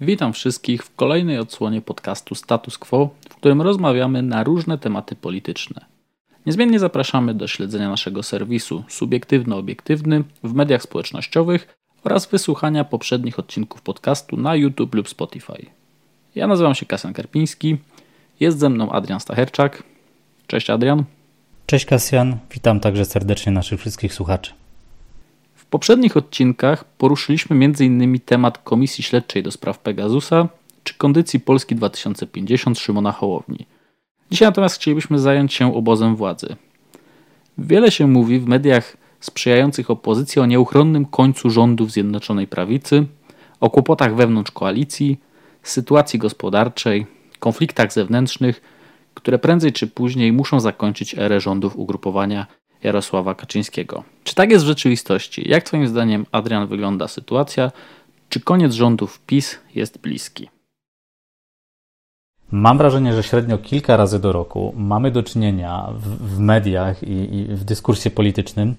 Witam 0.00 0.32
wszystkich 0.32 0.84
w 0.84 0.94
kolejnej 0.94 1.38
odsłonie 1.38 1.82
podcastu 1.82 2.34
Status 2.34 2.78
Quo, 2.78 3.10
w 3.30 3.34
którym 3.34 3.62
rozmawiamy 3.62 4.22
na 4.22 4.44
różne 4.44 4.78
tematy 4.78 5.16
polityczne. 5.16 5.84
Niezmiennie 6.46 6.78
zapraszamy 6.78 7.34
do 7.34 7.46
śledzenia 7.46 7.88
naszego 7.88 8.22
serwisu 8.22 8.84
subiektywno-obiektywny 8.88 10.24
w 10.44 10.54
mediach 10.54 10.82
społecznościowych 10.82 11.85
oraz 12.06 12.26
wysłuchania 12.26 12.84
poprzednich 12.84 13.38
odcinków 13.38 13.82
podcastu 13.82 14.36
na 14.36 14.54
YouTube 14.54 14.94
lub 14.94 15.08
Spotify. 15.08 15.66
Ja 16.34 16.46
nazywam 16.46 16.74
się 16.74 16.86
Kasjan 16.86 17.12
Karpiński, 17.12 17.76
jest 18.40 18.58
ze 18.58 18.70
mną 18.70 18.90
Adrian 18.90 19.20
Stacherczak. 19.20 19.82
Cześć 20.46 20.70
Adrian. 20.70 21.04
Cześć 21.66 21.84
Kasjan, 21.84 22.36
witam 22.50 22.80
także 22.80 23.04
serdecznie 23.04 23.52
naszych 23.52 23.80
wszystkich 23.80 24.14
słuchaczy. 24.14 24.52
W 25.54 25.66
poprzednich 25.66 26.16
odcinkach 26.16 26.84
poruszyliśmy 26.84 27.56
m.in. 27.64 28.20
temat 28.20 28.58
Komisji 28.58 29.04
Śledczej 29.04 29.42
do 29.42 29.50
spraw 29.50 29.78
Pegasusa 29.78 30.48
czy 30.84 30.94
kondycji 30.94 31.40
Polski 31.40 31.74
2050 31.74 32.78
Szymona 32.78 33.12
Hołowni. 33.12 33.66
Dzisiaj 34.30 34.48
natomiast 34.48 34.74
chcielibyśmy 34.74 35.18
zająć 35.18 35.54
się 35.54 35.74
obozem 35.74 36.16
władzy. 36.16 36.56
Wiele 37.58 37.90
się 37.90 38.06
mówi 38.06 38.38
w 38.38 38.46
mediach 38.46 38.96
sprzyjających 39.20 39.90
opozycji 39.90 40.42
o 40.42 40.46
nieuchronnym 40.46 41.06
końcu 41.06 41.50
rządów 41.50 41.92
Zjednoczonej 41.92 42.46
Prawicy, 42.46 43.06
o 43.60 43.70
kłopotach 43.70 44.14
wewnątrz 44.14 44.50
koalicji, 44.50 45.20
sytuacji 45.62 46.18
gospodarczej, 46.18 47.06
konfliktach 47.38 47.92
zewnętrznych, 47.92 48.60
które 49.14 49.38
prędzej 49.38 49.72
czy 49.72 49.86
później 49.86 50.32
muszą 50.32 50.60
zakończyć 50.60 51.14
erę 51.18 51.40
rządów 51.40 51.76
ugrupowania 51.76 52.46
Jarosława 52.82 53.34
Kaczyńskiego. 53.34 54.04
Czy 54.24 54.34
tak 54.34 54.50
jest 54.50 54.64
w 54.64 54.68
rzeczywistości? 54.68 55.48
Jak 55.48 55.64
Twoim 55.64 55.88
zdaniem, 55.88 56.26
Adrian, 56.32 56.66
wygląda 56.66 57.08
sytuacja? 57.08 57.72
Czy 58.28 58.40
koniec 58.40 58.72
rządów 58.72 59.20
PiS 59.26 59.58
jest 59.74 59.98
bliski? 59.98 60.48
Mam 62.50 62.78
wrażenie, 62.78 63.12
że 63.12 63.22
średnio 63.22 63.58
kilka 63.58 63.96
razy 63.96 64.18
do 64.18 64.32
roku 64.32 64.74
mamy 64.76 65.10
do 65.10 65.22
czynienia 65.22 65.88
w, 65.94 66.34
w 66.34 66.38
mediach 66.38 67.02
i, 67.02 67.36
i 67.36 67.44
w 67.44 67.64
dyskursie 67.64 68.10
politycznym 68.10 68.74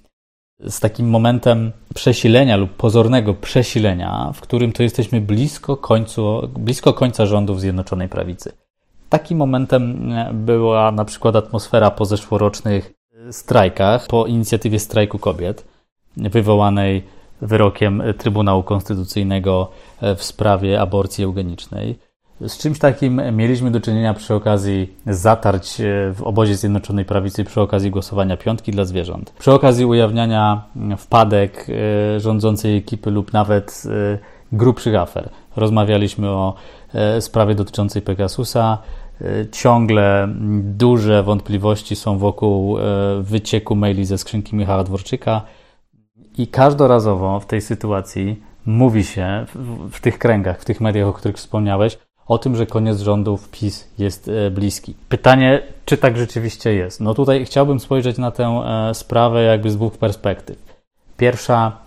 z 0.60 0.80
takim 0.80 1.10
momentem 1.10 1.72
przesilenia 1.96 2.58
lub 2.58 2.72
pozornego 2.72 3.34
przesilenia, 3.34 4.32
w 4.34 4.42
którym 4.42 4.72
to 4.72 4.84
jesteśmy 4.84 5.22
blisko, 5.22 5.78
końcu, 5.78 6.50
blisko 6.60 6.94
końca 6.94 7.26
rządów 7.26 7.62
Zjednoczonej 7.62 8.10
Prawicy. 8.10 8.52
Takim 9.10 9.38
momentem 9.38 10.12
była 10.34 10.92
na 10.92 11.06
przykład 11.06 11.36
atmosfera 11.36 11.92
po 11.92 12.06
zeszłorocznych 12.06 12.94
strajkach, 13.32 14.08
po 14.08 14.26
inicjatywie 14.26 14.80
strajku 14.80 15.20
kobiet, 15.20 15.68
wywołanej 16.18 17.04
wyrokiem 17.42 18.04
Trybunału 18.18 18.64
Konstytucyjnego 18.64 19.72
w 20.02 20.24
sprawie 20.24 20.82
aborcji 20.82 21.24
eugenicznej. 21.24 22.00
Z 22.42 22.58
czymś 22.58 22.80
takim 22.80 23.22
mieliśmy 23.36 23.72
do 23.72 23.80
czynienia 23.80 24.14
przy 24.14 24.36
okazji 24.36 24.94
zatarć 25.06 25.82
e, 25.82 26.14
w 26.14 26.22
obozie 26.24 26.56
Zjednoczonej 26.56 27.06
Prawicy, 27.06 27.44
przy 27.44 27.62
okazji 27.62 27.92
głosowania 27.92 28.38
piątki 28.38 28.72
dla 28.72 28.86
zwierząt, 28.86 29.34
przy 29.40 29.52
okazji 29.52 29.86
ujawniania 29.86 30.64
wpadek 30.98 31.68
e, 31.70 32.20
rządzącej 32.20 32.78
ekipy 32.78 33.12
lub 33.12 33.34
nawet 33.34 33.84
e, 33.86 34.18
grubszych 34.52 34.96
afer. 34.96 35.30
Rozmawialiśmy 35.56 36.30
o 36.30 36.54
sprawie 37.20 37.56
dotyczącej 37.56 38.02
Pegasusa. 38.02 38.78
Ciągle 39.52 40.28
duże 40.62 41.24
wątpliwości 41.24 41.96
są 41.96 42.18
wokół 42.18 42.78
wycieku 43.22 43.76
maili 43.76 44.06
ze 44.06 44.18
skrzynki 44.18 44.56
Michała 44.56 44.84
Dworczyka. 44.84 45.42
I 46.38 46.48
każdorazowo 46.48 47.40
w 47.40 47.46
tej 47.46 47.62
sytuacji 47.62 48.42
mówi 48.66 49.04
się 49.04 49.46
w, 49.56 49.90
w 49.92 50.02
tych 50.02 50.20
kręgach, 50.20 50.62
w 50.62 50.66
tych 50.66 50.82
mediach, 50.82 51.08
o 51.08 51.14
których 51.14 51.38
wspomniałeś, 51.38 51.98
o 52.28 52.38
tym, 52.38 52.56
że 52.56 52.66
koniec 52.66 53.00
rządów 53.00 53.50
PiS 53.50 53.88
jest 53.98 54.30
e, 54.30 54.52
bliski. 54.52 54.96
Pytanie, 55.10 55.62
czy 55.86 55.98
tak 55.98 56.18
rzeczywiście 56.18 56.74
jest? 56.74 57.02
No 57.02 57.14
tutaj 57.14 57.46
chciałbym 57.46 57.80
spojrzeć 57.80 58.18
na 58.18 58.32
tę 58.32 58.44
e, 58.44 58.94
sprawę 58.94 59.44
jakby 59.44 59.70
z 59.70 59.76
dwóch 59.76 59.98
perspektyw. 59.98 60.58
Pierwsza 61.18 61.78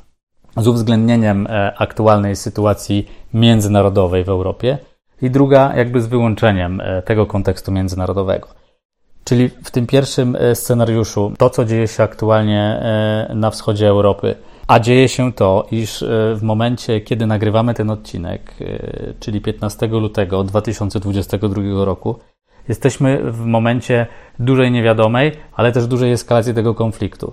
z 0.56 0.68
uwzględnieniem 0.68 1.46
e, 1.46 1.72
aktualnej 1.78 2.36
sytuacji 2.36 3.10
międzynarodowej 3.34 4.24
w 4.24 4.28
Europie 4.28 4.78
i 5.22 5.30
druga 5.30 5.76
jakby 5.76 6.02
z 6.02 6.06
wyłączeniem 6.06 6.82
tego 7.04 7.26
kontekstu 7.26 7.72
międzynarodowego. 7.72 8.48
Czyli 9.24 9.48
w 9.48 9.70
tym 9.70 9.86
pierwszym 9.86 10.36
scenariuszu 10.54 11.32
to, 11.38 11.50
co 11.50 11.64
dzieje 11.64 11.88
się 11.88 12.02
aktualnie 12.02 12.82
na 13.34 13.50
wschodzie 13.50 13.88
Europy, 13.88 14.34
a 14.70 14.80
dzieje 14.80 15.08
się 15.08 15.32
to, 15.32 15.66
iż 15.70 16.02
e, 16.02 16.06
w 16.36 16.42
momencie, 16.42 17.00
kiedy 17.00 17.26
nagrywamy 17.26 17.74
ten 17.74 17.90
odcinek, 17.90 18.54
e, 18.60 19.14
czyli 19.20 19.40
15 19.40 19.86
lutego 19.86 20.44
2022 20.44 21.84
roku, 21.84 22.18
jesteśmy 22.68 23.32
w 23.32 23.40
momencie 23.40 24.06
dużej 24.38 24.70
niewiadomej, 24.70 25.32
ale 25.56 25.72
też 25.72 25.86
dużej 25.86 26.12
eskalacji 26.12 26.54
tego 26.54 26.74
konfliktu. 26.74 27.32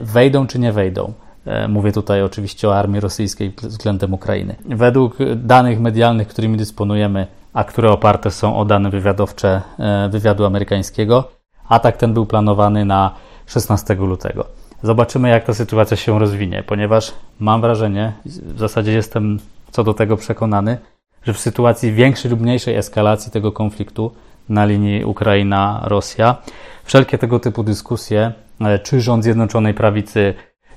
Wejdą 0.00 0.46
czy 0.46 0.58
nie 0.58 0.72
wejdą? 0.72 1.12
E, 1.46 1.68
mówię 1.68 1.92
tutaj 1.92 2.22
oczywiście 2.22 2.68
o 2.68 2.76
armii 2.76 3.00
rosyjskiej 3.00 3.52
względem 3.62 4.14
Ukrainy. 4.14 4.56
Według 4.64 5.16
danych 5.36 5.80
medialnych, 5.80 6.28
którymi 6.28 6.56
dysponujemy, 6.56 7.26
a 7.52 7.64
które 7.64 7.90
oparte 7.90 8.30
są 8.30 8.56
o 8.56 8.64
dane 8.64 8.90
wywiadowcze 8.90 9.62
wywiadu 10.10 10.44
amerykańskiego, 10.44 11.28
atak 11.68 11.96
ten 11.96 12.14
był 12.14 12.26
planowany 12.26 12.84
na 12.84 13.14
16 13.46 13.94
lutego. 13.94 14.61
Zobaczymy, 14.82 15.28
jak 15.28 15.44
ta 15.44 15.54
sytuacja 15.54 15.96
się 15.96 16.18
rozwinie, 16.18 16.62
ponieważ 16.66 17.14
mam 17.40 17.60
wrażenie, 17.60 18.12
w 18.24 18.58
zasadzie 18.58 18.92
jestem 18.92 19.38
co 19.70 19.84
do 19.84 19.94
tego 19.94 20.16
przekonany, 20.16 20.78
że 21.22 21.34
w 21.34 21.38
sytuacji 21.38 21.92
większej 21.92 22.30
lub 22.30 22.40
mniejszej 22.40 22.76
eskalacji 22.76 23.32
tego 23.32 23.52
konfliktu 23.52 24.12
na 24.48 24.64
linii 24.64 25.04
Ukraina-Rosja, 25.04 26.36
wszelkie 26.84 27.18
tego 27.18 27.38
typu 27.38 27.62
dyskusje, 27.62 28.32
e, 28.60 28.78
czy 28.78 29.00
rząd 29.00 29.24
Zjednoczonej 29.24 29.74
Prawicy 29.74 30.34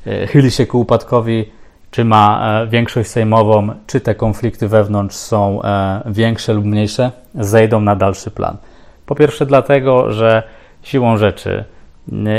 e, 0.08 0.28
chyli 0.28 0.52
się 0.52 0.66
ku 0.66 0.80
upadkowi, 0.80 1.52
czy 1.92 2.06
ma 2.06 2.60
e, 2.62 2.68
większość 2.68 3.10
sejmową, 3.10 3.70
czy 3.88 4.02
te 4.02 4.16
konflikty 4.16 4.68
wewnątrz 4.68 5.16
są 5.16 5.62
większe 6.06 6.54
lub 6.54 6.66
mniejsze, 6.66 7.12
zejdą 7.36 7.82
na 7.82 7.96
dalszy 7.96 8.32
plan. 8.32 8.58
Po 9.06 9.16
pierwsze, 9.16 9.46
dlatego, 9.46 10.12
że 10.12 10.44
siłą 10.84 11.18
rzeczy 11.18 11.66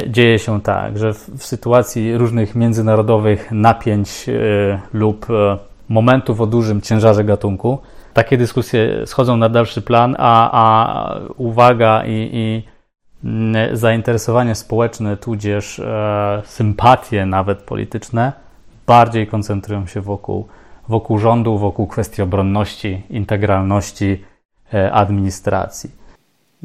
dzieje 0.08 0.38
się 0.38 0.60
tak, 0.60 0.98
że 0.98 1.14
w, 1.14 1.46
sytuacji 1.46 2.18
różnych 2.18 2.54
międzynarodowych 2.54 3.52
napięć 3.52 4.28
e, 4.28 4.80
lub 4.92 5.30
e, 5.30 5.58
momentów 5.88 6.40
o 6.40 6.46
dużym 6.46 6.80
ciężarze 6.80 7.24
gatunku, 7.24 7.78
takie 8.14 8.36
dyskusje 8.38 9.06
schodzą 9.06 9.36
na 9.36 9.48
dalszy 9.48 9.82
plan, 9.82 10.16
a, 10.18 10.50
a 10.52 11.20
uwaga 11.36 12.04
i, 12.06 12.30
i 12.32 12.62
zainteresowanie 13.72 14.54
społeczne, 14.54 15.16
tudzież 15.16 15.78
e, 15.78 16.42
sympatie 16.44 17.26
nawet 17.26 17.62
polityczne, 17.62 18.32
bardziej 18.86 19.26
koncentrują 19.26 19.86
się 19.86 20.00
wokół, 20.00 20.48
wokół 20.88 21.18
rządu, 21.18 21.58
wokół 21.58 21.86
kwestii 21.86 22.22
obronności, 22.22 23.02
integralności 23.10 24.24
administracji. 24.92 25.90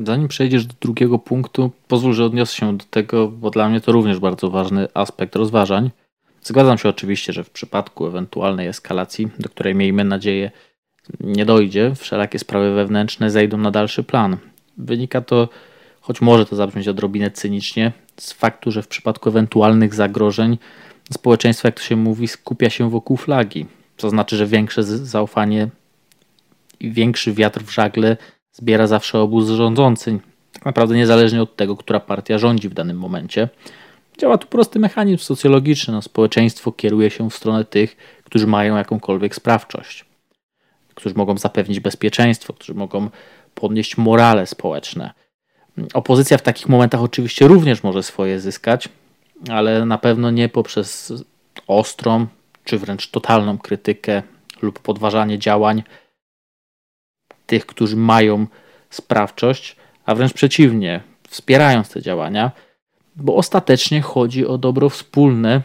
Zanim 0.06 0.28
przejdziesz 0.28 0.66
do 0.66 0.74
drugiego 0.82 1.20
punktu, 1.20 1.72
pozwól, 1.88 2.14
że 2.14 2.26
odniosę 2.26 2.56
się 2.56 2.78
do 2.78 2.86
tego, 2.90 3.28
bo 3.28 3.50
dla 3.50 3.70
mnie 3.70 3.82
to 3.82 3.92
również 3.92 4.20
bardzo 4.20 4.50
ważny 4.50 4.88
aspekt 4.94 5.36
rozważań. 5.36 5.92
Zgadzam 6.44 6.78
się 6.78 6.90
oczywiście, 6.90 7.34
że 7.34 7.44
w 7.44 7.50
przypadku 7.50 8.08
ewentualnej 8.08 8.68
eskalacji, 8.68 9.28
do 9.40 9.50
której 9.50 9.76
miejmy 9.76 10.04
nadzieję 10.04 10.52
nie 11.20 11.46
dojdzie, 11.46 11.96
wszelakie 11.96 12.40
sprawy 12.40 12.74
wewnętrzne 12.74 13.32
zejdą 13.32 13.58
na 13.58 13.72
dalszy 13.72 14.04
plan. 14.04 14.38
Wynika 14.78 15.22
to, 15.22 15.50
choć 16.02 16.22
może 16.22 16.46
to 16.46 16.56
zabrzmieć 16.56 16.88
odrobinę 16.88 17.32
cynicznie, 17.32 17.92
z 18.18 18.34
faktu, 18.34 18.72
że 18.72 18.82
w 18.82 18.88
przypadku 18.88 19.30
ewentualnych 19.30 19.94
zagrożeń 19.94 20.58
społeczeństwo, 21.14 21.68
jak 21.68 21.76
to 21.76 21.84
się 21.84 21.96
mówi, 21.96 22.28
skupia 22.28 22.70
się 22.70 22.90
wokół 22.90 23.18
flagi. 23.18 23.66
To 23.98 24.10
znaczy, 24.10 24.38
że 24.38 24.48
większe 24.48 24.84
zaufanie 24.84 25.68
i 26.80 26.92
większy 26.92 27.34
wiatr 27.34 27.64
w 27.64 27.72
żagle 27.72 28.18
zbiera 28.54 28.88
zawsze 28.88 29.20
obóz 29.20 29.50
rządzący, 29.50 30.20
tak 30.54 30.66
naprawdę 30.66 30.96
niezależnie 30.96 31.42
od 31.42 31.56
tego, 31.56 31.78
która 31.78 32.00
partia 32.00 32.38
rządzi 32.38 32.70
w 32.70 32.74
danym 32.74 32.98
momencie. 32.98 33.50
Działa 34.18 34.38
tu 34.38 34.48
prosty 34.48 34.80
mechanizm 34.80 35.24
socjologiczny. 35.24 35.94
No, 35.94 36.02
społeczeństwo 36.02 36.72
kieruje 36.72 37.10
się 37.10 37.30
w 37.30 37.36
stronę 37.36 37.66
tych, 37.66 37.98
którzy 38.24 38.48
mają 38.48 38.78
jakąkolwiek 38.78 39.36
sprawczość, 39.36 40.06
którzy 40.96 41.16
mogą 41.16 41.38
zapewnić 41.38 41.80
bezpieczeństwo, 41.80 42.54
którzy 42.54 42.74
mogą 42.74 43.10
podnieść 43.56 43.98
morale 43.98 44.48
społeczne. 44.48 45.14
Opozycja 45.94 46.38
w 46.38 46.42
takich 46.42 46.70
momentach 46.70 47.02
oczywiście 47.02 47.48
również 47.48 47.84
może 47.84 48.04
swoje 48.04 48.40
zyskać, 48.40 48.90
ale 49.50 49.86
na 49.86 49.98
pewno 49.98 50.32
nie 50.32 50.50
poprzez 50.50 51.14
ostrą 51.68 52.28
czy 52.64 52.78
wręcz 52.78 53.08
totalną 53.08 53.58
krytykę 53.58 54.24
lub 54.62 54.80
podważanie 54.80 55.40
działań 55.40 55.84
tych, 57.52 57.66
którzy 57.66 57.98
mają 57.98 58.48
sprawczość, 58.90 59.76
a 60.06 60.16
wręcz 60.16 60.34
przeciwnie, 60.34 61.02
wspierając 61.30 61.90
te 61.90 62.02
działania, 62.02 62.52
bo 63.16 63.36
ostatecznie 63.36 64.02
chodzi 64.02 64.48
o 64.48 64.58
dobro 64.58 64.90
wspólne, 64.90 65.62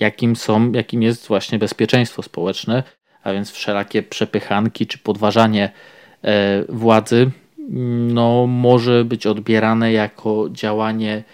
jakim 0.00 0.36
są, 0.36 0.72
jakim 0.72 1.02
jest 1.02 1.28
właśnie 1.28 1.58
bezpieczeństwo 1.58 2.22
społeczne, 2.22 2.82
a 3.22 3.32
więc 3.32 3.50
wszelakie 3.50 4.02
przepychanki 4.02 4.86
czy 4.86 4.98
podważanie 4.98 5.70
e, 6.24 6.64
władzy 6.68 7.30
no, 8.14 8.46
może 8.46 9.04
być 9.04 9.26
odbierane 9.26 9.92
jako 9.92 10.48
działanie 10.52 11.24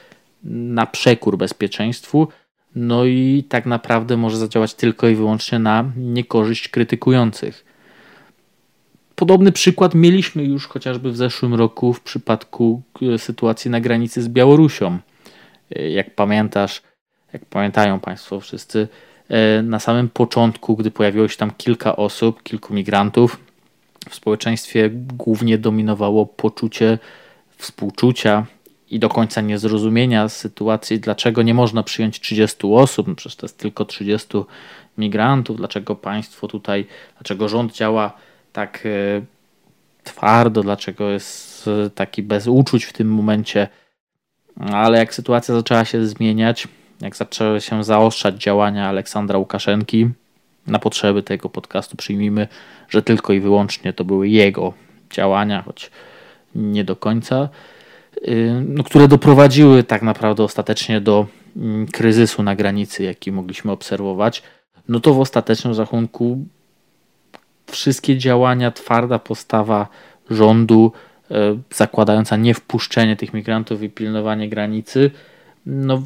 na 0.44 0.87
przekór 0.87 1.38
bezpieczeństwu, 1.38 2.29
no 2.75 3.05
i 3.05 3.44
tak 3.49 3.67
naprawdę 3.67 4.17
może 4.17 4.37
zadziałać 4.37 4.75
tylko 4.75 5.08
i 5.08 5.14
wyłącznie 5.14 5.58
na 5.58 5.85
niekorzyść 5.97 6.69
krytykujących. 6.69 7.74
Podobny 9.16 9.52
przykład 9.52 9.94
mieliśmy 9.94 10.44
już 10.44 10.66
chociażby 10.66 11.11
w 11.11 11.16
zeszłym 11.16 11.55
roku 11.55 11.93
w 11.93 12.00
przypadku 12.00 12.82
e, 13.14 13.19
sytuacji 13.19 13.70
na 13.70 13.81
granicy 13.81 14.22
z 14.22 14.28
Białorusią. 14.28 14.99
E, 15.76 15.90
jak 15.90 16.14
pamiętasz, 16.14 16.82
jak 17.32 17.44
pamiętają 17.44 18.00
Państwo 18.00 18.40
wszyscy, 18.40 18.88
e, 19.28 19.62
na 19.62 19.81
samym 19.81 20.08
początku, 20.08 20.76
gdy 20.76 20.90
pojawiło 20.90 21.28
się 21.28 21.37
tam 21.37 21.50
kilka 21.58 21.96
osób, 21.96 22.43
kilku 22.43 22.75
migrantów, 22.75 23.40
w 24.11 24.14
społeczeństwie 24.14 24.90
głównie 24.93 25.58
dominowało 25.58 26.26
poczucie 26.26 26.99
współczucia 27.56 28.46
i 28.90 28.99
do 28.99 29.08
końca 29.08 29.40
niezrozumienia 29.40 30.28
sytuacji, 30.28 31.00
dlaczego 31.00 31.43
nie 31.43 31.55
można 31.55 31.82
przyjąć 31.82 32.20
30 32.20 32.58
osób, 32.66 33.08
no 33.08 33.14
przecież 33.14 33.37
to 33.37 33.46
jest 33.46 33.58
tylko 33.58 33.84
30 33.84 34.28
migrantów, 34.99 35.56
dlaczego 35.56 35.94
państwo 35.94 36.49
tutaj, 36.49 36.87
dlaczego 37.19 37.49
rząd 37.49 37.72
działa 37.72 38.12
tak 38.54 38.86
e, 38.86 39.22
twardo, 40.04 40.62
dlaczego 40.62 41.10
jest 41.10 41.68
e, 41.68 41.90
taki 41.90 42.22
bez 42.22 42.46
uczuć 42.46 42.84
w 42.84 42.92
tym 42.92 43.08
momencie. 43.08 43.68
Ale 44.60 44.98
jak 44.98 45.14
sytuacja 45.14 45.54
zaczęła 45.54 45.84
się 45.84 46.06
zmieniać, 46.06 46.68
jak 47.00 47.16
zaczęły 47.16 47.60
się 47.60 47.84
zaostrzać 47.84 48.42
działania 48.42 48.88
Aleksandra 48.88 49.38
Łukaszenki 49.38 50.08
na 50.66 50.78
potrzeby 50.78 51.22
tego 51.22 51.48
podcastu, 51.48 51.96
przyjmijmy, 51.96 52.48
że 52.88 53.02
tylko 53.02 53.32
i 53.32 53.40
wyłącznie 53.40 53.92
to 53.92 54.04
były 54.04 54.28
jego 54.28 54.72
działania, 55.10 55.62
choć 55.62 55.90
nie 56.54 56.84
do 56.84 56.96
końca, 56.96 57.48
y, 58.28 58.62
no, 58.68 58.84
które 58.84 59.08
doprowadziły 59.08 59.82
tak 59.82 60.02
naprawdę 60.02 60.42
ostatecznie 60.42 61.00
do 61.00 61.26
mm, 61.56 61.86
kryzysu 61.86 62.42
na 62.42 62.56
granicy, 62.56 63.02
jaki 63.02 63.32
mogliśmy 63.32 63.72
obserwować, 63.72 64.42
no 64.88 65.00
to 65.00 65.14
w 65.14 65.20
ostatecznym 65.20 65.78
rachunku 65.78 66.46
wszystkie 67.66 68.19
działania, 68.19 68.70
twarda 68.70 69.19
postawa 69.19 69.88
rządu, 70.31 70.93
y, 71.31 71.34
zakładająca 71.70 72.37
niewpuszczenie 72.37 73.16
tych 73.16 73.34
migrantów 73.34 73.82
i 73.82 73.90
pilnowanie 73.90 74.49
granicy, 74.49 75.11
no 75.66 76.02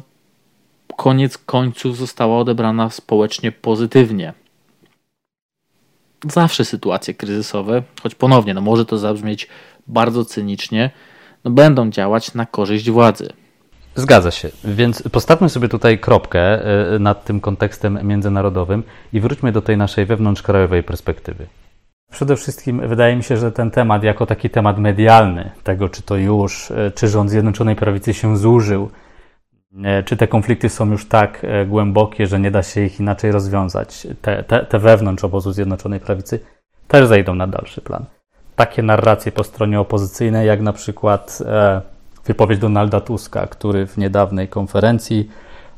koniec 0.97 1.37
końców 1.37 1.97
została 1.97 2.37
odebrana 2.37 2.89
społecznie 2.89 3.51
pozytywnie 3.51 4.33
zawsze 6.27 6.65
sytuacje 6.65 7.13
kryzysowe, 7.13 7.83
choć 8.03 8.15
ponownie, 8.15 8.53
no 8.53 8.61
może 8.61 8.85
to 8.85 8.97
zabrzmieć 8.97 9.47
bardzo 9.87 10.25
cynicznie, 10.25 10.89
no 11.43 11.51
będą 11.51 11.89
działać 11.89 12.33
na 12.33 12.45
korzyść 12.45 12.89
władzy. 12.89 13.29
Zgadza 13.95 14.31
się, 14.31 14.49
więc 14.63 15.03
postawmy 15.11 15.49
sobie 15.49 15.69
tutaj 15.69 15.99
kropkę 15.99 16.39
e, 16.39 16.99
nad 16.99 17.25
tym 17.25 17.41
kontekstem 17.41 17.99
międzynarodowym 18.03 18.83
i 19.13 19.19
wróćmy 19.19 19.51
do 19.51 19.61
tej 19.61 19.77
naszej 19.77 20.05
wewnątrzkrajowej 20.05 20.83
perspektywy. 20.83 21.47
Przede 22.11 22.35
wszystkim 22.35 22.87
wydaje 22.87 23.15
mi 23.15 23.23
się, 23.23 23.37
że 23.37 23.51
ten 23.51 23.71
temat, 23.71 24.03
jako 24.03 24.25
taki 24.25 24.49
temat 24.49 24.77
medialny, 24.77 25.51
tego 25.63 25.89
czy 25.89 26.01
to 26.01 26.15
już, 26.15 26.71
e, 26.71 26.91
czy 26.91 27.07
rząd 27.07 27.29
Zjednoczonej 27.29 27.75
Prawicy 27.75 28.13
się 28.13 28.37
zużył, 28.37 28.89
E, 29.83 30.03
czy 30.03 30.17
te 30.17 30.27
konflikty 30.27 30.69
są 30.69 30.91
już 30.91 31.07
tak 31.07 31.45
głębokie, 31.67 32.27
że 32.27 32.39
nie 32.39 32.51
da 32.51 32.63
się 32.63 32.81
ich 32.81 32.99
inaczej 32.99 33.31
rozwiązać? 33.31 34.07
Te, 34.21 34.43
te, 34.43 34.65
te 34.65 34.79
wewnątrz 34.79 35.23
obozu 35.23 35.51
Zjednoczonej 35.51 35.99
Prawicy 35.99 36.39
też 36.87 37.07
zejdą 37.07 37.35
na 37.35 37.47
dalszy 37.47 37.81
plan. 37.81 38.05
Takie 38.55 38.83
narracje 38.83 39.31
po 39.31 39.43
stronie 39.43 39.79
opozycyjnej, 39.79 40.47
jak 40.47 40.61
na 40.61 40.73
przykład 40.73 41.39
e, 41.45 41.81
wypowiedź 42.29 42.59
Donalda 42.59 43.01
Tuska, 43.01 43.47
który 43.47 43.87
w 43.87 43.97
niedawnej 43.97 44.47
konferencji 44.47 45.29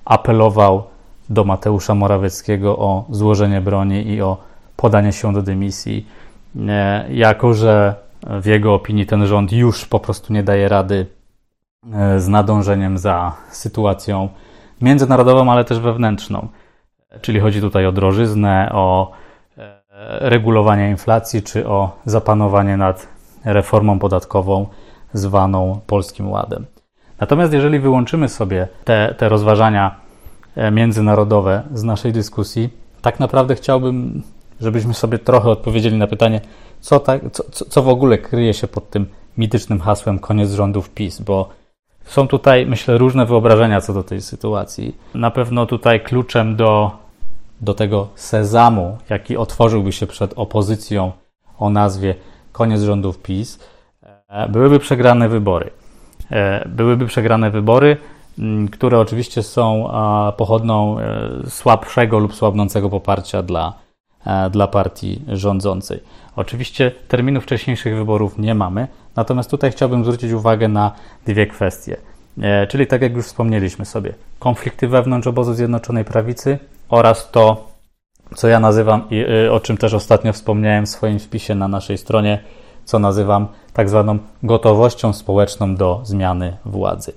apelował 0.06 0.84
do 1.30 1.44
Mateusza 1.44 1.96
Morawieckiego 1.96 2.78
o 2.78 3.06
złożenie 3.10 3.62
broni 3.62 4.08
i 4.08 4.22
o 4.22 4.38
podanie 4.76 5.14
się 5.14 5.34
do 5.34 5.42
dymisji, 5.42 6.08
jako 7.10 7.54
że 7.54 7.96
w 8.24 8.46
jego 8.46 8.74
opinii 8.74 9.06
ten 9.06 9.26
rząd 9.26 9.52
już 9.52 9.86
po 9.86 10.00
prostu 10.00 10.34
nie 10.34 10.44
daje 10.44 10.70
rady 10.70 11.06
E, 11.94 12.20
z 12.20 12.28
nadążeniem 12.28 12.98
za 12.98 13.34
sytuacją 13.50 14.30
międzynarodową, 14.82 15.52
ale 15.52 15.66
też 15.66 15.80
wewnętrzną. 15.80 16.48
Czyli 17.22 17.40
chodzi 17.40 17.62
tutaj 17.62 17.86
o 17.86 17.92
drożyznę, 17.92 18.70
o 18.74 19.12
e, 19.58 19.80
regulowanie 20.30 20.90
inflacji, 20.90 21.44
czy 21.44 21.68
o 21.68 21.98
zapanowanie 22.06 22.78
nad 22.78 23.08
reformą 23.46 24.00
podatkową 24.00 24.68
zwaną 25.14 25.80
Polskim 25.88 26.30
Ładem. 26.32 26.66
Natomiast 27.20 27.54
jeżeli 27.54 27.80
wyłączymy 27.80 28.30
sobie 28.30 28.68
te, 28.84 29.16
te 29.18 29.30
rozważania 29.30 29.96
e, 30.56 30.72
międzynarodowe 30.72 31.64
z 31.74 31.84
naszej 31.84 32.14
dyskusji, 32.14 32.70
tak 33.02 33.20
naprawdę 33.20 33.56
chciałbym, 33.56 34.24
żebyśmy 34.62 34.94
sobie 34.94 35.20
trochę 35.20 35.50
odpowiedzieli 35.50 35.98
na 35.98 36.08
pytanie, 36.08 36.42
co, 36.80 37.00
tak, 37.00 37.22
co, 37.32 37.66
co 37.66 37.84
w 37.84 37.88
ogóle 37.88 38.18
kryje 38.18 38.54
się 38.54 38.68
pod 38.68 38.90
tym 38.90 39.06
mitycznym 39.38 39.80
hasłem 39.80 40.20
koniec 40.20 40.52
rządów 40.52 40.90
PiS, 40.90 41.22
bo 41.22 41.50
są 42.06 42.28
tutaj, 42.28 42.66
myślę, 42.66 42.98
różne 42.98 43.26
wyobrażenia 43.26 43.82
co 43.82 43.94
do 43.94 44.04
tej 44.04 44.22
sytuacji. 44.22 44.98
Na 45.14 45.32
pewno 45.32 45.66
tutaj 45.66 46.04
kluczem 46.04 46.56
do, 46.56 46.92
do 47.62 47.74
tego 47.74 48.08
sezamu, 48.16 48.98
jaki 49.10 49.38
otworzyłby 49.38 49.92
się 49.92 50.08
przed 50.08 50.34
opozycją 50.36 51.12
o 51.60 51.70
nazwie 51.70 52.16
koniec 52.52 52.82
rządów 52.82 53.18
PiS, 53.18 53.60
byłyby 54.50 54.80
przegrane 54.80 55.30
wybory. 55.30 55.70
E, 56.32 56.70
byłyby 56.70 57.06
przegrane 57.06 57.52
wybory, 57.52 57.98
które 58.72 59.00
oczywiście 59.00 59.44
są 59.44 59.92
pochodną 60.38 61.00
e, 61.00 61.30
słabszego 61.50 62.20
lub 62.20 62.36
słabnącego 62.36 62.90
poparcia 62.90 63.44
dla, 63.44 63.74
dla 64.52 64.68
partii 64.68 65.22
rządzącej. 65.28 66.00
Oczywiście 66.36 66.92
terminów 67.08 67.44
wcześniejszych 67.44 67.96
wyborów 67.96 68.38
nie 68.38 68.56
mamy, 68.56 68.88
natomiast 69.16 69.50
tutaj 69.50 69.72
chciałbym 69.72 70.04
zwrócić 70.04 70.32
uwagę 70.32 70.68
na 70.68 70.92
dwie 71.26 71.48
kwestie. 71.48 71.98
E, 72.42 72.68
czyli 72.68 72.88
tak 72.88 73.02
jak 73.02 73.16
już 73.16 73.26
wspomnieliśmy 73.26 73.86
sobie, 73.86 74.14
konflikty 74.40 74.88
wewnątrz 74.88 75.28
obozu 75.28 75.54
Zjednoczonej 75.54 76.06
Prawicy 76.06 76.60
oraz 76.90 77.32
to, 77.32 77.68
co 78.36 78.48
ja 78.48 78.60
nazywam 78.60 79.10
i 79.10 79.26
y, 79.46 79.52
o 79.52 79.60
czym 79.60 79.78
też 79.78 79.94
ostatnio 79.94 80.34
wspomniałem 80.34 80.86
w 80.86 80.90
swoim 80.90 81.20
wpisie 81.20 81.56
na 81.56 81.68
naszej 81.68 81.98
stronie, 81.98 82.40
co 82.92 83.00
nazywam 83.00 83.48
tak 83.74 83.90
zwaną 83.90 84.18
gotowością 84.44 85.14
społeczną 85.14 85.76
do 85.76 86.00
zmiany 86.04 86.58
władzy. 86.66 87.14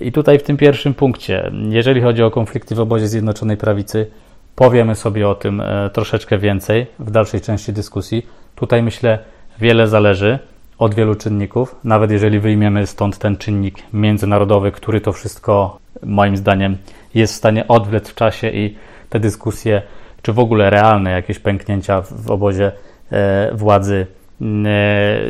I 0.00 0.12
tutaj 0.12 0.38
w 0.38 0.42
tym 0.42 0.56
pierwszym 0.56 0.94
punkcie, 0.94 1.52
jeżeli 1.68 2.00
chodzi 2.00 2.22
o 2.22 2.30
konflikty 2.30 2.74
w 2.74 2.80
obozie 2.80 3.08
Zjednoczonej 3.08 3.56
Prawicy, 3.56 4.10
Powiemy 4.54 4.94
sobie 4.94 5.28
o 5.28 5.34
tym 5.34 5.60
e, 5.60 5.90
troszeczkę 5.90 6.38
więcej 6.38 6.86
w 6.98 7.10
dalszej 7.10 7.40
części 7.40 7.72
dyskusji. 7.72 8.26
Tutaj 8.54 8.82
myślę, 8.82 9.18
wiele 9.60 9.88
zależy 9.88 10.38
od 10.78 10.94
wielu 10.94 11.14
czynników, 11.14 11.76
nawet 11.84 12.10
jeżeli 12.10 12.40
wyjmiemy 12.40 12.86
stąd 12.86 13.18
ten 13.18 13.36
czynnik 13.36 13.78
międzynarodowy, 13.92 14.72
który 14.72 15.00
to 15.00 15.12
wszystko 15.12 15.78
moim 16.02 16.36
zdaniem 16.36 16.76
jest 17.14 17.32
w 17.32 17.36
stanie 17.36 17.68
odwlec 17.68 18.08
w 18.08 18.14
czasie 18.14 18.50
i 18.50 18.76
te 19.08 19.20
dyskusje, 19.20 19.82
czy 20.22 20.32
w 20.32 20.38
ogóle 20.38 20.70
realne 20.70 21.10
jakieś 21.10 21.38
pęknięcia 21.38 22.02
w 22.02 22.30
obozie 22.30 22.72
e, 23.12 23.50
władzy, 23.54 24.06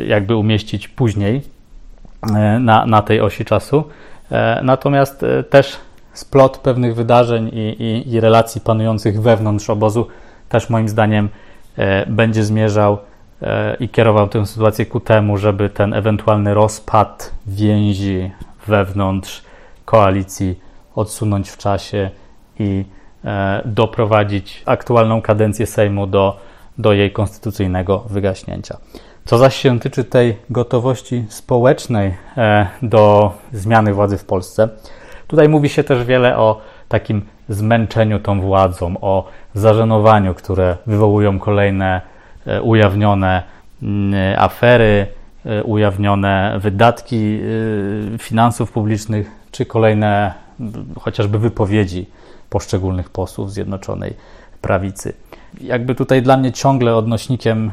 jakby 0.07 0.35
umieścić 0.35 0.87
później 0.87 1.41
na, 2.59 2.85
na 2.85 3.01
tej 3.01 3.21
osi 3.21 3.45
czasu. 3.45 3.83
Natomiast 4.63 5.25
też 5.49 5.77
splot 6.13 6.57
pewnych 6.57 6.95
wydarzeń 6.95 7.49
i, 7.53 7.83
i, 7.83 8.13
i 8.13 8.19
relacji 8.19 8.61
panujących 8.61 9.21
wewnątrz 9.21 9.69
obozu 9.69 10.07
też 10.49 10.69
moim 10.69 10.89
zdaniem 10.89 11.29
e, 11.77 12.05
będzie 12.05 12.43
zmierzał 12.43 12.97
e, 13.41 13.75
i 13.79 13.89
kierował 13.89 14.27
tę 14.27 14.45
sytuację 14.45 14.85
ku 14.85 14.99
temu, 14.99 15.37
żeby 15.37 15.69
ten 15.69 15.93
ewentualny 15.93 16.53
rozpad 16.53 17.33
więzi 17.47 18.31
wewnątrz 18.67 19.43
koalicji 19.85 20.59
odsunąć 20.95 21.49
w 21.49 21.57
czasie 21.57 22.09
i 22.59 22.85
e, 23.25 23.61
doprowadzić 23.65 24.63
aktualną 24.65 25.21
kadencję 25.21 25.65
Sejmu 25.65 26.07
do, 26.07 26.39
do 26.77 26.93
jej 26.93 27.11
konstytucyjnego 27.11 27.99
wygaśnięcia. 28.09 28.77
Co 29.25 29.37
zaś 29.37 29.55
się 29.55 29.79
tyczy 29.79 30.03
tej 30.03 30.37
gotowości 30.49 31.25
społecznej 31.29 32.13
e, 32.37 32.67
do 32.81 33.31
zmiany 33.53 33.93
władzy 33.93 34.17
w 34.17 34.25
Polsce, 34.25 34.69
Tutaj 35.33 35.49
mówi 35.49 35.69
się 35.69 35.83
też 35.83 36.05
wiele 36.05 36.37
o 36.37 36.61
takim 36.87 37.21
zmęczeniu 37.49 38.19
tą 38.19 38.41
władzą, 38.41 38.95
o 39.01 39.27
zażenowaniu, 39.53 40.33
które 40.33 40.77
wywołują 40.85 41.39
kolejne 41.39 42.01
e, 42.45 42.61
ujawnione 42.61 43.43
mm, 43.83 44.39
afery, 44.39 45.07
e, 45.45 45.63
ujawnione 45.63 46.59
wydatki 46.59 47.39
finansów 48.19 48.71
publicznych, 48.71 49.31
czy 49.51 49.65
kolejne 49.65 50.33
chociażby 50.99 51.39
wypowiedzi 51.39 52.09
poszczególnych 52.49 53.09
posłów 53.09 53.51
Zjednoczonej 53.51 54.13
Prawicy. 54.61 55.13
Jakby 55.61 55.95
tutaj 55.95 56.21
dla 56.21 56.37
mnie 56.37 56.51
ciągle 56.51 56.95
odnośnikiem 56.95 57.71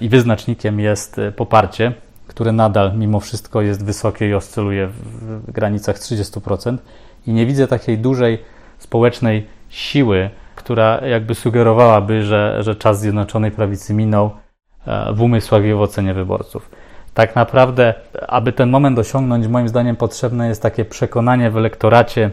i 0.00 0.08
wyznacznikiem 0.08 0.80
jest 0.80 1.20
poparcie, 1.36 1.92
które 2.26 2.52
nadal 2.52 2.96
mimo 2.96 3.20
wszystko 3.20 3.62
jest 3.62 3.84
wysokie 3.84 4.28
i 4.28 4.34
oscyluje 4.34 4.86
w 4.86 5.52
granicach 5.52 5.98
30%. 5.98 6.76
I 7.26 7.32
nie 7.32 7.46
widzę 7.46 7.68
takiej 7.68 7.98
dużej 7.98 8.38
społecznej 8.78 9.46
siły, 9.68 10.30
która 10.54 11.00
jakby 11.06 11.34
sugerowałaby, 11.34 12.22
że, 12.22 12.58
że 12.60 12.76
czas 12.76 13.00
Zjednoczonej 13.00 13.50
Prawicy 13.50 13.94
minął 13.94 14.30
e, 14.86 15.12
w 15.12 15.22
umysłach 15.22 15.64
i 15.64 15.74
w 15.74 15.80
ocenie 15.80 16.14
wyborców. 16.14 16.70
Tak 17.14 17.36
naprawdę, 17.36 17.94
aby 18.28 18.52
ten 18.52 18.70
moment 18.70 18.98
osiągnąć, 18.98 19.46
moim 19.46 19.68
zdaniem 19.68 19.96
potrzebne 19.96 20.48
jest 20.48 20.62
takie 20.62 20.84
przekonanie 20.84 21.50
w 21.50 21.56
elektoracie 21.56 22.30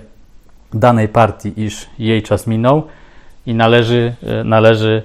danej 0.73 1.07
partii, 1.07 1.61
iż 1.61 1.89
jej 1.99 2.23
czas 2.23 2.47
minął 2.47 2.83
i 3.45 3.53
należy, 3.53 4.15
e, 4.23 4.43
należy 4.43 5.03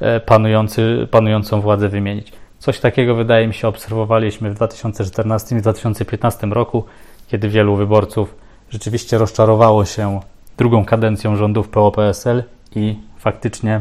e, 0.00 0.20
panujący, 0.20 1.08
panującą 1.10 1.60
władzę 1.60 1.88
wymienić. 1.88 2.32
Coś 2.58 2.80
takiego 2.80 3.14
wydaje 3.14 3.46
mi 3.46 3.54
się 3.54 3.68
obserwowaliśmy 3.68 4.50
w 4.50 4.54
2014 4.54 5.56
i 5.56 5.60
2015 5.60 6.46
roku, 6.46 6.84
kiedy 7.28 7.48
wielu 7.48 7.76
wyborców 7.76 8.34
rzeczywiście 8.70 9.18
rozczarowało 9.18 9.84
się 9.84 10.20
drugą 10.58 10.84
kadencją 10.84 11.36
rządów 11.36 11.68
PO-PSL 11.68 12.42
i 12.74 12.96
faktycznie 13.18 13.80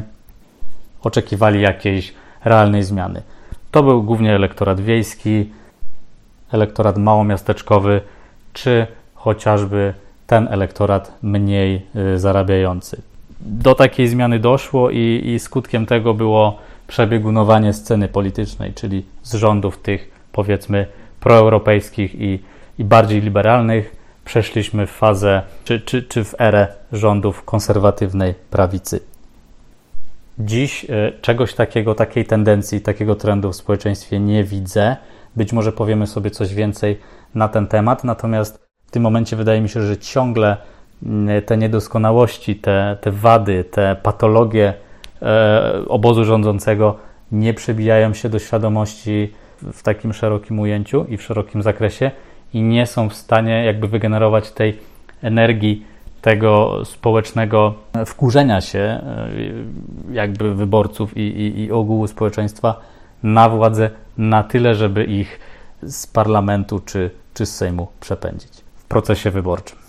oczekiwali 1.04 1.62
jakiejś 1.62 2.14
realnej 2.46 2.84
zmiany. 2.84 3.22
To 3.72 3.84
był 3.84 4.04
głównie 4.04 4.36
elektorat 4.36 4.82
wiejski, 4.82 5.50
elektorat 6.52 6.98
małomiasteczkowy, 6.98 8.02
czy 8.54 8.88
chociażby 9.14 9.94
ten 10.28 10.48
elektorat 10.52 11.18
mniej 11.22 11.86
y, 11.96 12.20
zarabiający. 12.20 13.02
Do 13.46 13.76
takiej 13.76 14.08
zmiany 14.08 14.40
doszło 14.40 14.90
i, 14.90 15.22
i 15.26 15.40
skutkiem 15.40 15.86
tego 15.86 16.14
było 16.14 16.58
przebiegunowanie 16.88 17.74
sceny 17.74 18.08
politycznej, 18.08 18.74
czyli 18.74 19.06
z 19.24 19.34
rządów 19.34 19.78
tych 19.78 20.12
powiedzmy 20.32 20.88
proeuropejskich 21.20 22.16
i, 22.16 22.40
i 22.80 22.84
bardziej 22.84 23.22
liberalnych 23.22 23.96
przeszliśmy 24.26 24.88
w 24.88 24.92
fazę 24.92 25.42
czy, 25.64 25.80
czy, 25.80 26.04
czy 26.04 26.24
w 26.24 26.36
erę 26.40 26.68
rządów 26.92 27.44
konserwatywnej 27.44 28.34
prawicy. 28.50 29.00
Dziś 30.40 30.86
e, 30.90 31.12
czegoś 31.22 31.54
takiego, 31.54 31.96
takiej 31.96 32.26
tendencji, 32.26 32.82
takiego 32.82 33.16
trendu 33.16 33.52
w 33.52 33.56
społeczeństwie 33.56 34.20
nie 34.20 34.44
widzę. 34.44 34.96
Być 35.36 35.54
może 35.54 35.72
powiemy 35.72 36.08
sobie 36.08 36.32
coś 36.32 36.54
więcej 36.54 37.00
na 37.36 37.48
ten 37.48 37.68
temat, 37.68 38.04
natomiast 38.04 38.68
w 38.88 38.92
tym 38.92 39.04
momencie 39.04 39.36
wydaje 39.36 39.62
mi 39.62 39.70
się, 39.70 39.82
że 39.82 39.98
ciągle 39.98 40.58
te 41.46 41.58
niedoskonałości, 41.58 42.56
te, 42.56 42.98
te 43.02 43.12
wady, 43.12 43.64
te 43.64 43.96
patologie 44.04 44.74
e, 45.22 45.86
obozu 45.88 46.26
rządzącego 46.26 46.96
nie 47.32 47.54
przebijają 47.54 48.14
się 48.14 48.30
do 48.30 48.40
świadomości 48.40 49.34
w 49.74 49.84
takim 49.84 50.14
szerokim 50.14 50.60
ujęciu 50.60 51.06
i 51.10 51.18
w 51.18 51.22
szerokim 51.22 51.62
zakresie 51.62 52.12
i 52.54 52.62
nie 52.62 52.86
są 52.86 53.10
w 53.10 53.14
stanie 53.14 53.66
jakby 53.66 53.88
wygenerować 53.88 54.52
tej 54.52 54.80
energii 55.22 55.86
tego 56.22 56.82
społecznego 56.86 57.74
wkurzenia 58.06 58.62
się 58.62 58.80
e, 58.80 59.02
jakby 60.12 60.56
wyborców 60.56 61.18
i, 61.18 61.22
i, 61.22 61.60
i 61.64 61.72
ogółu 61.72 62.08
społeczeństwa 62.08 62.80
na 63.24 63.50
władzę 63.50 63.90
na 64.18 64.44
tyle, 64.44 64.76
żeby 64.76 65.04
ich 65.04 65.40
z 65.84 66.08
parlamentu 66.08 66.80
czy, 66.80 67.10
czy 67.34 67.46
z 67.46 67.56
Sejmu 67.56 67.88
przepędzić 68.00 68.52
w 68.76 68.86
procesie 68.86 69.32
wyborczym. 69.32 69.85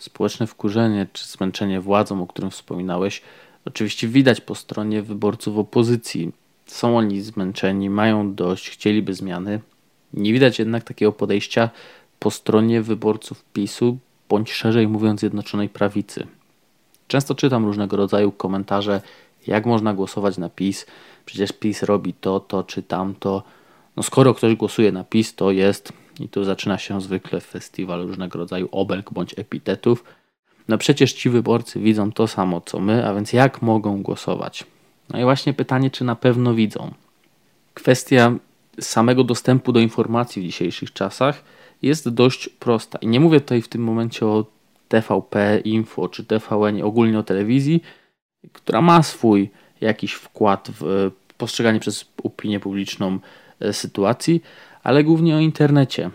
Społeczne 0.00 0.46
wkurzenie 0.46 1.06
czy 1.12 1.26
zmęczenie 1.26 1.80
władzą, 1.80 2.22
o 2.22 2.26
którym 2.26 2.50
wspominałeś, 2.50 3.22
oczywiście 3.64 4.08
widać 4.08 4.40
po 4.40 4.54
stronie 4.54 5.02
wyborców 5.02 5.58
opozycji. 5.58 6.32
Są 6.66 6.98
oni 6.98 7.20
zmęczeni, 7.20 7.90
mają 7.90 8.34
dość, 8.34 8.70
chcieliby 8.70 9.14
zmiany, 9.14 9.60
nie 10.14 10.32
widać 10.32 10.58
jednak 10.58 10.84
takiego 10.84 11.12
podejścia 11.12 11.70
po 12.18 12.30
stronie 12.30 12.82
wyborców 12.82 13.44
PiSu, 13.52 13.98
bądź 14.28 14.52
szerzej 14.52 14.88
mówiąc 14.88 15.20
Zjednoczonej 15.20 15.68
Prawicy. 15.68 16.26
Często 17.08 17.34
czytam 17.34 17.64
różnego 17.64 17.96
rodzaju 17.96 18.32
komentarze, 18.32 19.00
jak 19.46 19.66
można 19.66 19.94
głosować 19.94 20.38
na 20.38 20.48
PiS, 20.48 20.86
przecież 21.26 21.52
PiS 21.52 21.82
robi 21.82 22.14
to, 22.14 22.40
to 22.40 22.62
czy 22.62 22.82
tamto. 22.82 23.42
No 23.96 24.02
skoro 24.02 24.34
ktoś 24.34 24.54
głosuje 24.54 24.92
na 24.92 25.04
PiS, 25.04 25.34
to 25.34 25.50
jest, 25.50 25.92
i 26.20 26.28
tu 26.28 26.44
zaczyna 26.44 26.78
się 26.78 27.00
zwykle 27.00 27.40
festiwal 27.40 28.06
różnego 28.06 28.38
rodzaju 28.38 28.68
obelg 28.72 29.12
bądź 29.12 29.38
epitetów, 29.38 30.04
no 30.68 30.78
przecież 30.78 31.12
ci 31.12 31.30
wyborcy 31.30 31.80
widzą 31.80 32.12
to 32.12 32.26
samo 32.26 32.60
co 32.60 32.80
my, 32.80 33.06
a 33.06 33.14
więc 33.14 33.32
jak 33.32 33.62
mogą 33.62 34.02
głosować? 34.02 34.66
No 35.10 35.20
i 35.20 35.22
właśnie 35.22 35.52
pytanie, 35.52 35.90
czy 35.90 36.04
na 36.04 36.16
pewno 36.16 36.54
widzą. 36.54 36.90
Kwestia 37.74 38.32
samego 38.80 39.24
dostępu 39.24 39.72
do 39.72 39.80
informacji 39.80 40.42
w 40.42 40.44
dzisiejszych 40.44 40.92
czasach 40.92 41.44
jest 41.82 42.08
dość 42.08 42.48
prosta. 42.48 42.98
I 42.98 43.06
nie 43.06 43.20
mówię 43.20 43.40
tutaj 43.40 43.62
w 43.62 43.68
tym 43.68 43.82
momencie 43.82 44.26
o 44.26 44.44
TVP 44.88 45.60
Info 45.64 46.08
czy 46.08 46.24
TVN, 46.24 46.82
ogólnie 46.82 47.18
o 47.18 47.22
telewizji, 47.22 47.82
która 48.52 48.80
ma 48.80 49.02
swój 49.02 49.50
jakiś 49.80 50.12
wkład 50.12 50.68
w 50.80 51.10
postrzeganie 51.38 51.80
przez 51.80 52.04
opinię 52.24 52.60
publiczną 52.60 53.18
e, 53.60 53.72
sytuacji, 53.72 54.42
ale 54.82 55.04
głównie 55.04 55.36
o 55.36 55.38
internecie. 55.38 56.10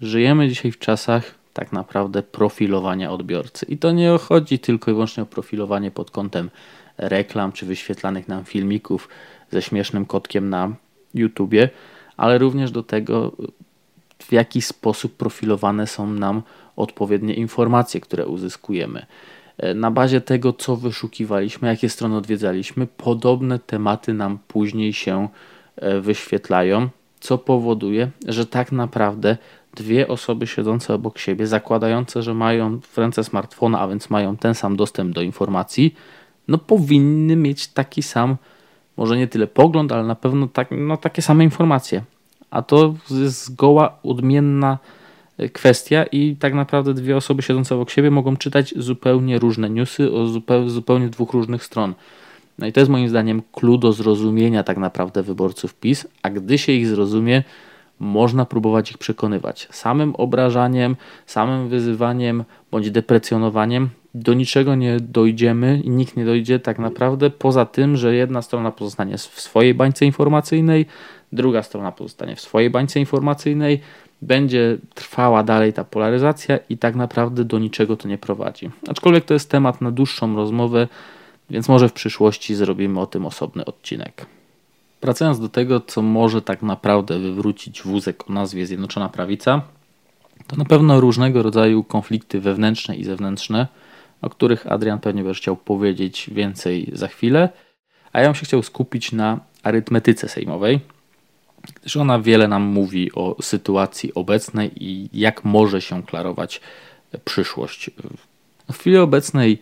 Żyjemy 0.00 0.48
dzisiaj 0.48 0.72
w 0.72 0.78
czasach 0.78 1.34
tak 1.52 1.72
naprawdę 1.72 2.22
profilowania 2.22 3.10
odbiorcy. 3.10 3.66
I 3.66 3.78
to 3.78 3.92
nie 3.92 4.18
chodzi 4.18 4.58
tylko 4.58 4.90
i 4.90 4.94
wyłącznie 4.94 5.22
o 5.22 5.26
profilowanie 5.26 5.90
pod 5.90 6.10
kątem 6.10 6.50
reklam 6.98 7.52
czy 7.52 7.66
wyświetlanych 7.66 8.28
nam 8.28 8.44
filmików 8.44 9.08
ze 9.50 9.62
śmiesznym 9.62 10.06
kotkiem 10.06 10.50
na 10.50 10.74
YouTubie, 11.14 11.70
ale 12.16 12.38
również 12.38 12.70
do 12.70 12.82
tego, 12.82 13.32
w 14.18 14.32
jaki 14.32 14.62
sposób 14.62 15.16
profilowane 15.16 15.86
są 15.86 16.06
nam 16.06 16.42
odpowiednie 16.76 17.34
informacje, 17.34 18.00
które 18.00 18.26
uzyskujemy. 18.26 19.06
Na 19.74 19.90
bazie 19.90 20.20
tego, 20.20 20.52
co 20.52 20.76
wyszukiwaliśmy, 20.76 21.68
jakie 21.68 21.88
strony 21.88 22.16
odwiedzaliśmy, 22.16 22.86
podobne 22.86 23.58
tematy 23.58 24.14
nam 24.14 24.38
później 24.48 24.92
się 24.92 25.28
e, 25.76 26.00
wyświetlają, 26.00 26.88
co 27.20 27.38
powoduje, 27.38 28.10
że 28.28 28.46
tak 28.46 28.72
naprawdę 28.72 29.36
dwie 29.74 30.08
osoby 30.08 30.46
siedzące 30.46 30.94
obok 30.94 31.18
siebie, 31.18 31.46
zakładające, 31.46 32.22
że 32.22 32.34
mają 32.34 32.80
w 32.80 32.98
ręce 32.98 33.24
smartfona, 33.24 33.80
a 33.80 33.88
więc 33.88 34.10
mają 34.10 34.36
ten 34.36 34.54
sam 34.54 34.76
dostęp 34.76 35.14
do 35.14 35.22
informacji, 35.22 35.94
no 36.48 36.58
powinny 36.58 37.36
mieć 37.36 37.68
taki 37.68 38.02
sam 38.02 38.36
może 38.96 39.16
nie 39.16 39.28
tyle 39.28 39.46
pogląd, 39.46 39.92
ale 39.92 40.02
na 40.02 40.14
pewno 40.14 40.48
tak, 40.48 40.68
no, 40.70 40.96
takie 40.96 41.22
same 41.22 41.44
informacje. 41.44 42.02
A 42.50 42.62
to 42.62 42.94
jest 43.10 43.44
zgoła 43.44 43.98
odmienna 44.02 44.78
e, 45.38 45.48
kwestia 45.48 46.04
i 46.04 46.36
tak 46.36 46.54
naprawdę 46.54 46.94
dwie 46.94 47.16
osoby 47.16 47.42
siedzące 47.42 47.74
obok 47.74 47.90
siebie 47.90 48.10
mogą 48.10 48.36
czytać 48.36 48.74
zupełnie 48.76 49.38
różne 49.38 49.70
newsy 49.70 50.12
o 50.12 50.26
zupełnie, 50.26 50.70
zupełnie 50.70 51.08
dwóch 51.08 51.32
różnych 51.32 51.64
stron. 51.64 51.94
No 52.58 52.66
i 52.66 52.72
to 52.72 52.80
jest 52.80 52.90
moim 52.90 53.08
zdaniem 53.08 53.42
clue 53.52 53.78
do 53.78 53.92
zrozumienia 53.92 54.62
tak 54.62 54.78
naprawdę 54.78 55.22
wyborców 55.22 55.74
PiS, 55.74 56.08
a 56.22 56.30
gdy 56.30 56.58
się 56.58 56.72
ich 56.72 56.86
zrozumie, 56.86 57.42
można 58.00 58.44
próbować 58.44 58.90
ich 58.90 58.98
przekonywać. 58.98 59.68
Samym 59.70 60.14
obrażaniem, 60.14 60.96
samym 61.26 61.68
wyzywaniem 61.68 62.44
bądź 62.70 62.90
deprecjonowaniem 62.90 63.88
do 64.14 64.34
niczego 64.34 64.74
nie 64.74 65.00
dojdziemy 65.00 65.80
i 65.84 65.90
nikt 65.90 66.16
nie 66.16 66.24
dojdzie 66.24 66.58
tak 66.58 66.78
naprawdę 66.78 67.30
poza 67.30 67.64
tym, 67.64 67.96
że 67.96 68.14
jedna 68.14 68.42
strona 68.42 68.72
pozostanie 68.72 69.18
w 69.18 69.40
swojej 69.40 69.74
bańce 69.74 70.06
informacyjnej, 70.06 70.86
druga 71.32 71.62
strona 71.62 71.92
pozostanie 71.92 72.36
w 72.36 72.40
swojej 72.40 72.70
bańce 72.70 73.00
informacyjnej, 73.00 73.80
będzie 74.22 74.78
trwała 74.94 75.42
dalej 75.42 75.72
ta 75.72 75.84
polaryzacja 75.84 76.58
i 76.68 76.78
tak 76.78 76.96
naprawdę 76.96 77.44
do 77.44 77.58
niczego 77.58 77.96
to 77.96 78.08
nie 78.08 78.18
prowadzi. 78.18 78.70
Aczkolwiek 78.88 79.24
to 79.24 79.34
jest 79.34 79.50
temat 79.50 79.80
na 79.80 79.90
dłuższą 79.90 80.36
rozmowę, 80.36 80.88
więc 81.50 81.68
może 81.68 81.88
w 81.88 81.92
przyszłości 81.92 82.54
zrobimy 82.54 83.00
o 83.00 83.06
tym 83.06 83.26
osobny 83.26 83.64
odcinek. 83.64 84.26
Wracając 85.02 85.40
do 85.40 85.48
tego, 85.48 85.80
co 85.80 86.02
może 86.02 86.42
tak 86.42 86.62
naprawdę 86.62 87.18
wywrócić 87.18 87.82
wózek 87.82 88.30
o 88.30 88.32
nazwie 88.32 88.66
Zjednoczona 88.66 89.08
Prawica, 89.08 89.62
to 90.46 90.56
na 90.56 90.64
pewno 90.64 91.00
różnego 91.00 91.42
rodzaju 91.42 91.84
konflikty 91.84 92.40
wewnętrzne 92.40 92.96
i 92.96 93.04
zewnętrzne, 93.04 93.66
o 94.22 94.30
których 94.30 94.72
Adrian 94.72 94.98
pewnie 94.98 95.24
będzie 95.24 95.40
chciał 95.40 95.56
powiedzieć 95.56 96.30
więcej 96.32 96.90
za 96.92 97.08
chwilę, 97.08 97.48
a 98.12 98.20
ja 98.20 98.26
bym 98.26 98.34
się 98.34 98.46
chciał 98.46 98.62
skupić 98.62 99.12
na 99.12 99.40
arytmetyce 99.62 100.28
sejmowej, 100.28 100.80
gdyż 101.80 101.96
ona 101.96 102.18
wiele 102.18 102.48
nam 102.48 102.62
mówi 102.62 103.12
o 103.12 103.36
sytuacji 103.42 104.14
obecnej 104.14 104.70
i 104.84 105.08
jak 105.12 105.44
może 105.44 105.80
się 105.80 106.02
klarować 106.02 106.60
przyszłość 107.24 107.90
W 108.72 108.78
chwili 108.78 108.96
obecnej 108.96 109.58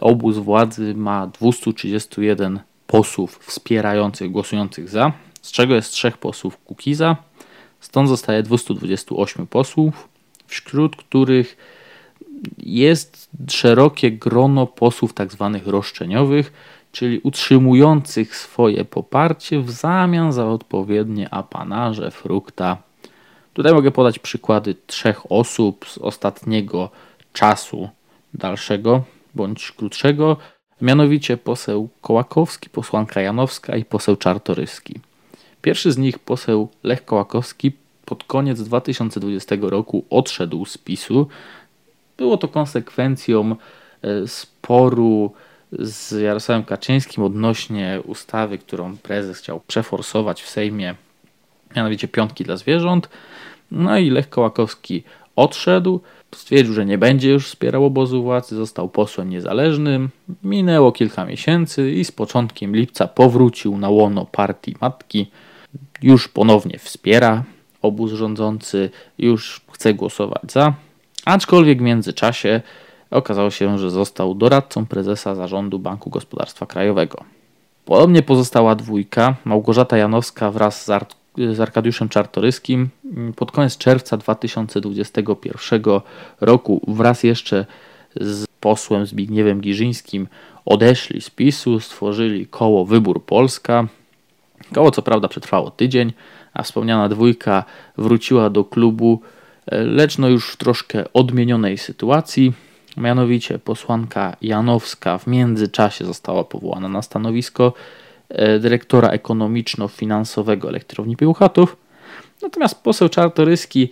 obóz 0.00 0.36
władzy 0.36 0.94
ma 0.94 1.26
231 1.26 2.60
posłów 2.86 3.38
wspierających, 3.42 4.30
głosujących 4.30 4.88
za, 4.88 5.12
z 5.42 5.52
czego 5.52 5.74
jest 5.74 5.92
trzech 5.92 6.18
posłów 6.18 6.58
Kukiza. 6.64 7.16
Stąd 7.80 8.08
zostaje 8.08 8.42
228 8.42 9.46
posłów, 9.46 10.08
wśród 10.46 10.96
których 10.96 11.56
jest 12.58 13.28
szerokie 13.50 14.10
grono 14.10 14.66
posłów 14.66 15.12
tak 15.12 15.32
zwanych 15.32 15.66
roszczeniowych, 15.66 16.52
czyli 16.92 17.18
utrzymujących 17.18 18.36
swoje 18.36 18.84
poparcie 18.84 19.60
w 19.60 19.70
zamian 19.70 20.32
za 20.32 20.46
odpowiednie 20.46 21.34
apanarze, 21.34 22.10
frukta. 22.10 22.76
Tutaj 23.54 23.72
mogę 23.74 23.90
podać 23.90 24.18
przykłady 24.18 24.74
trzech 24.86 25.32
osób 25.32 25.88
z 25.88 25.98
ostatniego 25.98 26.90
czasu 27.32 27.88
dalszego 28.34 29.02
bądź 29.36 29.72
krótszego, 29.72 30.36
mianowicie 30.80 31.36
poseł 31.36 31.88
Kołakowski, 32.00 32.70
posłanka 32.70 33.20
Janowska 33.20 33.76
i 33.76 33.84
poseł 33.84 34.16
Czartoryski. 34.16 35.00
Pierwszy 35.62 35.92
z 35.92 35.98
nich, 35.98 36.18
poseł 36.18 36.68
Lech 36.82 37.04
Kołakowski, 37.04 37.72
pod 38.04 38.24
koniec 38.24 38.62
2020 38.62 39.56
roku 39.60 40.04
odszedł 40.10 40.64
z 40.64 40.78
PiSu. 40.78 41.28
Było 42.16 42.36
to 42.36 42.48
konsekwencją 42.48 43.56
e, 44.02 44.28
sporu 44.28 45.32
z 45.72 46.10
Jarosławem 46.22 46.64
Kaczyńskim 46.64 47.24
odnośnie 47.24 48.00
ustawy, 48.04 48.58
którą 48.58 48.96
prezes 48.96 49.38
chciał 49.38 49.60
przeforsować 49.66 50.42
w 50.42 50.48
Sejmie, 50.48 50.94
mianowicie 51.76 52.08
piątki 52.08 52.44
dla 52.44 52.56
zwierząt. 52.56 53.08
No 53.70 53.98
i 53.98 54.10
Lech 54.10 54.28
Kołakowski 54.28 55.02
odszedł, 55.36 56.00
stwierdził, 56.34 56.74
że 56.74 56.86
nie 56.86 56.98
będzie 56.98 57.30
już 57.30 57.46
wspierał 57.46 57.84
obozu 57.84 58.22
władzy, 58.22 58.56
został 58.56 58.88
posłem 58.88 59.30
niezależnym. 59.30 60.08
Minęło 60.44 60.92
kilka 60.92 61.24
miesięcy 61.24 61.92
i 61.92 62.04
z 62.04 62.12
początkiem 62.12 62.76
lipca 62.76 63.08
powrócił 63.08 63.78
na 63.78 63.88
łono 63.88 64.26
partii 64.26 64.74
matki. 64.80 65.30
Już 66.02 66.28
ponownie 66.28 66.78
wspiera 66.78 67.44
obóz 67.82 68.12
rządzący, 68.12 68.90
już 69.18 69.60
chce 69.72 69.94
głosować 69.94 70.52
za, 70.52 70.74
aczkolwiek 71.24 71.78
w 71.78 71.82
międzyczasie 71.82 72.60
okazało 73.10 73.50
się, 73.50 73.78
że 73.78 73.90
został 73.90 74.34
doradcą 74.34 74.86
prezesa 74.86 75.34
zarządu 75.34 75.78
Banku 75.78 76.10
Gospodarstwa 76.10 76.66
Krajowego. 76.66 77.24
Podobnie 77.84 78.22
pozostała 78.22 78.74
dwójka, 78.74 79.34
Małgorzata 79.44 79.96
Janowska 79.96 80.50
wraz 80.50 80.84
z, 80.84 80.90
Ar 80.90 81.06
z 81.52 81.60
Arkadiuszem 81.60 82.08
Czartoryskim 82.08 82.88
pod 83.36 83.52
koniec 83.52 83.78
czerwca 83.78 84.16
2021 84.16 85.82
roku 86.40 86.80
wraz 86.88 87.22
jeszcze 87.22 87.66
z 88.20 88.46
posłem 88.60 89.06
Zbigniewem 89.06 89.60
Giżyńskim 89.60 90.28
odeszli 90.64 91.20
z 91.20 91.30
PiSu, 91.30 91.80
stworzyli 91.80 92.46
koło 92.46 92.84
Wybór 92.84 93.24
Polska. 93.24 93.86
Koło 94.74 94.90
co 94.90 95.02
prawda 95.02 95.28
przetrwało 95.28 95.70
tydzień, 95.70 96.12
a 96.54 96.62
wspomniana 96.62 97.08
dwójka 97.08 97.64
wróciła 97.98 98.50
do 98.50 98.64
klubu, 98.64 99.20
lecz 99.72 100.18
no 100.18 100.28
już 100.28 100.50
w 100.52 100.56
troszkę 100.56 101.12
odmienionej 101.12 101.78
sytuacji. 101.78 102.52
Mianowicie 102.96 103.58
posłanka 103.58 104.36
Janowska 104.42 105.18
w 105.18 105.26
międzyczasie 105.26 106.04
została 106.04 106.44
powołana 106.44 106.88
na 106.88 107.02
stanowisko 107.02 107.72
e, 107.72 108.05
dyrektora 108.60 109.08
ekonomiczno-finansowego 109.08 110.68
elektrowni 110.68 111.16
Piłuchatów. 111.16 111.76
Natomiast 112.42 112.82
poseł 112.82 113.08
Czartoryski 113.08 113.90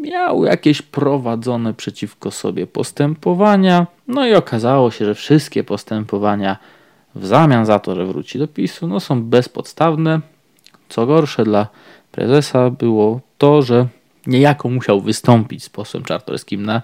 miał 0.00 0.44
jakieś 0.44 0.82
prowadzone 0.82 1.74
przeciwko 1.74 2.30
sobie 2.30 2.66
postępowania. 2.66 3.86
No 4.08 4.26
i 4.26 4.34
okazało 4.34 4.90
się, 4.90 5.04
że 5.04 5.14
wszystkie 5.14 5.64
postępowania 5.64 6.56
w 7.14 7.26
zamian 7.26 7.66
za 7.66 7.78
to, 7.78 7.94
że 7.94 8.06
wróci 8.06 8.38
do 8.38 8.48
PiSu, 8.48 8.86
no 8.86 9.00
są 9.00 9.22
bezpodstawne. 9.22 10.20
Co 10.88 11.06
gorsze 11.06 11.44
dla 11.44 11.66
prezesa 12.12 12.70
było 12.70 13.20
to, 13.38 13.62
że 13.62 13.86
niejako 14.26 14.68
musiał 14.68 15.00
wystąpić 15.00 15.64
z 15.64 15.68
posłem 15.68 16.04
Czartoryskim 16.04 16.66
na 16.66 16.82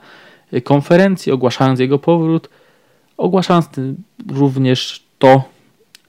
konferencji, 0.65 1.33
ogłaszając 1.33 1.81
jego 1.81 1.99
powrót, 1.99 2.49
ogłaszając 3.17 3.67
również 4.33 5.05
to, 5.19 5.43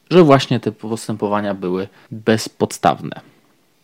że 0.10 0.24
właśnie 0.24 0.60
te 0.60 0.72
postępowania 0.72 1.54
były 1.54 1.88
bezpodstawne. 2.12 3.22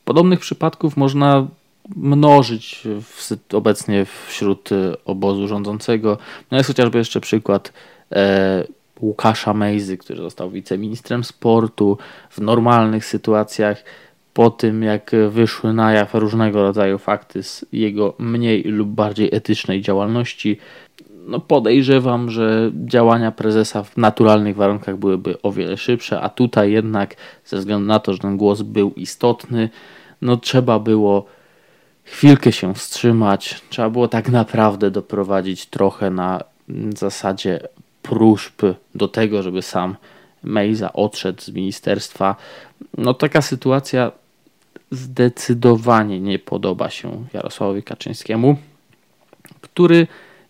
Podobnych 0.06 0.40
przypadków 0.40 0.98
można 0.98 1.48
mnożyć 1.96 2.88
w, 3.02 3.56
obecnie 3.56 4.06
wśród 4.28 4.70
obozu 5.06 5.48
rządzącego. 5.48 6.18
No 6.52 6.58
jest 6.58 6.68
chociażby 6.68 6.98
jeszcze 6.98 7.22
przykład 7.22 7.74
e, 8.12 8.64
Łukasza 9.02 9.54
Mejzy, 9.54 9.98
który 9.98 10.22
został 10.22 10.52
wiceministrem 10.52 11.24
sportu. 11.24 11.98
W 12.30 12.42
normalnych 12.42 13.06
sytuacjach 13.06 13.84
po 14.34 14.50
tym, 14.50 14.84
jak 14.84 15.12
wyszły 15.30 15.74
na 15.74 15.92
jaw 15.92 16.14
różnego 16.14 16.62
rodzaju 16.62 16.98
fakty 16.98 17.44
z 17.44 17.66
jego 17.72 18.14
mniej 18.20 18.64
lub 18.64 18.90
bardziej 18.90 19.30
etycznej 19.36 19.82
działalności, 19.82 20.58
no 21.28 21.40
podejrzewam, 21.40 22.30
że 22.30 22.72
działania 22.86 23.32
prezesa 23.32 23.84
w 23.84 23.98
naturalnych 23.98 24.56
warunkach 24.56 24.98
byłyby 24.98 25.42
o 25.42 25.52
wiele 25.52 25.78
szybsze, 25.78 26.22
a 26.22 26.30
tutaj 26.30 26.72
jednak 26.72 27.16
ze 27.46 27.58
względu 27.58 27.88
na 27.88 28.00
to, 28.00 28.14
że 28.14 28.20
ten 28.20 28.38
głos 28.38 28.62
był 28.62 28.92
istotny, 28.92 29.70
no 30.22 30.38
trzeba 30.38 30.80
było 30.80 31.26
chwilkę 32.04 32.52
się 32.52 32.74
wstrzymać, 32.74 33.62
trzeba 33.70 33.90
było 33.90 34.08
tak 34.08 34.30
naprawdę 34.30 34.92
doprowadzić 34.92 35.66
trochę 35.66 36.10
na 36.10 36.44
zasadzie 36.96 37.60
próśb 38.02 38.62
do 38.96 39.08
tego, 39.08 39.44
żeby 39.44 39.62
sam 39.62 39.96
Mejza 40.44 40.94
odszedł 40.94 41.42
z 41.42 41.50
ministerstwa. 41.50 42.36
No 42.98 43.14
taka 43.14 43.42
sytuacja 43.42 44.12
zdecydowanie 44.92 46.20
nie 46.20 46.40
podoba 46.40 46.90
się 46.90 47.26
Jarosławowi 47.34 47.84
Kaczyńskiemu, 47.84 48.58
który 49.62 50.08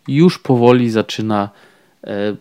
już 0.08 0.40
powoli 0.40 0.90
zaczyna 0.90 1.50
e, 2.04 2.36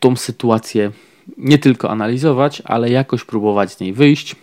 tą 0.00 0.16
sytuację 0.16 0.90
nie 1.38 1.58
tylko 1.58 1.90
analizować, 1.90 2.62
ale 2.64 2.90
jakoś 2.90 3.24
próbować 3.24 3.72
z 3.72 3.80
niej 3.80 3.92
wyjść. 3.92 4.36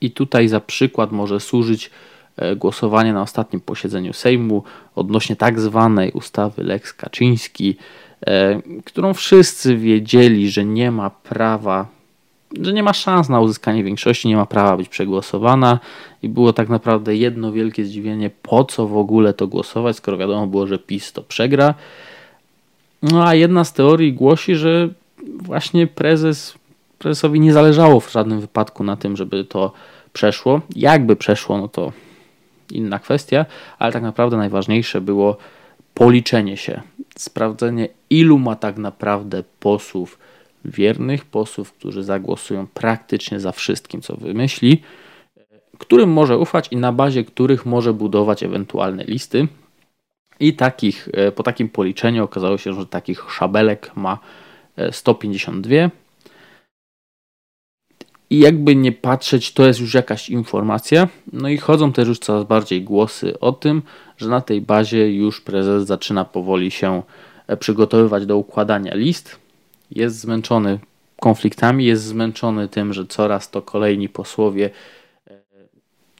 I 0.00 0.10
tutaj 0.10 0.48
za 0.48 0.60
przykład 0.60 1.12
może 1.12 1.40
służyć 1.40 1.90
e, 2.36 2.56
głosowanie 2.56 3.12
na 3.12 3.22
ostatnim 3.22 3.60
posiedzeniu 3.60 4.12
Sejmu 4.12 4.62
odnośnie 4.94 5.36
tak 5.36 5.60
zwanej 5.60 6.12
ustawy 6.12 6.64
Lex 6.64 6.92
Kaczyński, 6.92 7.76
e, 8.26 8.62
którą 8.84 9.14
wszyscy 9.14 9.76
wiedzieli, 9.76 10.50
że 10.50 10.64
nie 10.64 10.90
ma 10.90 11.10
prawa 11.10 11.97
że 12.62 12.72
nie 12.72 12.82
ma 12.82 12.92
szans 12.92 13.28
na 13.28 13.40
uzyskanie 13.40 13.84
większości, 13.84 14.28
nie 14.28 14.36
ma 14.36 14.46
prawa 14.46 14.76
być 14.76 14.88
przegłosowana 14.88 15.78
i 16.22 16.28
było 16.28 16.52
tak 16.52 16.68
naprawdę 16.68 17.16
jedno 17.16 17.52
wielkie 17.52 17.84
zdziwienie, 17.84 18.30
po 18.42 18.64
co 18.64 18.86
w 18.86 18.96
ogóle 18.96 19.34
to 19.34 19.46
głosować, 19.46 19.96
skoro 19.96 20.16
wiadomo 20.16 20.46
było, 20.46 20.66
że 20.66 20.78
PiS 20.78 21.12
to 21.12 21.22
przegra. 21.22 21.74
No 23.02 23.26
a 23.26 23.34
jedna 23.34 23.64
z 23.64 23.72
teorii 23.72 24.12
głosi, 24.12 24.54
że 24.54 24.88
właśnie 25.42 25.86
prezes, 25.86 26.54
prezesowi 26.98 27.40
nie 27.40 27.52
zależało 27.52 28.00
w 28.00 28.12
żadnym 28.12 28.40
wypadku 28.40 28.84
na 28.84 28.96
tym, 28.96 29.16
żeby 29.16 29.44
to 29.44 29.72
przeszło. 30.12 30.60
Jakby 30.76 31.16
przeszło, 31.16 31.58
no 31.58 31.68
to 31.68 31.92
inna 32.70 32.98
kwestia, 32.98 33.46
ale 33.78 33.92
tak 33.92 34.02
naprawdę 34.02 34.36
najważniejsze 34.36 35.00
było 35.00 35.36
policzenie 35.94 36.56
się, 36.56 36.82
sprawdzenie 37.16 37.88
ilu 38.10 38.38
ma 38.38 38.56
tak 38.56 38.78
naprawdę 38.78 39.42
posłów 39.60 40.18
wiernych 40.68 41.24
posłów, 41.24 41.72
którzy 41.72 42.02
zagłosują 42.02 42.66
praktycznie 42.66 43.40
za 43.40 43.52
wszystkim, 43.52 44.00
co 44.00 44.16
wymyśli, 44.16 44.82
którym 45.78 46.10
może 46.10 46.38
ufać 46.38 46.68
i 46.70 46.76
na 46.76 46.92
bazie 46.92 47.24
których 47.24 47.66
może 47.66 47.94
budować 47.94 48.42
ewentualne 48.42 49.04
listy. 49.04 49.48
I 50.40 50.54
takich, 50.54 51.08
e, 51.12 51.32
po 51.32 51.42
takim 51.42 51.68
policzeniu 51.68 52.24
okazało 52.24 52.58
się, 52.58 52.72
że 52.72 52.86
takich 52.86 53.30
szabelek 53.30 53.96
ma 53.96 54.18
152. 54.90 55.74
E, 55.74 55.90
I 58.30 58.38
jakby 58.38 58.76
nie 58.76 58.92
patrzeć, 58.92 59.52
to 59.52 59.66
jest 59.66 59.80
już 59.80 59.94
jakaś 59.94 60.30
informacja. 60.30 61.08
No 61.32 61.48
i 61.48 61.56
chodzą 61.56 61.92
też 61.92 62.08
już 62.08 62.18
coraz 62.18 62.44
bardziej 62.44 62.82
głosy 62.82 63.40
o 63.40 63.52
tym, 63.52 63.82
że 64.16 64.28
na 64.28 64.40
tej 64.40 64.60
bazie 64.60 65.12
już 65.12 65.40
prezes 65.40 65.86
zaczyna 65.86 66.24
powoli 66.24 66.70
się 66.70 67.02
e, 67.46 67.56
przygotowywać 67.56 68.26
do 68.26 68.36
układania 68.36 68.94
list 68.94 69.47
jest 69.90 70.20
zmęczony 70.20 70.78
konfliktami, 71.20 71.84
jest 71.84 72.04
zmęczony 72.04 72.68
tym, 72.68 72.92
że 72.92 73.06
coraz 73.06 73.50
to 73.50 73.62
kolejni 73.62 74.08
posłowie, 74.08 74.70
e, 75.30 75.40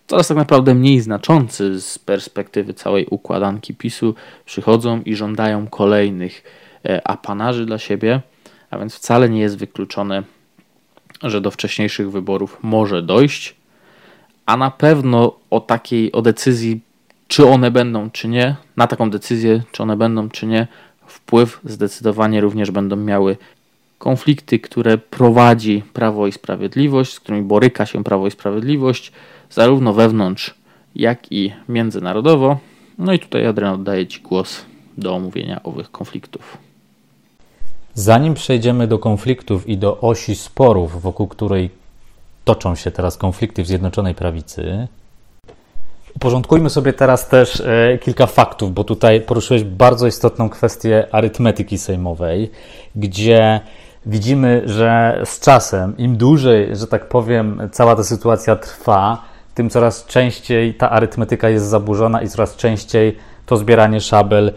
coraz 0.07 0.29
tak 0.29 0.37
naprawdę 0.37 0.75
mniej 0.75 1.01
znaczący 1.01 1.81
z 1.81 1.99
perspektywy 1.99 2.75
całej 2.75 3.07
układanki 3.07 3.75
PiSu, 3.75 4.15
przychodzą 4.45 5.03
i 5.03 5.15
żądają 5.15 5.67
kolejnych 5.67 6.43
e, 6.85 7.09
apanarzy 7.09 7.67
dla 7.67 7.79
siebie, 7.79 8.21
a 8.71 8.79
więc 8.79 8.95
wcale 8.95 9.29
nie 9.29 9.41
jest 9.41 9.59
wykluczone, 9.59 10.23
że 11.23 11.41
do 11.41 11.51
wcześniejszych 11.51 12.11
wyborów 12.11 12.59
może 12.63 13.03
dojść, 13.03 13.55
a 14.47 14.57
na 14.57 14.71
pewno 14.71 15.39
o 15.51 15.61
takiej, 15.61 16.13
o 16.13 16.23
decyzji, 16.23 16.81
czy 17.29 17.47
one 17.47 17.71
będą, 17.71 18.11
czy 18.11 18.29
nie, 18.29 18.57
na 18.77 18.87
taką 18.87 19.11
decyzję, 19.11 19.63
czy 19.73 19.83
one 19.83 19.97
będą, 19.97 20.29
czy 20.29 20.47
nie, 20.47 20.67
wpływ 21.07 21.61
zdecydowanie 21.65 22.41
również 22.41 22.71
będą 22.71 22.97
miały 22.97 23.37
konflikty, 23.99 24.59
które 24.59 24.99
prowadzi 24.99 25.83
Prawo 25.93 26.27
i 26.27 26.33
Sprawiedliwość, 26.33 27.13
z 27.13 27.21
którymi 27.21 27.43
boryka 27.43 27.87
się 27.87 28.05
Prawo 28.05 28.27
i 28.27 28.31
Sprawiedliwość, 28.31 29.13
zarówno 29.51 29.93
wewnątrz, 29.93 30.55
jak 30.95 31.33
i 31.33 31.53
międzynarodowo. 31.69 32.59
No 32.99 33.13
i 33.13 33.19
tutaj 33.19 33.47
Adrian 33.47 33.75
oddaję 33.75 34.07
Ci 34.07 34.21
głos 34.21 34.65
do 34.99 35.15
omówienia 35.15 35.63
owych 35.63 35.91
konfliktów. 35.91 36.59
Zanim 37.95 38.35
przejdziemy 38.35 38.87
do 38.87 38.99
konfliktów 38.99 39.69
i 39.69 39.79
do 39.79 40.01
osi 40.01 40.35
sporów, 40.35 41.03
wokół 41.03 41.29
której 41.29 41.71
toczą 42.45 42.75
się 42.75 42.91
teraz 42.91 43.17
konflikty 43.17 43.63
w 43.63 43.67
Zjednoczonej 43.67 44.15
Prawicy, 44.15 44.89
uporządkujmy 46.17 46.71
sobie 46.71 46.93
teraz 46.93 47.29
też 47.29 47.61
e, 47.61 47.99
kilka 47.99 48.27
faktów, 48.27 48.75
bo 48.75 48.85
tutaj 48.85 49.21
poruszyłeś 49.21 49.65
bardzo 49.65 50.07
istotną 50.07 50.49
kwestię 50.49 51.07
arytmetyki 51.13 51.79
sejmowej, 51.79 52.51
gdzie 52.97 53.61
widzimy, 54.09 54.63
że 54.65 55.21
z 55.25 55.41
czasem, 55.41 55.97
im 55.97 56.17
dłużej, 56.17 56.77
że 56.77 56.87
tak 56.87 57.09
powiem, 57.09 57.69
cała 57.73 57.97
ta 57.97 58.05
sytuacja 58.05 58.57
trwa, 58.57 59.23
tym 59.55 59.71
coraz 59.71 60.07
częściej 60.07 60.75
ta 60.75 60.91
arytmetyka 60.91 61.49
jest 61.49 61.67
zaburzona 61.67 62.23
i 62.23 62.29
coraz 62.29 62.57
częściej 62.57 63.17
to 63.47 63.57
zbieranie 63.57 64.01
szabel 64.01 64.53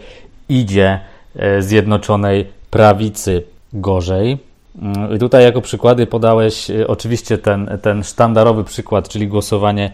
idzie 0.48 1.00
e, 1.36 1.62
Zjednoczonej 1.62 2.48
Prawicy 2.70 3.42
gorzej. 3.72 4.38
Mm, 4.82 5.14
I 5.16 5.18
tutaj 5.18 5.44
jako 5.44 5.60
przykłady 5.60 6.06
podałeś 6.06 6.70
e, 6.70 6.86
oczywiście 6.86 7.38
ten, 7.38 7.78
ten 7.82 8.04
sztandarowy 8.04 8.64
przykład, 8.64 9.08
czyli 9.08 9.28
głosowanie 9.28 9.92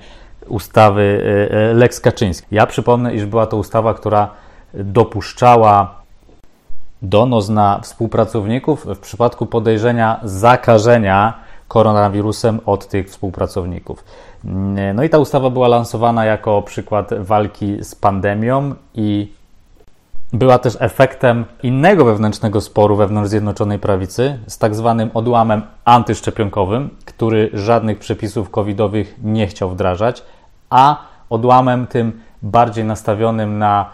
ustawy 0.49 1.23
e, 1.51 1.75
Lex 1.75 2.01
Kaczyński. 2.01 2.47
Ja 2.51 2.67
przypomnę, 2.67 3.15
iż 3.15 3.27
była 3.27 3.47
to 3.47 3.57
ustawa, 3.57 3.95
która 3.95 4.31
dopuszczała 4.75 5.98
donos 7.03 7.49
na 7.49 7.81
współpracowników 7.81 8.87
w 8.87 8.99
przypadku 8.99 9.47
podejrzenia 9.47 10.21
zakażenia 10.23 11.35
koronawirusem 11.69 12.61
od 12.67 12.89
tych 12.89 13.09
współpracowników. 13.09 14.05
No 14.95 15.03
i 15.03 15.09
ta 15.09 15.19
ustawa 15.19 15.51
była 15.51 15.69
lansowana 15.69 16.25
jako 16.25 16.63
przykład 16.63 17.15
walki 17.15 17.85
z 17.85 17.95
pandemią 17.95 18.75
i 18.95 19.33
była 20.33 20.59
też 20.59 20.77
efektem 20.81 21.45
innego 21.63 22.05
wewnętrznego 22.05 22.61
sporu 22.61 22.97
wewnątrz 22.97 23.31
Zjednoczonej 23.31 23.79
Prawicy 23.79 24.39
z 24.47 24.59
tak 24.59 24.75
zwanym 24.75 25.11
odłamem 25.15 25.63
antyszczepionkowym, 25.85 26.91
który 27.05 27.51
żadnych 27.53 27.99
przepisów 27.99 28.51
covidowych 28.51 29.15
nie 29.23 29.47
chciał 29.47 29.71
wdrażać, 29.71 30.23
a 30.71 30.97
odłamem 31.31 31.87
tym 31.87 32.21
bardziej 32.43 32.85
nastawionym 32.85 33.59
na 33.59 33.91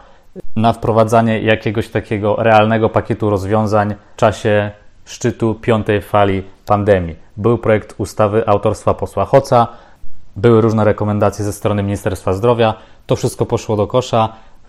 na 0.56 0.72
wprowadzanie 0.72 1.40
jakiegoś 1.40 1.88
takiego 1.88 2.36
realnego 2.38 2.88
pakietu 2.88 3.30
rozwiązań 3.30 3.94
w 4.14 4.16
czasie 4.16 4.70
szczytu 5.04 5.54
piątej 5.54 6.02
fali 6.02 6.42
pandemii. 6.66 7.16
Był 7.36 7.58
projekt 7.58 7.94
ustawy 7.98 8.48
autorstwa 8.48 8.94
posła 8.94 9.24
Hoca, 9.24 9.68
były 10.36 10.60
różne 10.60 10.84
rekomendacje 10.84 11.44
ze 11.44 11.52
strony 11.52 11.82
Ministerstwa 11.82 12.32
Zdrowia. 12.32 12.74
To 13.06 13.16
wszystko 13.16 13.46
poszło 13.46 13.76
do 13.76 13.86
kosza. 13.86 14.28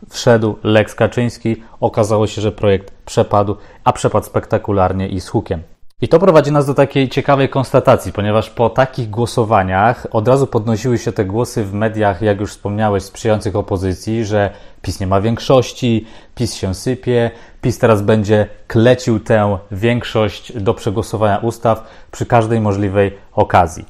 Wszedł 0.09 0.55
Lex 0.63 0.95
Kaczyński. 0.95 1.63
Okazało 1.79 2.27
się, 2.27 2.41
że 2.41 2.51
projekt 2.51 2.91
przepadł, 3.05 3.55
a 3.83 3.93
przepadł 3.93 4.25
spektakularnie 4.25 5.07
i 5.07 5.21
z 5.21 5.29
hukiem. 5.29 5.61
I 6.01 6.07
to 6.07 6.19
prowadzi 6.19 6.51
nas 6.51 6.65
do 6.65 6.73
takiej 6.73 7.09
ciekawej 7.09 7.49
konstatacji, 7.49 8.13
ponieważ 8.13 8.49
po 8.49 8.69
takich 8.69 9.09
głosowaniach 9.09 10.07
od 10.11 10.27
razu 10.27 10.47
podnosiły 10.47 10.97
się 10.97 11.11
te 11.11 11.25
głosy 11.25 11.63
w 11.63 11.73
mediach, 11.73 12.21
jak 12.21 12.39
już 12.39 12.51
wspomniałeś, 12.51 13.03
sprzyjających 13.03 13.55
opozycji, 13.55 14.25
że 14.25 14.49
PiS 14.81 14.99
nie 14.99 15.07
ma 15.07 15.21
większości, 15.21 16.05
PiS 16.35 16.53
się 16.53 16.75
sypie, 16.75 17.31
PiS 17.61 17.79
teraz 17.79 18.01
będzie 18.01 18.47
klecił 18.67 19.19
tę 19.19 19.57
większość 19.71 20.59
do 20.59 20.73
przegłosowania 20.73 21.37
ustaw 21.37 21.87
przy 22.11 22.25
każdej 22.25 22.61
możliwej 22.61 23.17
okazji. 23.33 23.85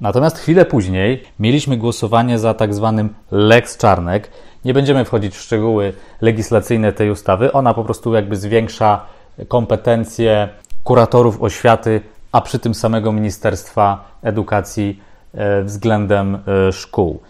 Natomiast 0.00 0.38
chwilę 0.38 0.64
później 0.64 1.22
mieliśmy 1.38 1.76
głosowanie 1.76 2.38
za 2.38 2.54
tak 2.54 2.74
zwanym 2.74 3.14
Lex 3.30 3.76
Czarnek. 3.76 4.30
Nie 4.64 4.74
będziemy 4.74 5.04
wchodzić 5.04 5.36
w 5.36 5.40
szczegóły 5.40 5.92
legislacyjne 6.20 6.92
tej 6.92 7.10
ustawy. 7.10 7.52
Ona 7.52 7.74
po 7.74 7.84
prostu 7.84 8.14
jakby 8.14 8.36
zwiększa 8.36 9.00
kompetencje 9.48 10.48
kuratorów 10.84 11.42
oświaty, 11.42 12.00
a 12.32 12.40
przy 12.40 12.58
tym 12.58 12.74
samego 12.74 13.12
Ministerstwa 13.12 14.04
Edukacji 14.22 15.00
e, 15.34 15.62
względem 15.62 16.38
e, 16.68 16.72
szkół. 16.72 17.20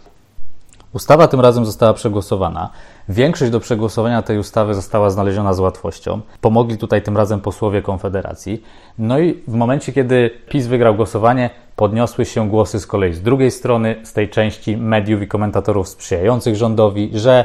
Ustawa 0.92 1.28
tym 1.28 1.40
razem 1.40 1.66
została 1.66 1.94
przegłosowana. 1.94 2.70
Większość 3.08 3.50
do 3.50 3.60
przegłosowania 3.60 4.22
tej 4.22 4.38
ustawy 4.38 4.74
została 4.74 5.10
znaleziona 5.10 5.54
z 5.54 5.60
łatwością. 5.60 6.20
Pomogli 6.40 6.78
tutaj 6.78 7.02
tym 7.02 7.16
razem 7.16 7.40
posłowie 7.40 7.82
Konfederacji. 7.82 8.62
No 8.98 9.18
i 9.18 9.42
w 9.48 9.54
momencie, 9.54 9.92
kiedy 9.92 10.30
PiS 10.48 10.66
wygrał 10.66 10.94
głosowanie, 10.94 11.50
podniosły 11.76 12.24
się 12.24 12.48
głosy 12.48 12.80
z 12.80 12.86
kolei 12.86 13.14
z 13.14 13.22
drugiej 13.22 13.50
strony, 13.50 13.96
z 14.04 14.12
tej 14.12 14.28
części 14.28 14.76
mediów 14.76 15.22
i 15.22 15.28
komentatorów 15.28 15.88
sprzyjających 15.88 16.56
rządowi, 16.56 17.10
że 17.14 17.44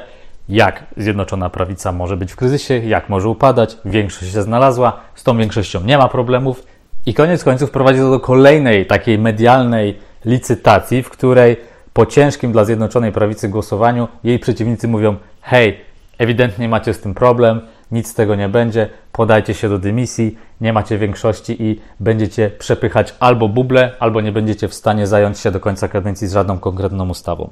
jak 0.50 0.84
Zjednoczona 0.98 1.50
Prawica 1.50 1.92
może 1.92 2.18
być 2.18 2.32
w 2.32 2.36
kryzysie, 2.36 2.78
jak 2.78 3.10
może 3.10 3.30
upadać, 3.30 3.78
większość 3.86 4.34
się 4.34 4.42
znalazła, 4.42 5.00
z 5.16 5.24
tą 5.24 5.38
większością 5.38 5.82
nie 5.82 5.98
ma 5.98 6.08
problemów. 6.08 6.64
I 7.06 7.14
koniec 7.14 7.44
końców 7.44 7.72
prowadzi 7.72 8.00
to 8.00 8.12
do 8.12 8.20
kolejnej 8.20 8.86
takiej 8.86 9.20
medialnej 9.20 10.00
licytacji, 10.26 11.04
w 11.04 11.10
której 11.10 11.58
po 11.94 12.06
ciężkim 12.06 12.52
dla 12.52 12.66
Zjednoczonej 12.66 13.12
Prawicy 13.12 13.50
głosowaniu 13.50 14.08
jej 14.24 14.40
przeciwnicy 14.40 14.88
mówią: 14.88 15.16
hej, 15.42 15.80
ewidentnie 16.18 16.70
macie 16.70 16.94
z 16.94 17.00
tym 17.00 17.14
problem, 17.14 17.62
nic 17.92 18.08
z 18.08 18.14
tego 18.14 18.36
nie 18.36 18.50
będzie, 18.50 18.90
podajcie 19.12 19.54
się 19.54 19.70
do 19.70 19.80
dymisji, 19.80 20.38
nie 20.62 20.74
macie 20.74 20.98
większości 20.98 21.64
i 21.64 21.82
będziecie 22.00 22.50
przepychać 22.50 23.16
albo 23.20 23.50
buble, 23.50 23.92
albo 24.00 24.22
nie 24.22 24.32
będziecie 24.32 24.68
w 24.68 24.74
stanie 24.74 25.08
zająć 25.08 25.40
się 25.40 25.52
do 25.52 25.60
końca 25.60 25.88
kadencji 25.88 26.28
z 26.28 26.34
żadną 26.34 26.60
konkretną 26.60 27.10
ustawą. 27.10 27.50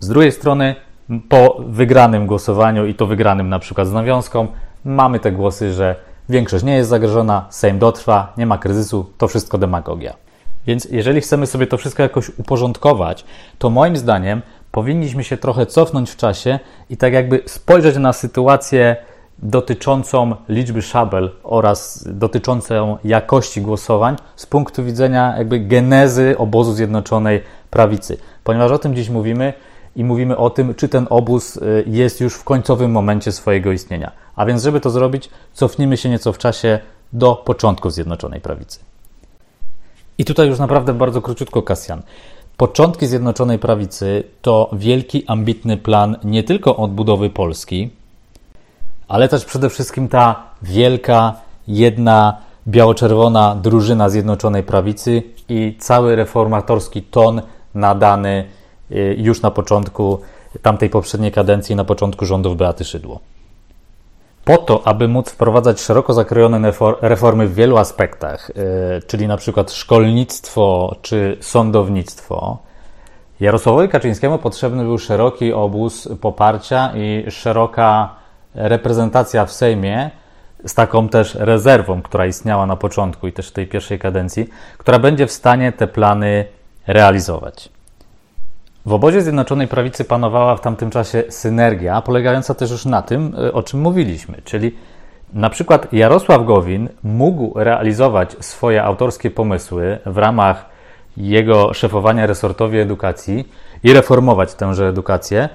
Z 0.00 0.08
drugiej 0.08 0.32
strony 0.32 0.74
po 1.28 1.56
wygranym 1.68 2.26
głosowaniu 2.26 2.86
i 2.86 2.94
to 2.94 3.06
wygranym 3.06 3.48
na 3.48 3.58
przykład 3.58 3.88
z 3.88 3.92
nawiązką, 3.92 4.46
mamy 4.84 5.20
te 5.20 5.32
głosy, 5.32 5.72
że 5.72 5.96
większość 6.28 6.64
nie 6.64 6.76
jest 6.76 6.90
zagrożona, 6.90 7.46
Sejm 7.50 7.78
dotrwa, 7.78 8.32
nie 8.36 8.46
ma 8.46 8.58
kryzysu, 8.58 9.10
to 9.18 9.28
wszystko 9.28 9.58
demagogia. 9.58 10.14
Więc 10.66 10.84
jeżeli 10.84 11.20
chcemy 11.20 11.46
sobie 11.46 11.66
to 11.66 11.76
wszystko 11.76 12.02
jakoś 12.02 12.30
uporządkować, 12.38 13.24
to 13.58 13.70
moim 13.70 13.96
zdaniem 13.96 14.42
powinniśmy 14.72 15.24
się 15.24 15.36
trochę 15.36 15.66
cofnąć 15.66 16.10
w 16.10 16.16
czasie 16.16 16.58
i 16.90 16.96
tak 16.96 17.12
jakby 17.12 17.42
spojrzeć 17.46 17.96
na 17.96 18.12
sytuację 18.12 18.96
dotyczącą 19.38 20.34
liczby 20.48 20.82
szabel 20.82 21.30
oraz 21.42 22.08
dotyczącą 22.12 22.98
jakości 23.04 23.60
głosowań 23.62 24.16
z 24.36 24.46
punktu 24.46 24.84
widzenia 24.84 25.34
jakby 25.38 25.60
genezy 25.60 26.34
obozu 26.38 26.72
Zjednoczonej 26.72 27.42
Prawicy. 27.70 28.16
Ponieważ 28.44 28.72
o 28.72 28.78
tym 28.78 28.94
dziś 28.94 29.08
mówimy, 29.08 29.52
i 29.98 30.04
mówimy 30.04 30.36
o 30.36 30.50
tym, 30.50 30.74
czy 30.74 30.88
ten 30.88 31.06
obóz 31.10 31.56
y, 31.56 31.84
jest 31.86 32.20
już 32.20 32.34
w 32.34 32.44
końcowym 32.44 32.90
momencie 32.90 33.32
swojego 33.32 33.72
istnienia. 33.72 34.12
A 34.36 34.46
więc, 34.46 34.62
żeby 34.62 34.80
to 34.80 34.90
zrobić, 34.90 35.30
cofnijmy 35.52 35.96
się 35.96 36.08
nieco 36.08 36.32
w 36.32 36.38
czasie 36.38 36.78
do 37.12 37.34
początków 37.34 37.92
Zjednoczonej 37.92 38.40
Prawicy. 38.40 38.80
I 40.18 40.24
tutaj 40.24 40.48
już 40.48 40.58
naprawdę 40.58 40.94
bardzo 40.94 41.22
króciutko, 41.22 41.62
Kasjan. 41.62 42.02
Początki 42.56 43.06
Zjednoczonej 43.06 43.58
Prawicy 43.58 44.24
to 44.42 44.70
wielki, 44.72 45.24
ambitny 45.26 45.76
plan 45.76 46.16
nie 46.24 46.42
tylko 46.42 46.76
odbudowy 46.76 47.30
Polski, 47.30 47.90
ale 49.08 49.28
też 49.28 49.44
przede 49.44 49.70
wszystkim 49.70 50.08
ta 50.08 50.42
wielka, 50.62 51.34
jedna, 51.68 52.36
biało-czerwona 52.68 53.54
drużyna 53.54 54.08
Zjednoczonej 54.08 54.62
Prawicy 54.62 55.22
i 55.48 55.76
cały 55.78 56.16
reformatorski 56.16 57.02
ton 57.02 57.42
nadany 57.74 58.44
już 59.16 59.42
na 59.42 59.50
początku 59.50 60.20
tamtej 60.62 60.90
poprzedniej 60.90 61.32
kadencji, 61.32 61.76
na 61.76 61.84
początku 61.84 62.26
rządów 62.26 62.56
Beaty 62.56 62.84
Szydło. 62.84 63.20
Po 64.44 64.58
to, 64.58 64.86
aby 64.86 65.08
móc 65.08 65.30
wprowadzać 65.30 65.80
szeroko 65.80 66.14
zakrojone 66.14 66.72
reformy 67.00 67.46
w 67.46 67.54
wielu 67.54 67.76
aspektach, 67.76 68.50
y, 68.50 68.54
czyli 69.06 69.26
na 69.26 69.36
przykład 69.36 69.72
szkolnictwo 69.72 70.96
czy 71.02 71.36
sądownictwo, 71.40 72.58
Jarosławowi 73.40 73.88
Kaczyńskiemu 73.88 74.38
potrzebny 74.38 74.84
był 74.84 74.98
szeroki 74.98 75.52
obóz 75.52 76.08
poparcia 76.20 76.92
i 76.96 77.30
szeroka 77.30 78.14
reprezentacja 78.54 79.46
w 79.46 79.52
Sejmie, 79.52 80.10
z 80.66 80.74
taką 80.74 81.08
też 81.08 81.34
rezerwą, 81.34 82.02
która 82.02 82.26
istniała 82.26 82.66
na 82.66 82.76
początku 82.76 83.28
i 83.28 83.32
też 83.32 83.48
w 83.48 83.52
tej 83.52 83.66
pierwszej 83.66 83.98
kadencji, 83.98 84.48
która 84.78 84.98
będzie 84.98 85.26
w 85.26 85.32
stanie 85.32 85.72
te 85.72 85.86
plany 85.86 86.44
realizować. 86.86 87.77
W 88.88 88.92
obozie 88.92 89.22
Zjednoczonej 89.22 89.68
Prawicy 89.68 90.04
panowała 90.04 90.56
w 90.56 90.60
tamtym 90.60 90.90
czasie 90.90 91.24
synergia, 91.28 92.02
polegająca 92.02 92.54
też 92.54 92.70
już 92.70 92.84
na 92.84 93.02
tym, 93.02 93.34
e, 93.38 93.52
o 93.52 93.62
czym 93.62 93.80
mówiliśmy, 93.80 94.42
czyli 94.44 94.76
na 95.32 95.50
przykład 95.50 95.92
Jarosław 95.92 96.44
Gowin 96.44 96.88
mógł 97.02 97.58
realizować 97.58 98.36
swoje 98.40 98.84
autorskie 98.84 99.30
pomysły 99.30 99.98
w 100.06 100.18
ramach 100.18 100.64
jego 101.16 101.74
szefowania 101.74 102.26
resortowi 102.26 102.78
edukacji 102.78 103.48
i 103.82 103.92
reformować 103.92 104.54
tęże 104.54 104.88
edukację, 104.88 105.48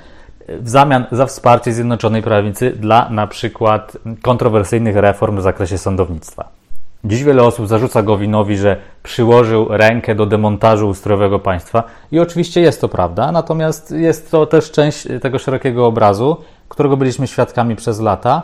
w 0.48 0.70
zamian 0.70 1.06
za 1.12 1.26
wsparcie 1.26 1.74
Zjednoczonej 1.74 2.22
Prawicy 2.22 2.72
dla 2.72 3.10
na 3.10 3.28
przykład 3.28 3.98
kontrowersyjnych 4.22 4.96
reform 4.96 5.38
w 5.38 5.42
zakresie 5.42 5.78
sądownictwa. 5.78 6.63
Dziś 7.06 7.24
wiele 7.24 7.44
osób 7.44 7.68
zarzuca 7.68 8.04
Gowinowi, 8.04 8.58
że 8.58 8.78
przyłożył 9.04 9.68
rękę 9.70 10.16
do 10.16 10.26
demontażu 10.26 10.90
ustrojowego 10.90 11.40
państwa. 11.40 11.84
I 12.12 12.20
oczywiście 12.20 12.62
jest 12.62 12.82
to 12.82 12.90
prawda, 12.90 13.32
natomiast 13.32 13.92
jest 13.92 14.32
to 14.32 14.46
też 14.46 14.72
część 14.72 15.08
tego 15.22 15.40
szerokiego 15.40 15.86
obrazu, 15.88 16.38
którego 16.70 16.98
byliśmy 16.98 17.28
świadkami 17.28 17.76
przez 17.76 18.00
lata, 18.00 18.42